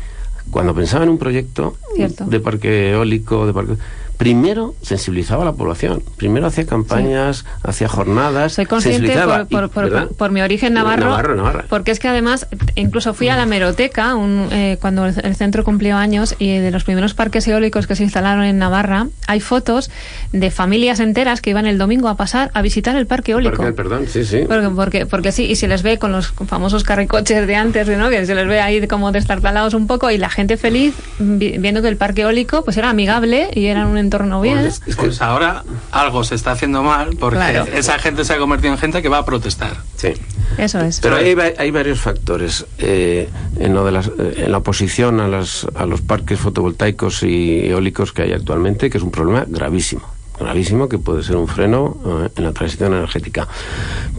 cuando 0.49 0.73
pensaba 0.73 1.03
en 1.03 1.09
un 1.11 1.17
proyecto 1.19 1.75
Cierto. 1.95 2.25
de 2.25 2.39
parque 2.39 2.91
eólico, 2.91 3.45
de 3.45 3.53
parque 3.53 3.73
primero 4.21 4.75
sensibilizaba 4.83 5.41
a 5.41 5.45
la 5.45 5.53
población, 5.53 6.03
primero 6.15 6.45
hacía 6.45 6.67
campañas, 6.67 7.43
hacía 7.63 7.87
jornadas, 7.87 8.53
Soy 8.53 8.67
consciente 8.67 9.13
por, 9.47 9.47
por- 9.47 9.69
por- 9.71 10.15
por- 10.15 10.31
mi 10.31 10.41
origen 10.41 10.73
navarro, 10.73 11.05
Navarro, 11.05 11.35
Navarra. 11.35 11.65
porque 11.67 11.89
es 11.89 11.97
que 11.99 12.07
además 12.07 12.45
incluso 12.75 13.15
fui 13.15 13.29
a 13.29 13.35
la 13.35 13.47
meroteca 13.47 14.13
un, 14.13 14.47
eh, 14.51 14.77
cuando 14.79 15.07
el, 15.07 15.35
centro 15.35 15.63
cumplió 15.63 15.97
años 15.97 16.35
y 16.37 16.55
de 16.55 16.69
los 16.69 16.83
primeros 16.83 17.15
parques 17.15 17.47
eólicos 17.47 17.87
que 17.87 17.95
se 17.95 18.03
instalaron 18.03 18.43
en 18.43 18.59
Navarra 18.59 19.07
hay 19.25 19.39
fotos 19.39 19.89
de 20.31 20.51
familias 20.51 20.99
enteras 20.99 21.41
que 21.41 21.49
iban 21.49 21.65
el 21.65 21.79
domingo 21.79 22.07
a 22.07 22.15
pasar 22.15 22.51
a 22.53 22.61
visitar 22.61 22.95
el 22.95 23.07
parque 23.07 23.31
eólico. 23.31 23.57
Parque 23.57 23.73
Perdón, 23.73 24.05
sí, 24.07 24.23
sí. 24.23 24.43
Porque, 24.47 24.69
porque, 24.69 25.05
porque 25.07 25.31
sí, 25.31 25.45
y 25.45 25.55
se 25.55 25.67
les 25.67 25.81
ve 25.81 25.97
con 25.97 26.11
los 26.11 26.27
famosos 26.47 26.83
carricoches 26.83 27.47
de 27.47 27.55
antes, 27.55 27.87
¿no? 27.89 28.09
que 28.09 28.23
se 28.27 28.35
les 28.35 28.47
ve 28.47 28.61
ahí 28.61 28.85
como 28.87 29.11
destartalados 29.11 29.73
un 29.73 29.87
poco, 29.87 30.11
y 30.11 30.19
la 30.19 30.29
gente 30.29 30.57
feliz 30.57 30.93
vi- 31.17 31.57
viendo 31.57 31.81
que 31.81 31.87
el 31.87 31.97
parque 31.97 32.21
eólico 32.21 32.63
pues 32.63 32.77
era 32.77 32.91
amigable 32.91 33.49
y 33.55 33.65
era 33.65 33.87
un 33.87 34.10
entorno 34.11 34.41
bien. 34.41 34.59
Pues 34.59 34.81
es 34.85 34.95
que- 34.95 35.01
Pues 35.03 35.21
ahora 35.21 35.63
algo 35.91 36.23
se 36.25 36.35
está 36.35 36.51
haciendo 36.51 36.83
mal 36.83 37.15
porque 37.17 37.37
Claro. 37.37 37.63
esa 37.73 37.97
gente 37.97 38.25
se 38.25 38.33
ha 38.33 38.37
convertido 38.37 38.73
en 38.73 38.79
gente 38.79 39.01
que 39.01 39.07
va 39.09 39.19
a 39.19 39.25
protestar. 39.25 39.77
sí. 39.95 40.09
Eso 40.57 40.81
es. 40.81 40.99
Pero 40.99 41.15
hay, 41.15 41.33
hay 41.57 41.71
varios 41.71 42.01
factores 42.01 42.65
eh, 42.77 43.29
en, 43.57 43.73
lo 43.73 43.85
de 43.85 43.91
las, 43.93 44.07
eh, 44.07 44.43
en 44.45 44.51
la 44.51 44.57
oposición 44.57 45.21
a, 45.21 45.29
las, 45.29 45.65
a 45.75 45.85
los 45.85 46.01
parques 46.01 46.39
fotovoltaicos 46.41 47.23
y 47.23 47.67
eólicos 47.67 48.11
que 48.11 48.23
hay 48.23 48.33
actualmente, 48.33 48.89
que 48.89 48.97
es 48.97 49.03
un 49.03 49.11
problema 49.11 49.45
gravísimo, 49.47 50.01
gravísimo 50.37 50.89
que 50.89 50.97
puede 50.99 51.23
ser 51.23 51.37
un 51.37 51.47
freno 51.47 51.97
eh, 52.25 52.29
en 52.35 52.43
la 52.43 52.51
transición 52.51 52.93
energética. 52.93 53.47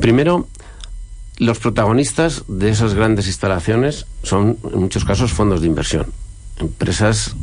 Primero, 0.00 0.48
los 1.36 1.58
protagonistas 1.58 2.44
de 2.48 2.70
esas 2.70 2.94
grandes 2.94 3.26
instalaciones 3.26 4.06
son, 4.22 4.56
en 4.72 4.80
muchos 4.80 5.04
casos, 5.04 5.32
fondos 5.32 5.60
de 5.60 5.66
inversión, 5.66 6.06
empresas 6.58 7.34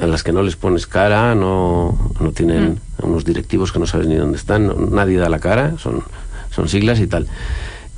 a 0.00 0.06
las 0.06 0.22
que 0.22 0.32
no 0.32 0.42
les 0.42 0.56
pones 0.56 0.86
cara, 0.86 1.34
no, 1.34 2.12
no 2.20 2.32
tienen 2.32 2.80
unos 3.02 3.24
directivos 3.24 3.72
que 3.72 3.78
no 3.78 3.86
sabes 3.86 4.06
ni 4.06 4.16
dónde 4.16 4.36
están, 4.38 4.66
no- 4.66 4.74
nadie 4.74 5.16
da 5.18 5.28
la 5.28 5.38
cara, 5.38 5.74
son, 5.78 6.02
son 6.50 6.68
siglas 6.68 7.00
y 7.00 7.06
tal. 7.06 7.26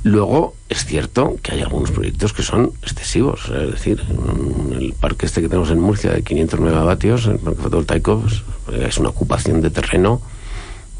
Luego, 0.03 0.53
es 0.69 0.85
cierto 0.85 1.35
que 1.41 1.53
hay 1.53 1.61
algunos 1.61 1.91
proyectos 1.91 2.31
que 2.31 2.43
son 2.43 2.71
excesivos. 2.83 3.49
Es 3.49 3.71
decir, 3.71 4.01
mm, 4.03 4.73
el 4.73 4.93
parque 4.93 5.25
este 5.25 5.41
que 5.41 5.49
tenemos 5.49 5.69
en 5.71 5.79
Murcia 5.79 6.11
de 6.11 6.21
500 6.23 6.59
megavatios, 6.59 7.25
el 7.25 7.39
parque 7.39 7.61
fotovoltaico, 7.63 8.21
pues, 8.21 8.43
es 8.87 8.97
una 8.99 9.09
ocupación 9.09 9.61
de 9.61 9.69
terreno. 9.71 10.21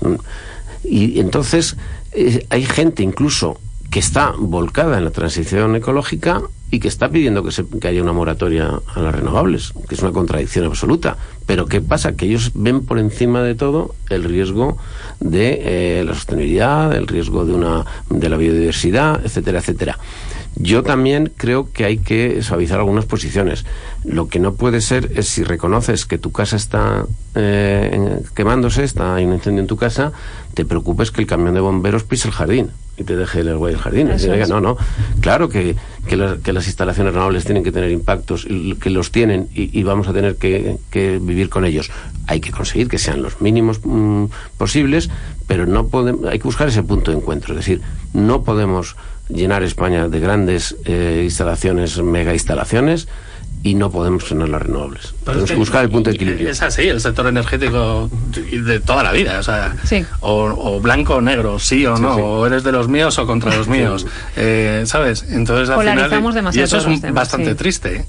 Mm. 0.02 0.16
Y 0.84 1.20
entonces, 1.20 1.78
eh, 2.12 2.46
hay 2.50 2.66
gente 2.66 3.04
incluso 3.04 3.60
que 3.90 4.00
está 4.00 4.34
volcada 4.38 4.98
en 4.98 5.06
la 5.06 5.12
transición 5.12 5.76
ecológica 5.76 6.42
y 6.70 6.80
que 6.80 6.90
está 6.90 7.10
pidiendo 7.10 7.44
que, 7.44 7.52
se, 7.52 7.66
haya 7.84 8.02
una 8.02 8.12
moratoria 8.12 8.82
a 8.94 9.00
las 9.00 9.16
renovables, 9.16 9.72
que 9.88 9.96
es 9.96 10.02
una 10.02 10.12
contradicción 10.12 10.66
absoluta. 10.66 11.18
Pero 11.46 11.68
¿qué 11.68 11.80
pasa? 11.80 12.16
Que 12.16 12.26
ellos 12.26 12.52
ven 12.56 12.86
por 12.86 13.00
encima 13.00 13.42
de 13.42 13.56
todo 13.56 13.96
el 14.10 14.26
riesgo 14.26 14.78
de 15.22 15.62
eh, 16.00 16.04
la 16.04 16.14
sostenibilidad, 16.14 16.94
el 16.94 17.08
riesgo 17.08 17.46
de, 17.46 17.54
una, 17.54 17.86
de 18.10 18.30
la 18.30 18.36
biodiversidad, 18.36 19.26
etcétera, 19.26 19.60
etcétera. 19.60 19.98
Yo 20.56 20.84
también 20.84 21.32
creo 21.38 21.72
que 21.72 21.86
hay 21.86 22.00
que 22.00 22.42
suavizar 22.42 22.80
algunas 22.80 23.06
posiciones. 23.06 23.64
Lo 24.04 24.28
que 24.28 24.40
no 24.40 24.56
puede 24.56 24.82
ser 24.82 25.12
es 25.16 25.30
si 25.30 25.44
reconoces 25.44 26.06
que 26.06 26.18
tu 26.18 26.32
casa 26.32 26.58
está 26.58 27.06
eh, 27.36 28.20
quemándose, 28.36 28.84
está 28.84 29.16
hay 29.16 29.26
un 29.26 29.34
incendio 29.34 29.62
en 29.62 29.68
tu 29.68 29.78
casa, 29.78 30.12
te 30.54 30.66
preocupes 30.66 31.12
que 31.12 31.22
el 31.22 31.28
camión 31.28 31.54
de 31.54 31.62
bomberos 31.62 32.04
pise 32.04 32.28
el 32.28 32.34
jardín 32.34 32.72
y 32.98 33.04
te 33.04 33.16
deje 33.16 33.42
el 33.42 33.50
agua 33.50 33.72
jardín. 33.78 34.10
no, 34.50 34.60
no. 34.60 34.78
Claro 35.22 35.50
que, 35.50 35.76
que, 36.08 36.18
las 36.18 36.66
instalaciones 36.66 37.14
renovables 37.14 37.46
tienen 37.46 37.64
que 37.64 37.72
tener 37.72 37.92
impactos, 37.92 38.48
que 38.82 38.90
los 38.90 39.12
tienen 39.12 39.50
y, 39.54 39.84
vamos 39.84 40.08
a 40.08 40.14
tener 40.14 40.36
que, 40.36 40.78
vivir 41.22 41.50
con 41.50 41.64
ellos. 41.64 41.92
Hay 42.26 42.40
que 42.40 42.52
conseguir 42.52 42.90
que 42.90 42.98
sean 42.98 43.22
los 43.22 43.40
mínimos 43.40 43.80
mm, 43.84 44.26
posibles, 44.58 45.10
pero 45.46 45.66
no 45.66 45.88
podemos, 45.88 46.26
hay 46.26 46.40
que 46.40 46.44
buscar 46.44 46.68
ese 46.68 46.84
punto 46.84 47.12
de 47.12 47.18
encuentro. 47.18 47.54
Es 47.54 47.60
decir, 47.60 47.82
no 48.14 48.44
podemos 48.44 48.96
llenar 49.30 49.64
España 49.64 50.08
de 50.08 50.20
grandes 50.20 50.76
eh, 50.86 51.22
instalaciones, 51.24 52.02
mega 52.02 52.34
instalaciones, 52.34 53.08
y 53.64 53.76
no 53.76 53.90
podemos 53.90 54.26
tener 54.26 54.50
las 54.50 54.62
renovables. 54.62 55.14
Tenemos 55.26 55.50
que, 55.50 55.56
buscar 55.56 55.84
el 55.84 55.90
punto 55.90 56.10
de 56.10 56.16
equilibrio. 56.16 56.50
Es 56.50 56.62
así, 56.62 56.84
el 56.84 57.02
sector 57.02 57.28
energético 57.28 58.10
de 58.34 58.80
toda 58.80 59.04
la 59.04 59.12
vida, 59.12 59.40
o 59.40 59.44
sea, 59.44 59.76
o, 60.22 60.80
blanco 60.80 61.16
o 61.16 61.22
negro, 61.22 61.60
sí 61.60 61.86
o 61.86 61.98
no, 61.98 62.16
o 62.16 62.46
eres 62.46 62.64
de 62.64 62.72
los 62.72 62.88
míos 62.88 63.18
o 63.20 63.26
contra 63.26 63.56
los 63.56 63.68
míos, 63.68 64.06
eh, 64.36 64.84
¿sabes? 64.86 65.26
Entonces 65.30 65.70
al 65.70 65.80
final, 65.80 66.54
y 66.54 66.60
eso 66.60 66.78
es 66.78 67.14
bastante 67.14 67.56
triste. 67.56 68.06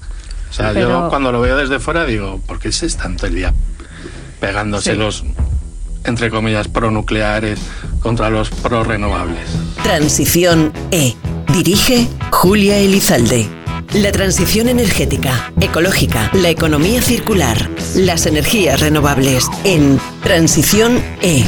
O 0.51 0.53
sea, 0.53 0.73
yo 0.73 1.09
cuando 1.09 1.33
lo 1.33 1.41
veo 1.41 1.57
desde 1.57 1.79
fuera 1.79 2.05
digo, 2.05 2.41
¿por 2.47 2.59
qué 2.59 2.73
se 2.73 2.87
están 2.87 3.17
todo 3.17 3.27
el 3.27 3.35
día 3.35 3.53
pegándose 4.41 4.95
los 4.95 5.25
entre 6.05 6.31
comillas, 6.31 6.69
pronucleares 6.69 7.61
contra 8.01 8.31
los 8.31 8.51
pro-renovables. 8.51 9.49
Transición 9.83 10.73
E. 10.91 11.15
Dirige 11.53 12.09
Julia 12.31 12.79
Elizalde. 12.79 13.49
La 13.94 14.12
transición 14.12 14.68
energética, 14.68 15.51
ecológica, 15.59 16.31
la 16.35 16.51
economía 16.51 17.01
circular, 17.01 17.70
las 17.96 18.27
energías 18.27 18.81
renovables 18.81 19.46
en 19.64 19.98
Transición 20.22 21.03
E. 21.22 21.42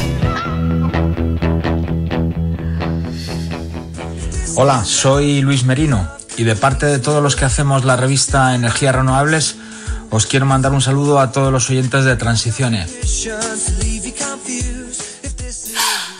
Hola, 4.55 4.83
soy 4.83 5.41
Luis 5.41 5.65
Merino 5.65 6.09
y 6.35 6.43
de 6.43 6.55
parte 6.55 6.87
de 6.87 6.97
todos 6.97 7.21
los 7.21 7.35
que 7.35 7.45
hacemos 7.45 7.85
la 7.85 7.95
revista 7.95 8.55
Energías 8.55 8.95
Renovables, 8.95 9.57
os 10.09 10.25
quiero 10.25 10.47
mandar 10.47 10.71
un 10.71 10.81
saludo 10.81 11.19
a 11.19 11.31
todos 11.31 11.53
los 11.53 11.69
oyentes 11.69 12.05
de 12.05 12.15
Transiciones. 12.15 12.89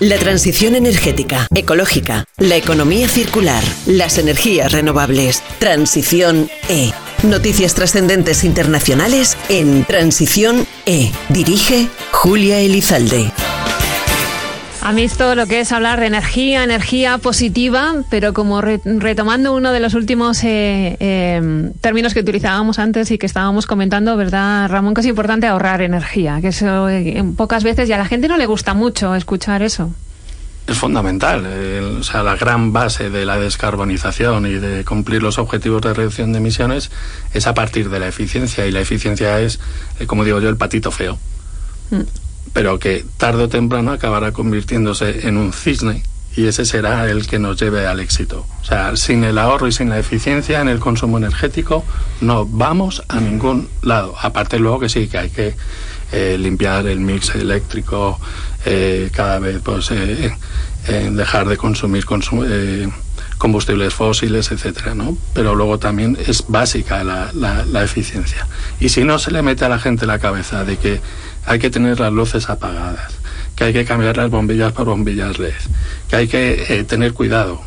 La 0.02 0.18
transición 0.18 0.74
energética, 0.74 1.46
ecológica, 1.54 2.26
la 2.40 2.56
economía 2.56 3.08
circular, 3.08 3.64
las 3.86 4.18
energías 4.18 4.72
renovables. 4.72 5.44
Transición 5.60 6.50
E. 6.70 6.92
Noticias 7.22 7.76
trascendentes 7.76 8.44
internacionales 8.44 9.38
en 9.48 9.86
Transición 9.86 10.66
E. 10.88 11.12
Dirige 11.30 11.88
Julia 12.12 12.58
Elizalde. 12.62 13.32
A 14.84 14.94
mí 14.94 15.04
esto 15.04 15.36
lo 15.36 15.46
que 15.46 15.60
es 15.60 15.72
hablar 15.72 16.00
de 16.00 16.08
energía, 16.08 16.64
energía 16.64 17.20
positiva, 17.20 17.98
pero 18.10 18.34
como 18.34 18.62
retomando 18.62 19.54
uno 19.54 19.72
de 19.72 19.80
los 19.80 19.94
últimos 19.94 20.44
eh, 20.44 20.98
em, 21.00 21.72
términos 21.82 22.16
que 22.16 22.22
utilizábamos 22.22 22.80
antes 22.80 23.12
y 23.12 23.20
que 23.20 23.28
estábamos 23.28 23.68
comentando, 23.68 24.18
¿verdad, 24.18 24.68
Ramón? 24.72 24.96
Que 24.96 25.02
es 25.02 25.08
importante 25.08 25.46
ahorrar 25.46 25.84
energía, 25.84 26.42
que 26.42 26.48
eso 26.48 26.90
eh, 26.90 27.24
pocas 27.38 27.64
veces 27.64 27.90
y 27.90 27.94
a 27.94 27.98
la 28.00 28.06
gente 28.06 28.28
no 28.28 28.38
le 28.38 28.48
gusta 28.48 28.74
mucho 28.74 29.14
escuchar 29.14 29.62
eso. 29.62 29.94
Es 30.66 30.78
fundamental, 30.78 31.46
o 32.00 32.04
sea, 32.04 32.24
la 32.24 32.36
gran 32.36 32.74
base 32.74 33.12
de 33.12 33.24
la 33.24 33.38
descarbonización 33.38 34.48
y 34.48 34.54
de 34.54 34.84
cumplir 34.84 35.22
los 35.22 35.38
objetivos 35.38 35.84
de 35.84 35.94
reducción 35.94 36.32
de 36.32 36.40
emisiones 36.40 36.90
es 37.34 37.46
a 37.46 37.54
partir 37.54 37.90
de 37.90 38.00
la 38.00 38.08
eficiencia 38.08 38.66
y 38.66 38.72
la 38.72 38.80
eficiencia 38.80 39.40
es, 39.42 39.60
eh, 40.00 40.08
como 40.08 40.24
digo 40.24 40.40
yo, 40.40 40.50
el 40.50 40.58
patito 40.58 40.90
feo. 40.90 41.20
Mm 41.92 42.21
pero 42.54 42.80
que 42.80 43.06
tarde 43.18 43.44
o 43.44 43.50
temprano 43.50 43.92
acabará 43.92 44.32
convirtiéndose 44.32 45.28
en 45.28 45.38
un 45.38 45.54
cisne 45.54 46.04
y 46.36 46.48
ese 46.48 46.66
será 46.66 47.10
el 47.10 47.28
que 47.28 47.40
nos 47.40 47.60
lleve 47.60 47.86
al 47.88 48.00
éxito. 48.00 48.46
O 48.62 48.64
sea, 48.64 48.96
sin 48.96 49.24
el 49.24 49.38
ahorro 49.38 49.68
y 49.68 49.72
sin 49.72 49.90
la 49.90 50.00
eficiencia 50.00 50.62
en 50.62 50.70
el 50.70 50.80
consumo 50.80 51.18
energético 51.18 51.84
no 52.22 52.46
vamos 52.46 53.04
a 53.10 53.20
ningún 53.20 53.68
lado. 53.82 54.16
Aparte 54.20 54.58
luego 54.58 54.80
que 54.80 54.90
sí, 54.90 55.08
que 55.08 55.18
hay 55.18 55.30
que 55.30 55.56
eh, 56.12 56.38
limpiar 56.40 56.88
el 56.88 57.00
mix 57.00 57.36
eléctrico, 57.36 58.20
eh, 58.66 59.10
cada 59.14 59.40
vez 59.40 59.62
pues 59.64 59.92
eh, 59.92 60.34
dejar 61.12 61.48
de 61.48 61.58
consumir 61.58 62.06
combustibles 63.38 63.94
fósiles, 63.94 64.52
etcétera, 64.52 64.96
¿no? 64.96 65.18
Pero 65.34 65.54
luego 65.56 65.80
también 65.80 66.18
es 66.28 66.46
básica 66.48 67.04
la, 67.04 67.32
la 67.34 67.84
eficiencia. 67.84 68.48
Y 68.80 68.90
si 68.90 69.04
no 69.04 69.20
se 69.20 69.32
le 69.32 69.42
mete 69.42 69.66
a 69.66 69.70
la 69.70 69.80
gente 69.80 70.06
la 70.06 70.20
cabeza 70.20 70.64
de 70.64 70.78
que 70.78 71.02
hay 71.46 71.60
que 71.60 71.70
tener 71.70 72.00
las 72.00 72.14
luces 72.14 72.50
apagadas, 72.50 73.14
que 73.56 73.66
hay 73.66 73.74
que 73.74 73.86
cambiar 73.86 74.18
las 74.18 74.30
bombillas 74.30 74.74
por 74.74 74.86
bombillas 74.86 75.40
LED, 75.40 75.54
que 76.10 76.16
hay 76.16 76.28
que 76.28 76.66
eh, 76.70 76.84
tener 76.84 77.14
cuidado, 77.14 77.62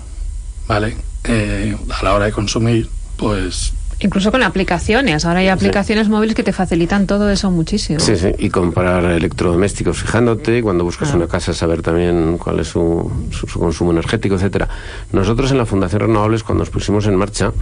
¿vale? 0.66 0.96
Eh, 1.24 1.76
a 1.90 2.04
la 2.04 2.14
hora 2.14 2.26
de 2.26 2.32
consumir, 2.32 2.88
pues 3.16 3.72
Incluso 4.00 4.30
con 4.32 4.42
aplicaciones. 4.42 5.24
Ahora 5.24 5.40
hay 5.40 5.48
aplicaciones 5.48 6.08
móviles 6.08 6.34
que 6.34 6.42
te 6.42 6.52
facilitan 6.52 7.06
todo 7.06 7.30
eso 7.30 7.50
muchísimo. 7.50 8.00
Sí, 8.00 8.16
sí. 8.16 8.28
Y 8.38 8.50
comprar 8.50 9.04
electrodomésticos 9.04 9.98
fijándote. 9.98 10.62
Cuando 10.62 10.84
buscas 10.84 11.14
una 11.14 11.28
casa, 11.28 11.54
saber 11.54 11.80
también 11.80 12.36
cuál 12.38 12.60
es 12.60 12.68
su, 12.68 13.10
su, 13.30 13.58
consumo 13.58 13.92
energético, 13.92 14.34
etcétera. 14.34 14.68
Nosotros 15.12 15.52
en 15.52 15.58
la 15.58 15.66
Fundación 15.66 16.02
Renovables, 16.02 16.42
cuando 16.42 16.62
nos 16.62 16.70
pusimos 16.70 17.06
en 17.06 17.16
marcha, 17.16 17.52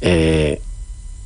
eh, 0.00 0.60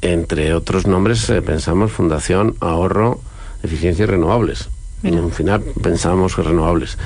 entre 0.03 0.53
otros 0.55 0.87
nombres, 0.87 1.33
pensamos 1.45 1.91
Fundación 1.91 2.55
Ahorro 2.61 3.21
eficiencia 3.63 4.05
y 4.05 4.07
renovables. 4.07 4.69
En 5.03 5.19
un 5.19 5.33
final 5.33 5.63
pensamos 5.83 6.37
que 6.37 6.43
renovables. 6.43 6.99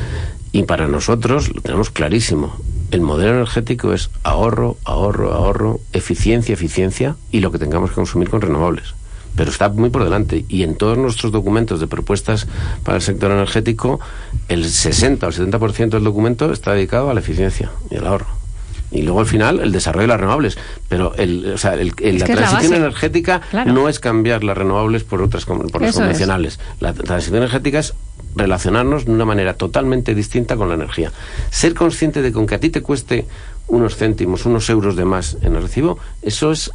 Y 0.52 0.64
para 0.64 0.86
nosotros 0.86 1.54
lo 1.54 1.60
tenemos 1.60 1.90
clarísimo. 1.90 2.56
El 2.90 3.00
modelo 3.00 3.32
energético 3.32 3.92
es 3.92 4.10
ahorro, 4.22 4.76
ahorro, 4.84 5.32
ahorro, 5.32 5.80
eficiencia, 5.92 6.52
eficiencia 6.52 7.16
y 7.32 7.40
lo 7.40 7.50
que 7.50 7.58
tengamos 7.58 7.90
que 7.90 7.96
consumir 7.96 8.30
con 8.30 8.40
renovables. 8.40 8.94
Pero 9.34 9.50
está 9.50 9.68
muy 9.68 9.90
por 9.90 10.04
delante. 10.04 10.44
Y 10.48 10.62
en 10.62 10.76
todos 10.76 10.96
nuestros 10.96 11.32
documentos 11.32 11.80
de 11.80 11.86
propuestas 11.86 12.46
para 12.84 12.96
el 12.96 13.02
sector 13.02 13.30
energético, 13.30 14.00
el 14.48 14.64
60 14.64 15.26
o 15.26 15.28
el 15.30 15.34
70% 15.34 15.90
del 15.90 16.04
documento 16.04 16.52
está 16.52 16.72
dedicado 16.72 17.10
a 17.10 17.14
la 17.14 17.20
eficiencia 17.20 17.70
y 17.90 17.96
al 17.96 18.06
ahorro 18.06 18.45
y 18.90 19.02
luego 19.02 19.20
al 19.20 19.26
final 19.26 19.60
el 19.60 19.72
desarrollo 19.72 20.02
de 20.02 20.08
las 20.08 20.20
renovables. 20.20 20.58
Pero 20.88 21.14
el, 21.16 21.52
o 21.54 21.58
sea, 21.58 21.74
el, 21.74 21.92
la 22.18 22.26
transición 22.26 22.74
energética 22.74 23.42
no 23.66 23.88
es 23.88 24.00
cambiar 24.00 24.44
las 24.44 24.56
renovables 24.56 25.04
por 25.04 25.22
otras 25.22 25.44
por 25.44 25.82
las 25.82 25.94
convencionales. 25.94 26.58
La 26.80 26.92
transición 26.92 27.36
energética 27.36 27.78
es 27.78 27.94
relacionarnos 28.34 29.06
de 29.06 29.12
una 29.12 29.24
manera 29.24 29.54
totalmente 29.54 30.14
distinta 30.14 30.56
con 30.56 30.68
la 30.68 30.74
energía. 30.74 31.10
Ser 31.50 31.74
consciente 31.74 32.22
de 32.22 32.30
que 32.30 32.38
aunque 32.38 32.54
a 32.54 32.60
ti 32.60 32.70
te 32.70 32.82
cueste 32.82 33.26
unos 33.68 33.96
céntimos, 33.96 34.46
unos 34.46 34.68
euros 34.70 34.94
de 34.94 35.04
más 35.04 35.38
en 35.42 35.56
el 35.56 35.62
recibo, 35.62 35.98
eso 36.22 36.52
es 36.52 36.70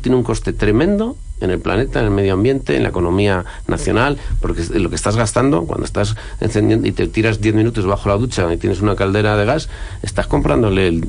tiene 0.00 0.16
un 0.16 0.24
coste 0.24 0.52
tremendo 0.52 1.16
en 1.40 1.50
el 1.50 1.58
planeta, 1.58 2.00
en 2.00 2.06
el 2.06 2.10
medio 2.10 2.34
ambiente, 2.34 2.76
en 2.76 2.82
la 2.82 2.88
economía 2.90 3.44
nacional, 3.66 4.18
porque 4.40 4.62
lo 4.78 4.88
que 4.88 4.96
estás 4.96 5.16
gastando 5.16 5.64
cuando 5.64 5.84
estás 5.84 6.16
encendiendo 6.40 6.86
y 6.86 6.92
te 6.92 7.06
tiras 7.08 7.40
10 7.40 7.54
minutos 7.54 7.86
bajo 7.86 8.08
la 8.08 8.16
ducha 8.16 8.52
y 8.52 8.56
tienes 8.56 8.80
una 8.80 8.96
caldera 8.96 9.36
de 9.36 9.44
gas, 9.44 9.68
estás 10.02 10.26
comprándole 10.26 11.00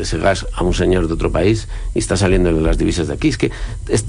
ese 0.00 0.18
gas 0.18 0.46
a 0.54 0.62
un 0.62 0.74
señor 0.74 1.08
de 1.08 1.14
otro 1.14 1.30
país 1.30 1.68
y 1.94 1.98
está 1.98 2.16
saliendo 2.16 2.50
las 2.52 2.78
divisas 2.78 3.08
de 3.08 3.14
aquí. 3.14 3.28
Es 3.28 3.38
que 3.38 3.50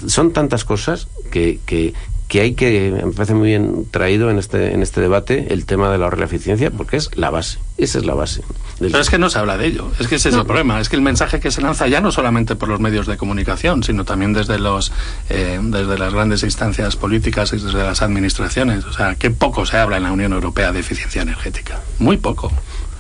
son 0.08 0.32
tantas 0.32 0.64
cosas 0.64 1.08
que, 1.32 1.60
que, 1.66 1.94
que 2.28 2.42
hay 2.42 2.54
que, 2.56 2.92
me 3.06 3.14
parece 3.14 3.34
muy 3.34 3.48
bien 3.48 3.86
traído 3.90 4.30
en 4.30 4.38
este, 4.38 4.74
en 4.74 4.82
este 4.82 5.00
debate 5.00 5.54
el 5.54 5.66
tema 5.66 5.90
de 5.90 5.98
la 5.98 6.06
ahorro 6.06 6.24
eficiencia, 6.24 6.72
porque 6.72 6.98
es 6.98 7.16
la 7.16 7.30
base, 7.30 7.60
esa 7.78 8.00
es 8.00 8.06
la 8.06 8.16
base. 8.16 8.42
Pero 8.80 9.00
es 9.00 9.10
que 9.10 9.18
no 9.18 9.30
se 9.30 9.40
habla 9.40 9.58
de 9.58 9.68
ello, 9.68 9.90
es 10.00 10.08
que 10.08 10.16
ese 10.16 10.30
es 10.30 10.36
el 10.36 10.46
problema, 10.46 10.80
es 10.82 10.90
que 10.90 10.98
el 10.98 11.02
mensaje 11.02 11.40
que 11.40 11.52
se 11.52 11.62
lanza 11.62 11.88
ya 11.88 12.02
no 12.02 12.12
solamente 12.12 12.56
por 12.56 12.68
los 12.68 12.80
medios 12.80 13.08
de 13.08 13.16
comunicación, 13.18 13.82
sino 13.84 14.04
también 14.04 14.34
desde, 14.34 14.60
los, 14.60 14.92
eh, 15.30 15.60
desde 15.62 15.98
las 15.98 16.14
grandes 16.14 16.44
instancias 16.44 16.98
políticas 16.98 17.54
y 17.54 17.58
desde 17.58 17.78
las 17.78 18.02
administraciones. 18.02 18.86
O 18.86 18.94
sea, 18.94 19.16
que 19.16 19.32
poco 19.32 19.66
se 19.66 19.78
habla 19.78 19.98
en 19.98 20.04
la 20.04 20.12
Unión 20.12 20.34
Europea 20.34 20.74
de 20.74 20.80
eficiencia 20.80 21.22
energética, 21.22 21.80
muy 22.00 22.18
poco. 22.18 22.52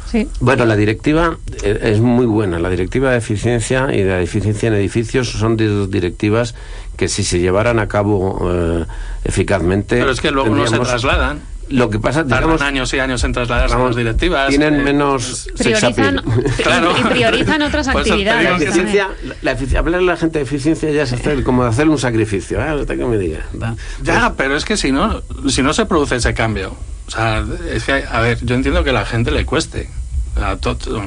Sí. 0.09 0.29
Bueno, 0.39 0.65
la 0.65 0.77
directiva 0.77 1.37
eh, 1.63 1.79
es 1.81 1.99
muy 1.99 2.25
buena. 2.25 2.59
La 2.59 2.69
directiva 2.69 3.11
de 3.11 3.17
eficiencia 3.17 3.89
y 3.93 4.03
de 4.03 4.23
eficiencia 4.23 4.67
en 4.67 4.75
edificios 4.75 5.29
son 5.29 5.57
dos 5.57 5.91
directivas 5.91 6.55
que 6.97 7.07
si 7.07 7.23
se 7.23 7.39
llevaran 7.39 7.79
a 7.79 7.87
cabo 7.87 8.51
eh, 8.51 8.85
eficazmente... 9.23 9.97
Pero 9.97 10.11
es 10.11 10.19
que 10.19 10.31
luego 10.31 10.53
no 10.53 10.67
se 10.67 10.79
trasladan. 10.79 11.41
Lo 11.69 11.89
que 11.89 11.99
pasa, 11.99 12.21
Tardan 12.21 12.39
digamos, 12.39 12.61
años 12.61 12.93
y 12.93 12.99
años 12.99 13.23
en 13.25 13.33
trasladarse 13.33 13.73
a 13.73 13.77
Vamos, 13.77 13.95
las 13.95 13.97
directivas. 13.97 14.47
tienen 14.47 14.75
eh, 14.75 14.83
menos 14.83 15.49
pues, 15.51 15.67
Priorizan. 15.67 16.23
Claro. 16.63 16.93
y 16.97 17.03
priorizan 17.03 17.61
otras 17.61 17.89
actividades. 17.89 18.43
La 18.49 18.55
eficiencia, 18.55 19.09
la, 19.41 19.79
hablarle 19.79 20.11
a 20.11 20.13
la 20.13 20.17
gente 20.17 20.39
de 20.39 20.43
eficiencia 20.45 20.89
ya 20.91 21.03
es 21.03 21.11
hacer, 21.11 21.43
como 21.43 21.63
hacer 21.63 21.89
un 21.89 21.99
sacrificio. 21.99 22.59
¿eh? 22.61 22.85
Que 22.87 22.95
me 22.95 23.17
diga. 23.17 23.45
Ya, 24.01 24.33
pero 24.37 24.55
es 24.55 24.63
que 24.63 24.77
si 24.77 24.93
no, 24.93 25.21
si 25.49 25.61
no 25.61 25.73
se 25.73 25.85
produce 25.85 26.15
ese 26.15 26.33
cambio, 26.33 26.73
o 27.07 27.11
sea, 27.11 27.43
es 27.69 27.83
que, 27.83 28.03
a 28.09 28.21
ver, 28.21 28.39
yo 28.45 28.55
entiendo 28.55 28.83
que 28.85 28.91
a 28.91 28.93
la 28.93 29.05
gente 29.05 29.31
le 29.31 29.45
cueste. 29.45 29.89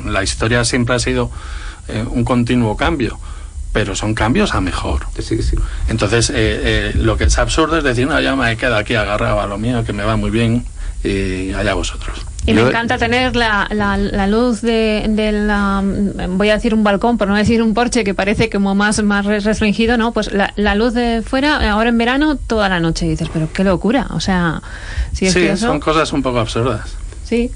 La 0.06 0.22
historia 0.22 0.64
siempre 0.64 0.94
ha 0.94 0.98
sido 0.98 1.30
eh, 1.88 2.04
un 2.08 2.24
continuo 2.24 2.76
cambio, 2.76 3.18
pero 3.72 3.94
son 3.94 4.14
cambios 4.14 4.54
a 4.54 4.60
mejor. 4.60 5.06
Sí, 5.18 5.42
sí. 5.42 5.56
Entonces, 5.88 6.30
eh, 6.30 6.34
eh, 6.36 6.92
lo 6.94 7.16
que 7.16 7.24
es 7.24 7.38
absurdo 7.38 7.78
es 7.78 7.84
decir, 7.84 8.06
no, 8.06 8.20
ya 8.20 8.34
me 8.36 8.56
quedo 8.56 8.76
aquí 8.76 8.94
agarrado 8.94 9.40
a 9.40 9.46
lo 9.46 9.58
mío, 9.58 9.84
que 9.84 9.92
me 9.92 10.02
va 10.04 10.16
muy 10.16 10.30
bien, 10.30 10.64
y 11.04 11.52
allá 11.52 11.74
vosotros. 11.74 12.26
Y 12.46 12.54
me 12.54 12.62
encanta 12.62 12.96
tener 12.96 13.36
la, 13.36 13.68
la, 13.70 13.96
la 13.98 14.26
luz 14.26 14.62
de, 14.62 15.04
de 15.08 15.30
la, 15.30 15.84
voy 16.30 16.48
a 16.48 16.54
decir 16.54 16.74
un 16.74 16.82
balcón, 16.82 17.18
por 17.18 17.28
no 17.28 17.36
decir 17.36 17.62
un 17.62 17.74
porche 17.74 18.02
que 18.02 18.14
parece 18.14 18.48
como 18.48 18.74
más, 18.74 19.02
más 19.02 19.26
restringido, 19.26 19.98
¿no? 19.98 20.12
Pues 20.12 20.32
la, 20.32 20.52
la 20.56 20.74
luz 20.74 20.94
de 20.94 21.22
fuera, 21.22 21.70
ahora 21.70 21.90
en 21.90 21.98
verano, 21.98 22.36
toda 22.36 22.68
la 22.70 22.80
noche. 22.80 23.06
Y 23.06 23.10
dices, 23.10 23.28
pero 23.32 23.52
qué 23.52 23.62
locura. 23.62 24.06
O 24.10 24.20
sea, 24.20 24.62
si 25.12 25.26
es 25.26 25.34
sí, 25.34 25.40
que 25.40 25.52
eso, 25.52 25.66
son 25.66 25.80
cosas 25.80 26.12
un 26.12 26.22
poco 26.22 26.40
absurdas. 26.40 26.96
sí. 27.24 27.50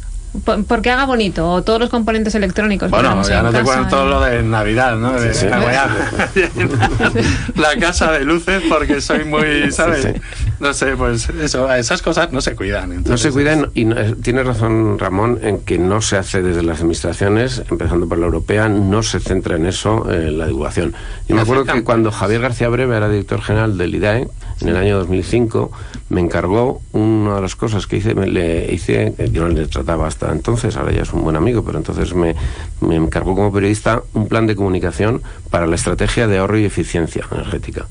Por- 0.44 0.64
Porque 0.64 0.90
haga 0.90 1.04
bonito, 1.06 1.48
o 1.48 1.62
todos 1.62 1.78
los 1.78 1.90
componentes 1.90 2.34
electrónicos. 2.34 2.90
Bueno, 2.90 3.22
ya 3.22 3.38
en 3.38 3.44
no 3.44 3.52
te 3.52 3.62
cuento 3.62 3.88
todo 3.88 4.06
y- 4.06 4.10
lo 4.10 4.20
de 4.20 4.42
Navidad, 4.42 4.96
¿no? 4.96 5.12
De, 5.12 5.32
Sí, 5.32 5.46
sí. 5.46 5.48
la 7.56 7.76
casa 7.78 8.12
de 8.12 8.24
luces 8.24 8.62
porque 8.68 9.00
soy 9.00 9.24
muy, 9.24 9.70
¿sabes? 9.70 10.02
sí. 10.02 10.20
No 10.60 10.72
sé, 10.74 10.96
pues 10.96 11.28
eso, 11.28 11.72
esas 11.72 12.02
cosas 12.02 12.32
no 12.32 12.40
se 12.40 12.54
cuidan. 12.56 12.90
No 12.90 12.94
entonces- 12.96 13.20
se 13.22 13.30
cuidan 13.32 13.70
y 13.74 13.84
no- 13.84 13.98
eh, 13.98 14.14
tiene 14.22 14.42
razón 14.42 14.98
Ramón 14.98 15.38
en 15.42 15.60
que 15.60 15.78
no 15.78 16.00
se 16.00 16.16
hace 16.16 16.42
desde 16.42 16.62
las 16.62 16.78
administraciones, 16.78 17.62
empezando 17.70 18.08
por 18.08 18.18
la 18.18 18.26
europea, 18.26 18.68
no 18.68 19.02
se 19.02 19.20
centra 19.20 19.56
en 19.56 19.66
eso 19.66 20.10
eh, 20.10 20.30
la 20.30 20.46
divulgación. 20.46 20.94
Yo 21.28 21.36
me 21.36 21.42
acuerdo 21.42 21.64
que 21.64 21.84
cuando 21.84 22.10
Javier 22.10 22.40
García 22.40 22.68
Breve 22.68 22.96
era 22.96 23.08
director 23.08 23.40
general 23.42 23.78
del 23.78 23.94
IDAE, 23.94 24.28
en 24.64 24.70
el 24.70 24.76
año 24.76 24.98
2005, 24.98 25.70
me 26.08 26.20
encargó 26.20 26.80
una 26.92 27.36
de 27.36 27.40
las 27.42 27.54
cosas 27.54 27.86
que 27.86 27.98
hice, 27.98 28.14
me, 28.14 28.26
le 28.26 28.72
hice, 28.72 29.14
yo 29.30 29.42
no 29.42 29.48
le 29.48 29.66
trataba 29.66 30.06
hasta 30.06 30.32
entonces, 30.32 30.76
ahora 30.76 30.92
ya 30.92 31.02
es 31.02 31.12
un 31.12 31.22
buen 31.22 31.36
amigo, 31.36 31.62
pero 31.64 31.78
entonces 31.78 32.14
me, 32.14 32.34
me 32.80 32.96
encargó 32.96 33.34
como 33.34 33.52
periodista 33.52 34.02
un 34.14 34.26
plan 34.26 34.46
de 34.46 34.56
comunicación 34.56 35.22
para 35.50 35.66
la 35.66 35.74
estrategia 35.74 36.26
de 36.26 36.38
ahorro 36.38 36.58
y 36.58 36.64
eficiencia 36.64 37.26
energética. 37.30 37.86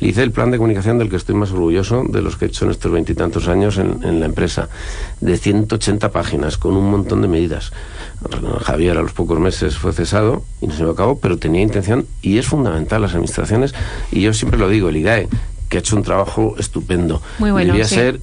Le 0.00 0.08
hice 0.08 0.22
el 0.22 0.30
plan 0.30 0.50
de 0.50 0.58
comunicación 0.58 0.98
del 0.98 1.10
que 1.10 1.16
estoy 1.16 1.34
más 1.34 1.50
orgulloso 1.50 2.04
de 2.08 2.22
los 2.22 2.36
que 2.36 2.46
he 2.46 2.48
hecho 2.48 2.64
en 2.64 2.70
estos 2.70 2.90
veintitantos 2.92 3.48
años 3.48 3.78
en, 3.78 4.00
en 4.04 4.20
la 4.20 4.26
empresa, 4.26 4.68
de 5.20 5.36
180 5.36 6.10
páginas, 6.10 6.56
con 6.58 6.76
un 6.76 6.90
montón 6.90 7.22
de 7.22 7.28
medidas. 7.28 7.72
Javier 8.62 8.98
a 8.98 9.02
los 9.02 9.12
pocos 9.12 9.38
meses 9.38 9.76
fue 9.76 9.92
cesado 9.92 10.44
y 10.60 10.66
no 10.66 10.72
se 10.72 10.80
llevó 10.80 10.92
a 10.92 10.96
cabo, 10.96 11.18
pero 11.18 11.38
tenía 11.38 11.62
intención 11.62 12.06
y 12.22 12.38
es 12.38 12.46
fundamental 12.46 13.02
las 13.02 13.12
administraciones, 13.12 13.74
y 14.10 14.22
yo 14.22 14.32
siempre 14.32 14.58
lo 14.58 14.68
digo, 14.68 14.88
el 14.88 14.96
IDAE, 14.96 15.28
que 15.74 15.78
ha 15.78 15.80
hecho 15.80 15.96
un 15.96 16.04
trabajo 16.04 16.54
estupendo. 16.56 17.20
Muy 17.40 17.50
bueno, 17.50 17.72
Debía 17.72 17.88
sí. 17.88 17.96
ser, 17.96 18.20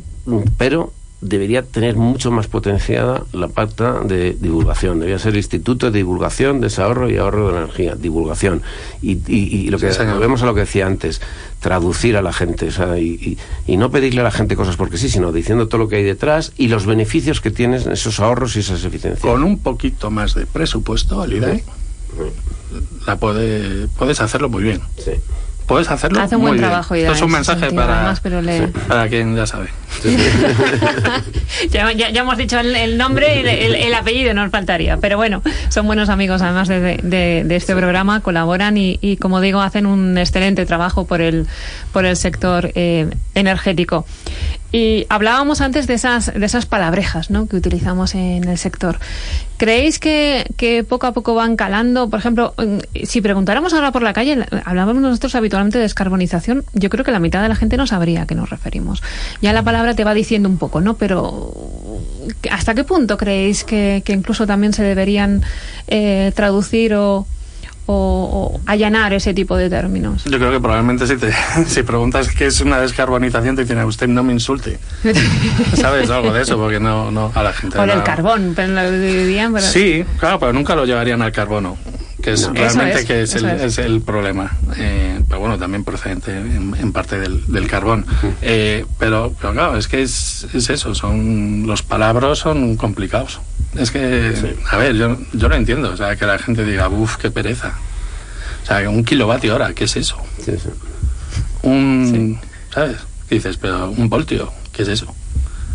pero 0.58 0.94
debería 1.20 1.64
tener 1.64 1.98
mucho 1.98 2.32
más 2.32 2.48
potenciada 2.48 3.24
la 3.34 3.50
pata 3.50 4.00
de 4.06 4.38
divulgación. 4.40 5.00
Debería 5.00 5.20
ser 5.20 5.32
el 5.34 5.38
Instituto 5.38 5.92
de 5.92 5.98
Divulgación, 6.00 6.62
Desahorro 6.62 7.10
y 7.12 7.18
Ahorro 7.18 7.52
de 7.52 7.58
Energía. 7.60 7.96
Divulgación. 7.96 8.62
Y, 9.02 9.18
y- 9.28 9.66
y 9.66 9.70
lo 9.70 9.78
que 9.80 9.92
Sí, 9.92 10.00
volvemos 10.06 10.42
a 10.44 10.46
lo 10.46 10.54
que 10.56 10.62
decía 10.62 10.88
antes, 10.88 11.22
traducir 11.60 12.16
a 12.16 12.22
la 12.22 12.32
gente. 12.32 12.70
o 12.70 12.72
sea, 12.72 12.98
y, 12.98 13.10
y- 13.22 13.38
y 13.68 13.76
no 13.78 13.92
pedirle 13.92 14.22
a 14.22 14.24
la 14.24 14.32
gente 14.32 14.56
cosas 14.56 14.78
porque 14.78 14.98
sí, 14.98 15.10
sino 15.10 15.34
diciendo 15.34 15.68
todo 15.68 15.80
lo 15.80 15.90
que 15.90 15.98
hay 15.98 16.04
detrás 16.04 16.54
y 16.58 16.70
los 16.70 16.86
beneficios 16.86 17.42
que 17.42 17.52
tienes 17.52 17.86
esos 17.86 18.20
ahorros 18.22 18.56
y 18.56 18.60
esas 18.62 18.82
eficiencias. 18.86 19.20
Con 19.22 19.44
un 19.44 19.60
poquito 19.60 20.10
más 20.10 20.34
de 20.36 20.46
presupuesto, 20.46 21.22
el 21.26 21.34
IDAE, 21.34 21.64
la 23.06 23.18
puede, 23.18 23.88
puedes 23.90 24.22
hacerlo 24.22 24.48
muy 24.50 24.64
bien. 24.64 24.82
Sí. 24.98 25.12
Puedes 25.68 25.90
hacerlo 25.90 26.20
Hace 26.22 26.36
un 26.36 26.42
muy 26.42 26.50
buen 26.50 26.60
bien. 26.60 26.70
trabajo, 26.70 26.96
Esto 26.96 27.08
Ida, 27.08 27.16
es 27.16 27.22
un 27.22 27.32
mensaje 27.32 27.72
para, 27.72 28.00
además, 28.00 28.20
pero 28.22 28.42
le- 28.42 28.68
para 28.68 29.08
quien 29.08 29.36
ya 29.36 29.46
sabe. 29.48 29.70
ya, 31.70 31.92
ya- 31.94 32.10
ya 32.10 32.22
hemos 32.22 32.38
dicho 32.38 32.60
el, 32.60 32.76
el 32.76 32.98
nombre 32.98 33.36
y 33.36 33.40
el, 33.40 33.48
el- 33.48 33.76
el 33.76 33.94
apellido, 33.94 34.34
nos 34.34 34.52
faltaría. 34.52 34.98
Pero 34.98 35.18
bueno, 35.18 35.42
son 35.70 35.86
buenos 35.88 36.10
amigos 36.10 36.42
además 36.42 36.68
de, 36.68 36.80
de- 37.02 37.44
de 37.46 37.56
este 37.56 37.76
programa, 37.76 38.22
colaboran 38.22 38.78
y, 38.78 38.98
y, 39.02 39.18
como 39.18 39.42
digo, 39.42 39.62
hacen 39.62 39.86
un 39.86 40.18
excelente 40.18 40.66
trabajo 40.66 41.06
por 41.06 41.22
el, 41.22 41.48
por 41.94 42.06
el 42.06 42.16
sector 42.18 42.72
eh, 42.76 43.10
energético. 43.36 44.06
Y 44.72 45.06
hablábamos 45.10 45.60
antes 45.60 45.86
de 45.86 45.96
esas, 45.96 46.34
de 46.34 46.46
esas 46.46 46.66
palabrejas 46.66 47.30
¿no? 47.30 47.48
que 47.48 47.58
utilizamos 47.58 48.16
en 48.16 48.46
el 48.46 48.58
sector. 48.58 49.00
¿Creéis 49.58 50.00
que, 50.00 50.46
que 50.56 50.84
poco 50.84 51.08
a 51.08 51.12
poco 51.12 51.36
van 51.36 51.58
calando? 51.58 52.10
Por 52.10 52.20
ejemplo, 52.20 52.54
mm, 52.58 53.04
si 53.04 53.22
preguntáramos 53.22 53.74
ahora 53.74 53.92
por 53.92 54.02
la 54.02 54.14
calle, 54.14 54.46
hablábamos 54.64 55.02
nosotros 55.02 55.36
habitualmente 55.36 55.78
de 55.78 55.84
descarbonización, 55.84 56.64
yo 56.74 56.90
creo 56.90 57.04
que 57.04 57.12
la 57.12 57.20
mitad 57.20 57.42
de 57.42 57.50
la 57.50 57.56
gente 57.56 57.76
no 57.76 57.86
sabría 57.86 58.24
a 58.24 58.28
qué 58.28 58.36
nos 58.36 58.50
referimos. 58.50 59.04
Ya 59.42 59.52
la 59.52 59.64
palabra 59.64 59.94
te 59.94 60.04
va 60.04 60.14
diciendo 60.14 60.48
un 60.48 60.58
poco, 60.58 60.80
¿no? 60.80 60.96
Pero 60.96 61.54
¿hasta 62.50 62.74
qué 62.74 62.84
punto 62.86 63.18
creéis 63.18 63.64
que, 63.66 64.02
incluso 64.08 64.48
también 64.48 64.74
se 64.74 64.84
deberían 64.84 65.44
eh, 65.88 66.32
traducir 66.34 66.96
o, 66.96 67.28
o- 67.92 68.54
o 68.56 68.62
allanar 68.66 69.14
ese 69.14 69.34
tipo 69.34 69.56
de 69.58 69.70
términos? 69.70 70.24
Yo 70.26 70.38
creo 70.38 70.52
que 70.52 70.60
probablemente 70.60 71.06
si 71.08 71.18
te 71.18 71.32
si 71.68 71.84
preguntas 71.84 72.30
qué 72.30 72.48
es 72.48 72.62
una 72.62 72.80
descarbonización 72.80 73.56
te 73.56 73.64
dicen 73.64 73.80
"A 73.80 73.86
usted 73.86 74.08
no 74.08 74.24
me 74.24 74.34
insulte. 74.34 74.80
¿Sabes 75.76 76.10
algo 76.10 76.32
de 76.34 76.42
eso? 76.44 76.58
Porque 76.58 76.80
no, 76.80 77.12
no 77.12 77.32
a 77.34 77.44
la 77.44 77.54
gente. 77.54 77.78
del 77.80 77.98
no- 77.98 78.04
carbón, 78.04 78.54
pero 78.56 78.92
dirían, 78.92 79.54
pero- 79.54 79.66
Sí, 79.66 80.04
claro, 80.20 80.40
pero 80.40 80.54
nunca 80.54 80.76
lo 80.76 80.86
llevarían 80.86 81.22
al 81.22 81.32
carbono, 81.32 81.78
que 82.22 82.34
es 82.34 82.48
No. 82.48 82.54
realmente 82.54 83.00
es, 83.00 83.06
que 83.06 83.22
es 83.24 83.36
el, 83.36 83.46
eso 83.46 83.56
es. 83.56 83.78
es 83.78 83.86
el 83.86 84.02
problema. 84.02 84.58
Eh, 84.78 85.22
pero 85.28 85.40
bueno, 85.42 85.58
también 85.58 85.84
procedente 85.84 86.32
en, 86.32 86.76
en 86.80 86.92
parte 86.94 87.20
del, 87.20 87.46
del 87.48 87.68
carbón. 87.68 88.06
Eh, 88.42 88.86
pero, 89.00 89.34
pero 89.40 89.54
claro, 89.54 89.78
es 89.78 89.88
que 89.88 90.02
es, 90.02 90.48
es 90.54 90.70
eso, 90.70 90.96
son 90.96 91.66
los 91.68 91.84
palabras 91.84 92.40
son 92.40 92.78
complicados. 92.78 93.42
Es 93.76 93.92
que, 93.92 94.56
a 94.70 94.78
ver, 94.78 94.96
yo, 94.96 95.18
yo 95.34 95.48
lo 95.50 95.56
entiendo, 95.56 95.92
o 95.92 95.98
sea, 95.98 96.16
que 96.16 96.26
la 96.26 96.38
gente 96.38 96.66
diga, 96.66 96.90
uff, 96.90 97.16
qué 97.18 97.32
pereza. 97.32 97.74
O 98.64 98.66
sea, 98.66 98.90
un 98.90 99.04
kilovatio 99.04 99.56
hora, 99.56 99.74
¿qué 99.74 99.86
es 99.86 99.96
eso? 99.96 100.18
Sí, 100.44 100.52
sí. 100.62 100.70
Un, 101.64 102.40
¿sabes? 102.74 102.98
¿Qué 103.30 103.36
dices? 103.36 103.58
Pero 103.58 103.90
un 103.92 104.10
voltio, 104.10 104.52
¿qué 104.74 104.84
es 104.84 104.90
eso? 104.90 105.16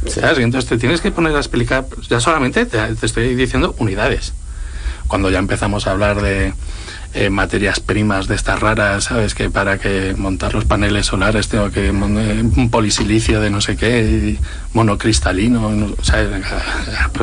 ¿Sabes? 0.06 0.38
Y 0.38 0.42
entonces 0.42 0.68
te 0.68 0.78
tienes 0.78 1.00
que 1.00 1.10
poner 1.10 1.34
a 1.34 1.38
explicar, 1.38 1.86
ya 2.08 2.20
solamente 2.20 2.66
te, 2.66 2.78
te 2.94 3.06
estoy 3.06 3.34
diciendo 3.34 3.74
unidades. 3.78 4.34
Cuando 5.08 5.30
ya 5.30 5.38
empezamos 5.38 5.86
a 5.86 5.92
hablar 5.92 6.20
de 6.20 6.52
eh, 7.14 7.30
materias 7.30 7.80
primas 7.80 8.26
de 8.26 8.34
estas 8.34 8.60
raras, 8.60 9.04
¿sabes? 9.04 9.34
Que 9.34 9.48
para 9.50 9.78
que 9.78 10.14
montar 10.18 10.52
los 10.54 10.64
paneles 10.64 11.06
solares 11.06 11.48
tengo 11.48 11.70
que 11.70 11.86
eh, 11.88 11.90
un 11.92 12.68
polisilicio 12.70 13.40
de 13.40 13.50
no 13.50 13.60
sé 13.60 13.76
qué, 13.76 14.36
monocristalino, 14.74 15.70
no- 15.70 15.94
¿sabes? 16.02 16.28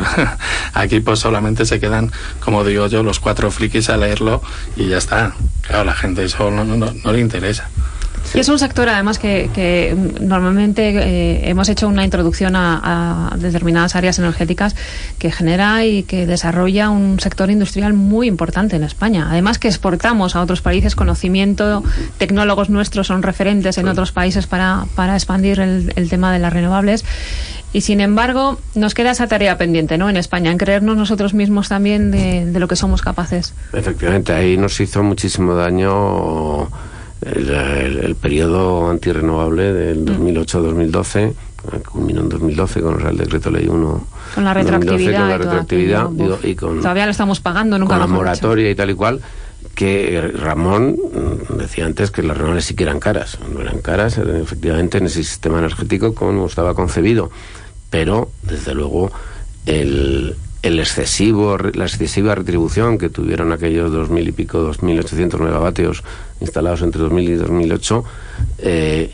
Aquí 0.73 0.99
pues 0.99 1.19
solamente 1.19 1.65
se 1.65 1.79
quedan, 1.79 2.11
como 2.39 2.63
digo 2.63 2.87
yo, 2.87 3.03
los 3.03 3.19
cuatro 3.19 3.51
frikis 3.51 3.89
a 3.89 3.97
leerlo 3.97 4.41
y 4.75 4.87
ya 4.87 4.97
está. 4.97 5.33
Claro, 5.61 5.83
la 5.85 5.93
gente 5.93 6.23
eso 6.23 6.49
no, 6.51 6.63
no- 6.63 6.77
no 7.03 7.11
le 7.11 7.19
interesa. 7.19 7.69
Y 8.33 8.39
es 8.39 8.49
un 8.49 8.57
sector, 8.57 8.89
además, 8.89 9.19
que, 9.19 9.49
que, 9.53 9.95
normalmente 10.19 10.89
eh, 10.89 11.49
hemos 11.49 11.69
hecho 11.69 11.87
una 11.87 12.03
introducción 12.03 12.55
a, 12.55 13.29
a 13.31 13.37
determinadas 13.37 13.95
áreas 13.95 14.17
energéticas 14.17 14.75
que 15.19 15.31
genera 15.31 15.85
y 15.85 16.03
que 16.03 16.25
desarrolla 16.25 16.89
un 16.89 17.19
sector 17.19 17.51
industrial 17.51 17.93
muy 17.93 18.27
importante 18.27 18.75
en 18.75 18.83
España. 18.83 19.27
Además, 19.29 19.59
que 19.59 19.67
exportamos 19.67 20.35
a 20.35 20.41
otros 20.41 20.61
países 20.61 20.95
conocimiento, 20.95 21.83
tecnólogos 22.17 22.69
nuestros 22.69 23.07
son 23.07 23.21
referentes 23.21 23.77
en 23.77 23.87
otros 23.87 24.11
países 24.11 24.47
para, 24.47 24.85
para 24.95 25.13
expandir 25.15 25.59
el, 25.59 25.93
el 25.95 26.09
tema 26.09 26.33
de 26.33 26.39
las 26.39 26.51
renovables. 26.53 27.05
Y 27.71 27.81
sin 27.81 28.01
embargo, 28.01 28.59
nos 28.75 28.93
queda 28.93 29.11
esa 29.11 29.27
tarea 29.27 29.57
pendiente, 29.57 29.97
¿no? 29.97 30.09
En 30.09 30.17
España, 30.17 30.51
en 30.51 30.57
creernos 30.57 30.95
nosotros 30.95 31.33
mismos 31.33 31.69
también 31.69 32.11
de, 32.11 32.45
de 32.45 32.59
lo 32.59 32.67
que 32.67 32.75
somos 32.75 33.01
capaces. 33.01 33.53
Efectivamente, 33.73 34.31
ahí 34.31 34.57
nos 34.57 34.79
hizo 34.79 35.01
muchísimo 35.01 35.55
daño 35.55 36.69
el, 37.25 37.49
el- 37.49 37.99
el 37.99 38.15
periodo 38.15 38.89
antirrenovable 38.89 39.71
Mm. 39.71 39.75
del 39.75 40.05
2008-2012, 40.05 41.19
eh, 41.29 41.33
culminó 41.89 42.21
en 42.21 42.29
2012 42.29 42.81
con 42.81 42.95
el 42.95 42.99
Real 43.01 43.17
Decreto 43.17 43.49
Ley 43.51 43.67
1. 43.67 44.07
Con 44.35 44.43
la 44.43 44.53
2012, 44.53 44.63
retroactividad. 44.81 45.19
con 45.19 45.29
la 45.29 45.35
y 45.35 45.37
retroactividad 45.37 46.09
digo, 46.09 46.37
con, 46.67 46.77
Todavía 46.81 47.05
lo 47.05 47.11
estamos 47.11 47.39
pagando, 47.39 47.77
nunca 47.79 47.93
con 47.93 47.99
la 47.99 48.07
moratoria 48.07 48.69
y 48.69 48.75
tal 48.75 48.89
y 48.89 48.93
cual, 48.95 49.21
que 49.75 50.17
eh, 50.17 50.21
Ramón 50.27 50.97
mm, 51.51 51.57
decía 51.57 51.85
antes 51.85 52.11
que 52.11 52.21
las 52.23 52.35
renovables 52.37 52.65
sí 52.65 52.75
que 52.75 52.83
eran 52.83 52.99
caras. 52.99 53.37
No 53.53 53.61
eran 53.61 53.79
caras, 53.79 54.17
efectivamente, 54.17 54.97
en 54.97 55.05
ese 55.05 55.23
sistema 55.23 55.59
energético 55.59 56.13
como 56.13 56.45
estaba 56.45 56.73
concebido. 56.73 57.31
Pero, 57.89 58.29
desde 58.43 58.73
luego, 58.73 59.11
el, 59.65 60.35
el 60.63 60.79
excesivo, 60.79 61.57
la 61.57 61.83
excesiva 61.83 62.35
retribución 62.35 62.97
que 62.97 63.09
tuvieron 63.09 63.51
aquellos 63.51 63.91
dos 63.91 64.09
mil 64.09 64.27
y 64.27 64.31
pico, 64.31 64.59
dos 64.59 64.81
mil 64.81 64.97
ochocientos 64.97 65.39
megavatios 65.39 66.03
instalados 66.39 66.81
entre 66.81 67.01
2000 67.01 67.29
y 67.29 67.35
2008, 67.35 68.03
eh, 68.59 69.13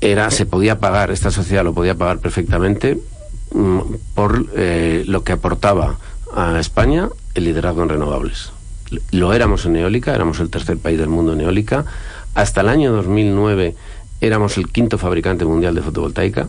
era, 0.00 0.30
se 0.30 0.46
podía 0.46 0.80
pagar, 0.80 1.10
esta 1.10 1.30
sociedad 1.30 1.62
lo 1.62 1.74
podía 1.74 1.94
pagar 1.94 2.20
perfectamente 2.20 2.98
mm, 3.52 3.80
por 4.14 4.46
eh, 4.56 5.04
lo 5.06 5.22
que 5.24 5.32
aportaba 5.32 5.98
a 6.34 6.58
España 6.58 7.10
el 7.34 7.44
liderazgo 7.44 7.82
en 7.82 7.90
renovables. 7.90 8.52
Lo 9.10 9.34
éramos 9.34 9.66
en 9.66 9.76
eólica, 9.76 10.14
éramos 10.14 10.40
el 10.40 10.48
tercer 10.48 10.78
país 10.78 10.98
del 10.98 11.08
mundo 11.08 11.34
en 11.34 11.42
eólica. 11.42 11.84
Hasta 12.34 12.62
el 12.62 12.70
año 12.70 12.92
2009 12.92 13.76
éramos 14.22 14.56
el 14.56 14.68
quinto 14.68 14.96
fabricante 14.96 15.44
mundial 15.44 15.74
de 15.74 15.82
fotovoltaica, 15.82 16.48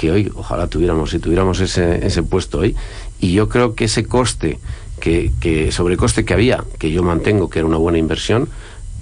que 0.00 0.10
hoy 0.10 0.32
ojalá 0.34 0.66
tuviéramos, 0.66 1.10
si 1.10 1.18
tuviéramos 1.18 1.60
ese, 1.60 2.06
ese 2.06 2.22
puesto 2.22 2.60
hoy. 2.60 2.74
Y 3.20 3.34
yo 3.34 3.50
creo 3.50 3.74
que 3.74 3.84
ese 3.84 4.06
coste, 4.06 4.58
que, 4.98 5.30
que 5.42 5.72
sobrecoste 5.72 6.24
que 6.24 6.32
había, 6.32 6.64
que 6.78 6.90
yo 6.90 7.02
mantengo 7.02 7.50
que 7.50 7.58
era 7.58 7.68
una 7.68 7.76
buena 7.76 7.98
inversión, 7.98 8.48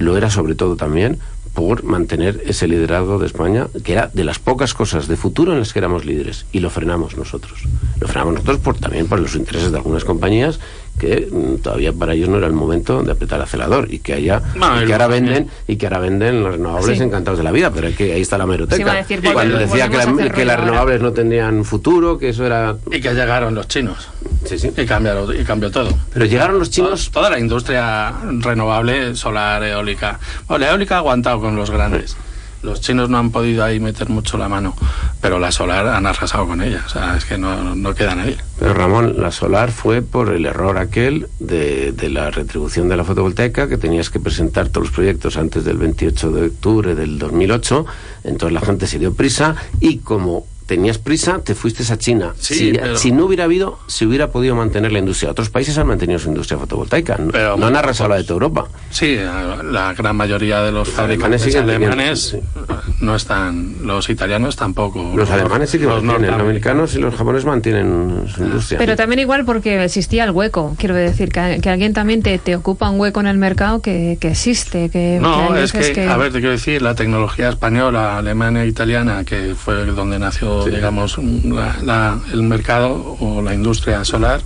lo 0.00 0.16
era 0.16 0.28
sobre 0.28 0.56
todo 0.56 0.74
también 0.74 1.20
por 1.54 1.84
mantener 1.84 2.42
ese 2.46 2.66
liderazgo 2.66 3.20
de 3.20 3.26
España, 3.26 3.68
que 3.84 3.92
era 3.92 4.10
de 4.12 4.24
las 4.24 4.40
pocas 4.40 4.74
cosas 4.74 5.06
de 5.06 5.16
futuro 5.16 5.52
en 5.52 5.60
las 5.60 5.72
que 5.72 5.78
éramos 5.78 6.04
líderes, 6.04 6.46
y 6.50 6.58
lo 6.58 6.68
frenamos 6.68 7.16
nosotros. 7.16 7.60
Lo 8.00 8.08
frenamos 8.08 8.34
nosotros 8.34 8.58
por, 8.58 8.76
también 8.76 9.06
por 9.06 9.20
los 9.20 9.36
intereses 9.36 9.70
de 9.70 9.76
algunas 9.76 10.04
compañías 10.04 10.58
que 10.98 11.28
mm, 11.30 11.62
todavía 11.62 11.92
para 11.92 12.12
ellos 12.12 12.28
no 12.28 12.36
era 12.38 12.46
el 12.46 12.52
momento 12.52 13.02
de 13.02 13.12
apretar 13.12 13.38
el 13.38 13.44
acelerador 13.44 13.86
y 13.92 14.00
que 14.00 14.14
haya 14.14 14.42
No, 14.56 14.80
y 14.80 14.84
y 14.84 14.86
que 14.86 14.92
ahora 14.92 15.06
venden 15.06 15.48
y 15.66 15.76
que 15.76 15.86
ahora 15.86 16.00
venden 16.00 16.42
los 16.42 16.52
renovables 16.56 16.98
Sí. 16.98 17.04
encantados 17.04 17.38
de 17.38 17.44
la 17.44 17.52
vida 17.52 17.70
pero 17.70 17.88
es 17.88 17.96
que 17.96 18.12
ahí 18.12 18.20
está 18.20 18.36
la 18.36 18.44
Sí, 18.44 18.50
meroteca 18.50 18.92
decir, 18.94 19.22
cuando 19.32 19.56
decía 19.58 19.88
que, 19.88 20.44
la- 20.44 20.54
las 20.56 20.60
renovables 20.60 21.00
no 21.00 21.12
tendrían 21.12 21.64
futuro 21.64 22.18
que 22.18 22.30
eso 22.30 22.44
era 22.44 22.76
Y 22.90 23.00
que 23.00 23.14
llegaron 23.14 23.54
los 23.54 23.68
chinos. 23.68 24.08
sí 24.44 24.58
sí 24.58 24.70
Y 24.76 24.84
cambiaron, 24.86 25.34
y 25.38 25.44
cambió 25.44 25.70
todo. 25.70 25.90
pero 26.12 26.24
llegaron 26.26 26.58
los 26.58 26.70
chinos 26.70 27.10
Toda 27.12 27.30
la 27.30 27.38
industria 27.38 28.12
renovable, 28.40 29.14
solar, 29.14 29.62
eólica. 29.64 30.18
Bueno, 30.46 30.64
la 30.66 30.72
eólica 30.72 30.96
ha 30.96 30.98
aguantado 30.98 31.40
con 31.40 31.56
los 31.56 31.70
grandes. 31.70 32.16
Los 32.62 32.80
chinos 32.80 33.08
no 33.08 33.18
han 33.18 33.30
podido 33.30 33.64
ahí 33.64 33.78
meter 33.78 34.08
mucho 34.08 34.36
la 34.36 34.48
mano, 34.48 34.74
pero 35.20 35.38
la 35.38 35.52
solar 35.52 35.86
han 35.86 36.06
arrasado 36.06 36.46
con 36.46 36.60
ella. 36.60 36.82
O 36.86 36.88
sea, 36.88 37.16
es 37.16 37.24
que 37.24 37.38
no, 37.38 37.74
no 37.74 37.94
queda 37.94 38.14
nadie. 38.14 38.36
Pero 38.58 38.74
Ramón, 38.74 39.14
la 39.18 39.30
solar 39.30 39.70
fue 39.70 40.02
por 40.02 40.34
el 40.34 40.44
error 40.44 40.78
aquel 40.78 41.28
de, 41.38 41.92
de 41.92 42.08
la 42.08 42.30
retribución 42.30 42.88
de 42.88 42.96
la 42.96 43.04
fotovoltaica, 43.04 43.68
que 43.68 43.78
tenías 43.78 44.10
que 44.10 44.18
presentar 44.18 44.68
todos 44.68 44.88
los 44.88 44.94
proyectos 44.94 45.36
antes 45.36 45.64
del 45.64 45.78
28 45.78 46.32
de 46.32 46.46
octubre 46.46 46.94
del 46.94 47.18
2008, 47.18 47.86
entonces 48.24 48.52
la 48.52 48.60
gente 48.60 48.86
se 48.86 48.98
dio 48.98 49.14
prisa 49.14 49.54
y 49.80 49.98
como 49.98 50.46
tenías 50.68 50.98
prisa, 50.98 51.40
te 51.42 51.54
fuiste 51.54 51.82
a 51.90 51.96
China. 51.96 52.34
Sí, 52.38 52.54
si, 52.54 52.72
pero- 52.72 52.96
si 52.98 53.10
no 53.10 53.24
hubiera 53.24 53.44
habido, 53.44 53.78
se 53.86 54.04
hubiera 54.06 54.30
podido 54.30 54.54
mantener 54.54 54.92
la 54.92 54.98
industria. 54.98 55.30
Otros 55.30 55.48
países 55.48 55.78
han 55.78 55.86
mantenido 55.86 56.18
su 56.18 56.28
industria 56.28 56.58
fotovoltaica, 56.58 57.16
no, 57.16 57.32
Pero 57.32 57.56
no 57.56 57.66
han 57.66 57.74
arrasado 57.76 58.10
la 58.10 58.16
de 58.16 58.22
toda 58.24 58.34
Europa. 58.34 58.68
Sí, 58.90 59.16
la 59.16 59.94
gran 59.94 60.14
mayoría 60.14 60.60
de 60.60 60.70
los 60.70 60.88
fabricantes 60.90 61.56
alemanes 61.56 62.30
teniendo, 62.30 62.82
no 63.00 63.16
están, 63.16 63.76
los 63.86 64.10
italianos 64.10 64.56
tampoco. 64.56 65.12
Los 65.16 65.30
alemanes 65.30 65.70
sí 65.70 65.78
que 65.78 65.84
los 65.86 66.02
mantienen, 66.02 66.30
los 66.30 66.38
norteamericanos. 66.38 66.40
americanos 66.40 66.94
y 66.94 66.98
los 67.00 67.14
japoneses 67.14 67.46
mantienen 67.46 68.24
su 68.28 68.44
industria. 68.44 68.78
Pero 68.78 68.94
también 68.94 69.20
igual 69.20 69.44
porque 69.46 69.82
existía 69.82 70.24
el 70.24 70.32
hueco, 70.32 70.76
quiero 70.78 70.94
decir, 70.94 71.30
que, 71.30 71.60
que 71.62 71.70
alguien 71.70 71.94
también 71.94 72.22
te, 72.22 72.38
te 72.38 72.54
ocupa 72.56 72.90
un 72.90 73.00
hueco 73.00 73.20
en 73.20 73.26
el 73.28 73.38
mercado 73.38 73.80
que, 73.80 74.18
que 74.20 74.28
existe. 74.28 74.90
Que, 74.90 74.98
que 74.98 75.18
No, 75.20 75.56
es 75.56 75.72
que, 75.72 76.06
a 76.06 76.16
ver, 76.18 76.30
te 76.32 76.40
quiero 76.40 76.52
decir, 76.52 76.82
la 76.82 76.94
tecnología 76.94 77.48
española, 77.48 78.18
alemana 78.18 78.64
e 78.64 78.68
italiana, 78.68 79.24
que 79.24 79.54
fue 79.54 79.86
donde 79.86 80.18
nació, 80.18 80.57
digamos, 80.66 81.18
la- 81.18 81.76
la- 81.82 82.20
el 82.32 82.42
mercado 82.42 83.16
o 83.20 83.42
la 83.42 83.54
industria 83.54 84.04
solar, 84.04 84.40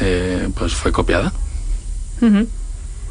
eh, 0.00 0.48
pues 0.56 0.74
fue 0.74 0.92
copiada. 0.92 1.32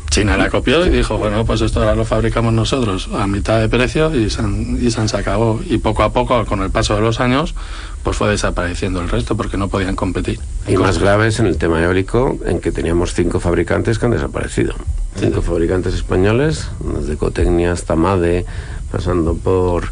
China 0.10 0.38
la 0.38 0.50
copió 0.50 0.86
y 0.86 0.90
dijo, 0.90 1.18
bueno, 1.18 1.46
pues 1.46 1.60
esto 1.62 1.80
ahora 1.82 1.94
lo 1.96 2.06
fabricamos 2.06 2.54
nosotros 2.54 3.10
a 3.14 3.28
mitad 3.28 3.60
de 3.60 3.68
precio 3.68 4.16
y 4.16 4.30
se, 4.30 4.40
han- 4.42 4.78
y 4.82 4.90
se 4.90 5.18
acabó. 5.18 5.60
Y 5.68 5.78
poco 5.80 6.04
a 6.04 6.14
poco, 6.14 6.46
con 6.46 6.62
el 6.62 6.70
paso 6.70 6.96
de 6.96 7.02
los 7.02 7.20
años, 7.20 7.54
pues 8.04 8.16
fue 8.16 8.30
desapareciendo 8.30 9.02
el 9.02 9.10
resto 9.10 9.36
porque 9.36 9.58
no 9.58 9.68
podían 9.68 9.96
competir. 9.98 10.40
Y 10.68 10.78
más 10.78 11.00
graves 11.00 11.40
en 11.40 11.48
el 11.48 11.58
tema 11.58 11.82
eólico, 11.84 12.38
en 12.46 12.62
que 12.62 12.72
teníamos 12.72 13.14
cinco 13.14 13.40
fabricantes 13.42 14.00
que 14.00 14.06
han 14.06 14.12
desaparecido. 14.14 14.74
Cinco 15.20 15.42
fabricantes 15.42 15.94
españoles, 15.96 16.68
desde 16.98 17.18
Cotecnia 17.18 17.74
hasta 17.74 17.96
Made, 17.96 18.46
pasando 18.92 19.34
por... 19.36 19.90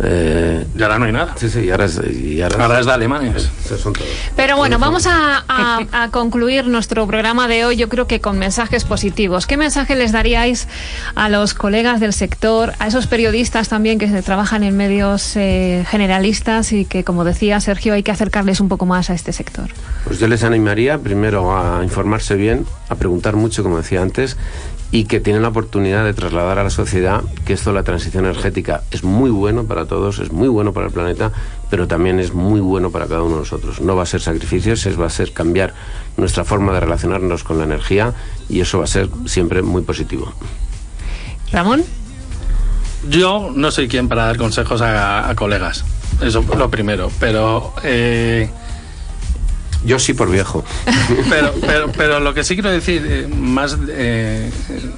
eh, 0.00 0.64
Y 0.76 0.82
ahora 0.82 0.98
no 0.98 1.06
hay 1.06 1.12
nada. 1.12 1.34
sí, 1.36 1.48
sí, 1.48 1.60
y 1.60 1.70
ahora 1.70 1.86
es, 1.86 2.00
y 2.08 2.40
ahora, 2.40 2.64
Ahora 2.64 2.80
es 2.80 2.86
de 2.86 3.78
son 3.78 3.92
todos. 3.92 4.08
Pero 4.36 4.56
bueno, 4.56 4.78
vamos 4.78 5.06
a, 5.06 5.44
a- 5.48 5.80
a 5.92 6.10
concluir 6.10 6.66
nuestro 6.66 7.06
programa 7.06 7.48
de 7.48 7.64
hoy, 7.64 7.76
yo 7.76 7.88
creo 7.88 8.06
que 8.06 8.20
con 8.20 8.38
mensajes 8.38 8.84
positivos. 8.84 9.46
¿Qué 9.46 9.56
mensaje 9.56 9.96
les 9.96 10.12
daríais 10.12 10.68
a 11.14 11.28
los 11.28 11.54
colegas 11.54 12.00
del 12.00 12.12
sector, 12.12 12.72
a 12.78 12.86
esos 12.86 13.06
periodistas 13.06 13.68
también 13.68 13.98
que 13.98 14.08
se 14.08 14.22
trabajan 14.22 14.62
en 14.62 14.76
medios 14.76 15.36
eh, 15.36 15.84
generalistas 15.90 16.72
y 16.72 16.84
que, 16.84 17.04
como 17.04 17.24
decía 17.24 17.60
Sergio, 17.60 17.94
hay 17.94 18.02
que 18.02 18.10
acercarles 18.12 18.60
un 18.60 18.68
poco 18.68 18.86
más 18.86 19.10
a 19.10 19.14
este 19.14 19.32
sector? 19.32 19.68
Pues 20.04 20.18
yo 20.18 20.28
les 20.28 20.44
animaría 20.44 20.98
primero 20.98 21.56
a 21.56 21.82
informarse 21.82 22.34
bien, 22.36 22.66
a 22.88 22.94
preguntar 22.94 23.36
mucho, 23.36 23.62
como 23.62 23.76
decía 23.78 24.00
antes, 24.02 24.36
y 24.90 25.04
que 25.04 25.20
tienen 25.20 25.42
la 25.42 25.48
oportunidad 25.48 26.04
de 26.04 26.14
trasladar 26.14 26.58
a 26.58 26.64
la 26.64 26.70
sociedad 26.70 27.22
que 27.44 27.52
esto 27.52 27.70
de 27.70 27.74
la 27.74 27.82
transición 27.82 28.24
energética 28.24 28.82
es 28.90 29.04
muy 29.04 29.30
bueno 29.30 29.64
para 29.64 29.84
todos, 29.84 30.18
es 30.18 30.32
muy 30.32 30.48
bueno 30.48 30.72
para 30.72 30.86
el 30.86 30.92
planeta, 30.92 31.30
pero 31.70 31.86
también 31.86 32.18
es 32.20 32.32
muy 32.32 32.60
bueno 32.60 32.90
para 32.90 33.06
cada 33.06 33.22
uno 33.22 33.34
de 33.34 33.40
nosotros. 33.40 33.80
No 33.80 33.96
va 33.96 34.04
a 34.04 34.06
ser 34.06 34.20
sacrificios, 34.20 34.86
es 34.86 34.98
va 34.98 35.06
a 35.06 35.10
ser 35.10 35.32
cambiar 35.32 35.74
nuestra 36.16 36.44
forma 36.44 36.72
de 36.72 36.80
relacionarnos 36.80 37.44
con 37.44 37.58
la 37.58 37.64
energía 37.64 38.14
y 38.48 38.60
eso 38.60 38.78
va 38.78 38.84
a 38.84 38.88
ser 38.88 39.08
siempre 39.26 39.62
muy 39.62 39.82
positivo. 39.82 40.32
Ramón. 41.52 41.84
Yo 43.08 43.50
no 43.54 43.70
soy 43.70 43.88
quien 43.88 44.08
para 44.08 44.24
dar 44.24 44.36
consejos 44.36 44.80
a, 44.80 45.28
a 45.28 45.34
colegas. 45.34 45.84
Eso 46.20 46.44
lo 46.56 46.68
primero. 46.68 47.10
Pero, 47.20 47.72
eh, 47.84 48.50
Yo 49.84 49.98
sí 49.98 50.14
por 50.14 50.30
viejo. 50.30 50.64
pero, 51.30 51.54
pero, 51.60 51.92
pero 51.92 52.20
lo 52.20 52.34
que 52.34 52.44
sí 52.44 52.54
quiero 52.54 52.70
decir, 52.70 53.06
eh, 53.08 53.28
más 53.28 53.76
eh, 53.88 54.50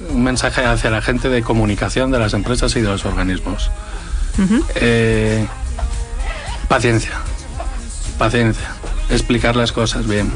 un 0.09 0.23
mensaje 0.23 0.65
hacia 0.65 0.89
la 0.89 1.01
gente 1.01 1.29
de 1.29 1.43
comunicación 1.43 2.11
de 2.11 2.19
las 2.19 2.33
empresas 2.33 2.75
y 2.75 2.81
de 2.81 2.87
los 2.87 3.05
organismos. 3.05 3.69
Eh, 4.75 5.45
paciencia. 6.67 7.11
Paciencia. 8.17 8.71
Explicar 9.09 9.55
las 9.55 9.71
cosas 9.71 10.07
bien. 10.07 10.31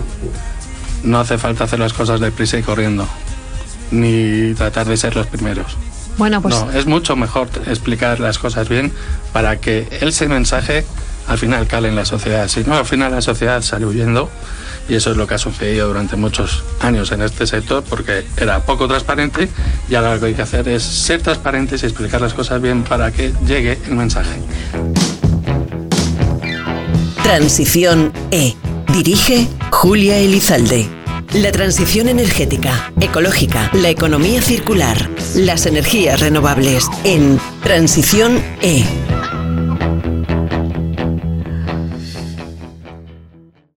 No 1.03 1.19
hace 1.19 1.37
falta 1.37 1.63
hacer 1.63 1.79
las 1.79 1.93
cosas 1.93 2.19
deprisa 2.19 2.57
y 2.57 2.63
corriendo. 2.63 3.07
Ni 3.91 4.53
tratar 4.53 4.87
de 4.87 4.97
ser 4.97 5.15
los 5.15 5.27
primeros. 5.27 5.77
Bueno, 6.17 6.41
pues 6.41 6.55
No, 6.55 6.71
es 6.71 6.85
mucho 6.85 7.15
mejor 7.15 7.49
explicar 7.67 8.19
las 8.19 8.39
cosas 8.39 8.69
bien 8.69 8.91
para 9.33 9.57
que 9.57 9.87
ese 10.01 10.27
mensaje 10.27 10.85
al 11.27 11.37
final 11.37 11.67
cale 11.67 11.89
en 11.89 11.95
la 11.95 12.05
sociedad. 12.05 12.47
Si 12.47 12.63
no, 12.63 12.75
al 12.75 12.85
final 12.85 13.11
la 13.11 13.21
sociedad 13.21 13.61
sale 13.61 13.85
huyendo 13.85 14.29
y 14.87 14.95
eso 14.95 15.11
es 15.11 15.17
lo 15.17 15.27
que 15.27 15.33
ha 15.33 15.37
sucedido 15.37 15.87
durante 15.87 16.15
muchos 16.15 16.63
años 16.79 17.11
en 17.11 17.21
este 17.21 17.47
sector 17.47 17.83
porque 17.83 18.25
era 18.37 18.59
poco 18.65 18.87
transparente 18.87 19.49
y 19.89 19.95
ahora 19.95 20.15
lo 20.15 20.19
que 20.19 20.27
hay 20.27 20.33
que 20.35 20.43
hacer 20.43 20.67
es 20.67 20.83
ser 20.83 21.21
transparentes 21.21 21.83
y 21.83 21.85
explicar 21.87 22.21
las 22.21 22.33
cosas 22.33 22.61
bien 22.61 22.83
para 22.83 23.11
que 23.11 23.33
llegue 23.45 23.79
el 23.87 23.95
mensaje. 23.95 24.39
Transición 27.23 28.13
E. 28.31 28.55
Dirige 28.93 29.47
Julia 29.71 30.17
Elizalde. 30.17 30.87
La 31.33 31.51
transición 31.51 32.07
energética, 32.07 32.93
ecológica, 33.01 33.69
la 33.73 33.89
economía 33.89 34.41
circular, 34.41 35.09
las 35.33 35.65
energías 35.65 36.21
renovables 36.21 36.87
en 37.03 37.39
Transición 37.61 38.41
E 38.61 38.85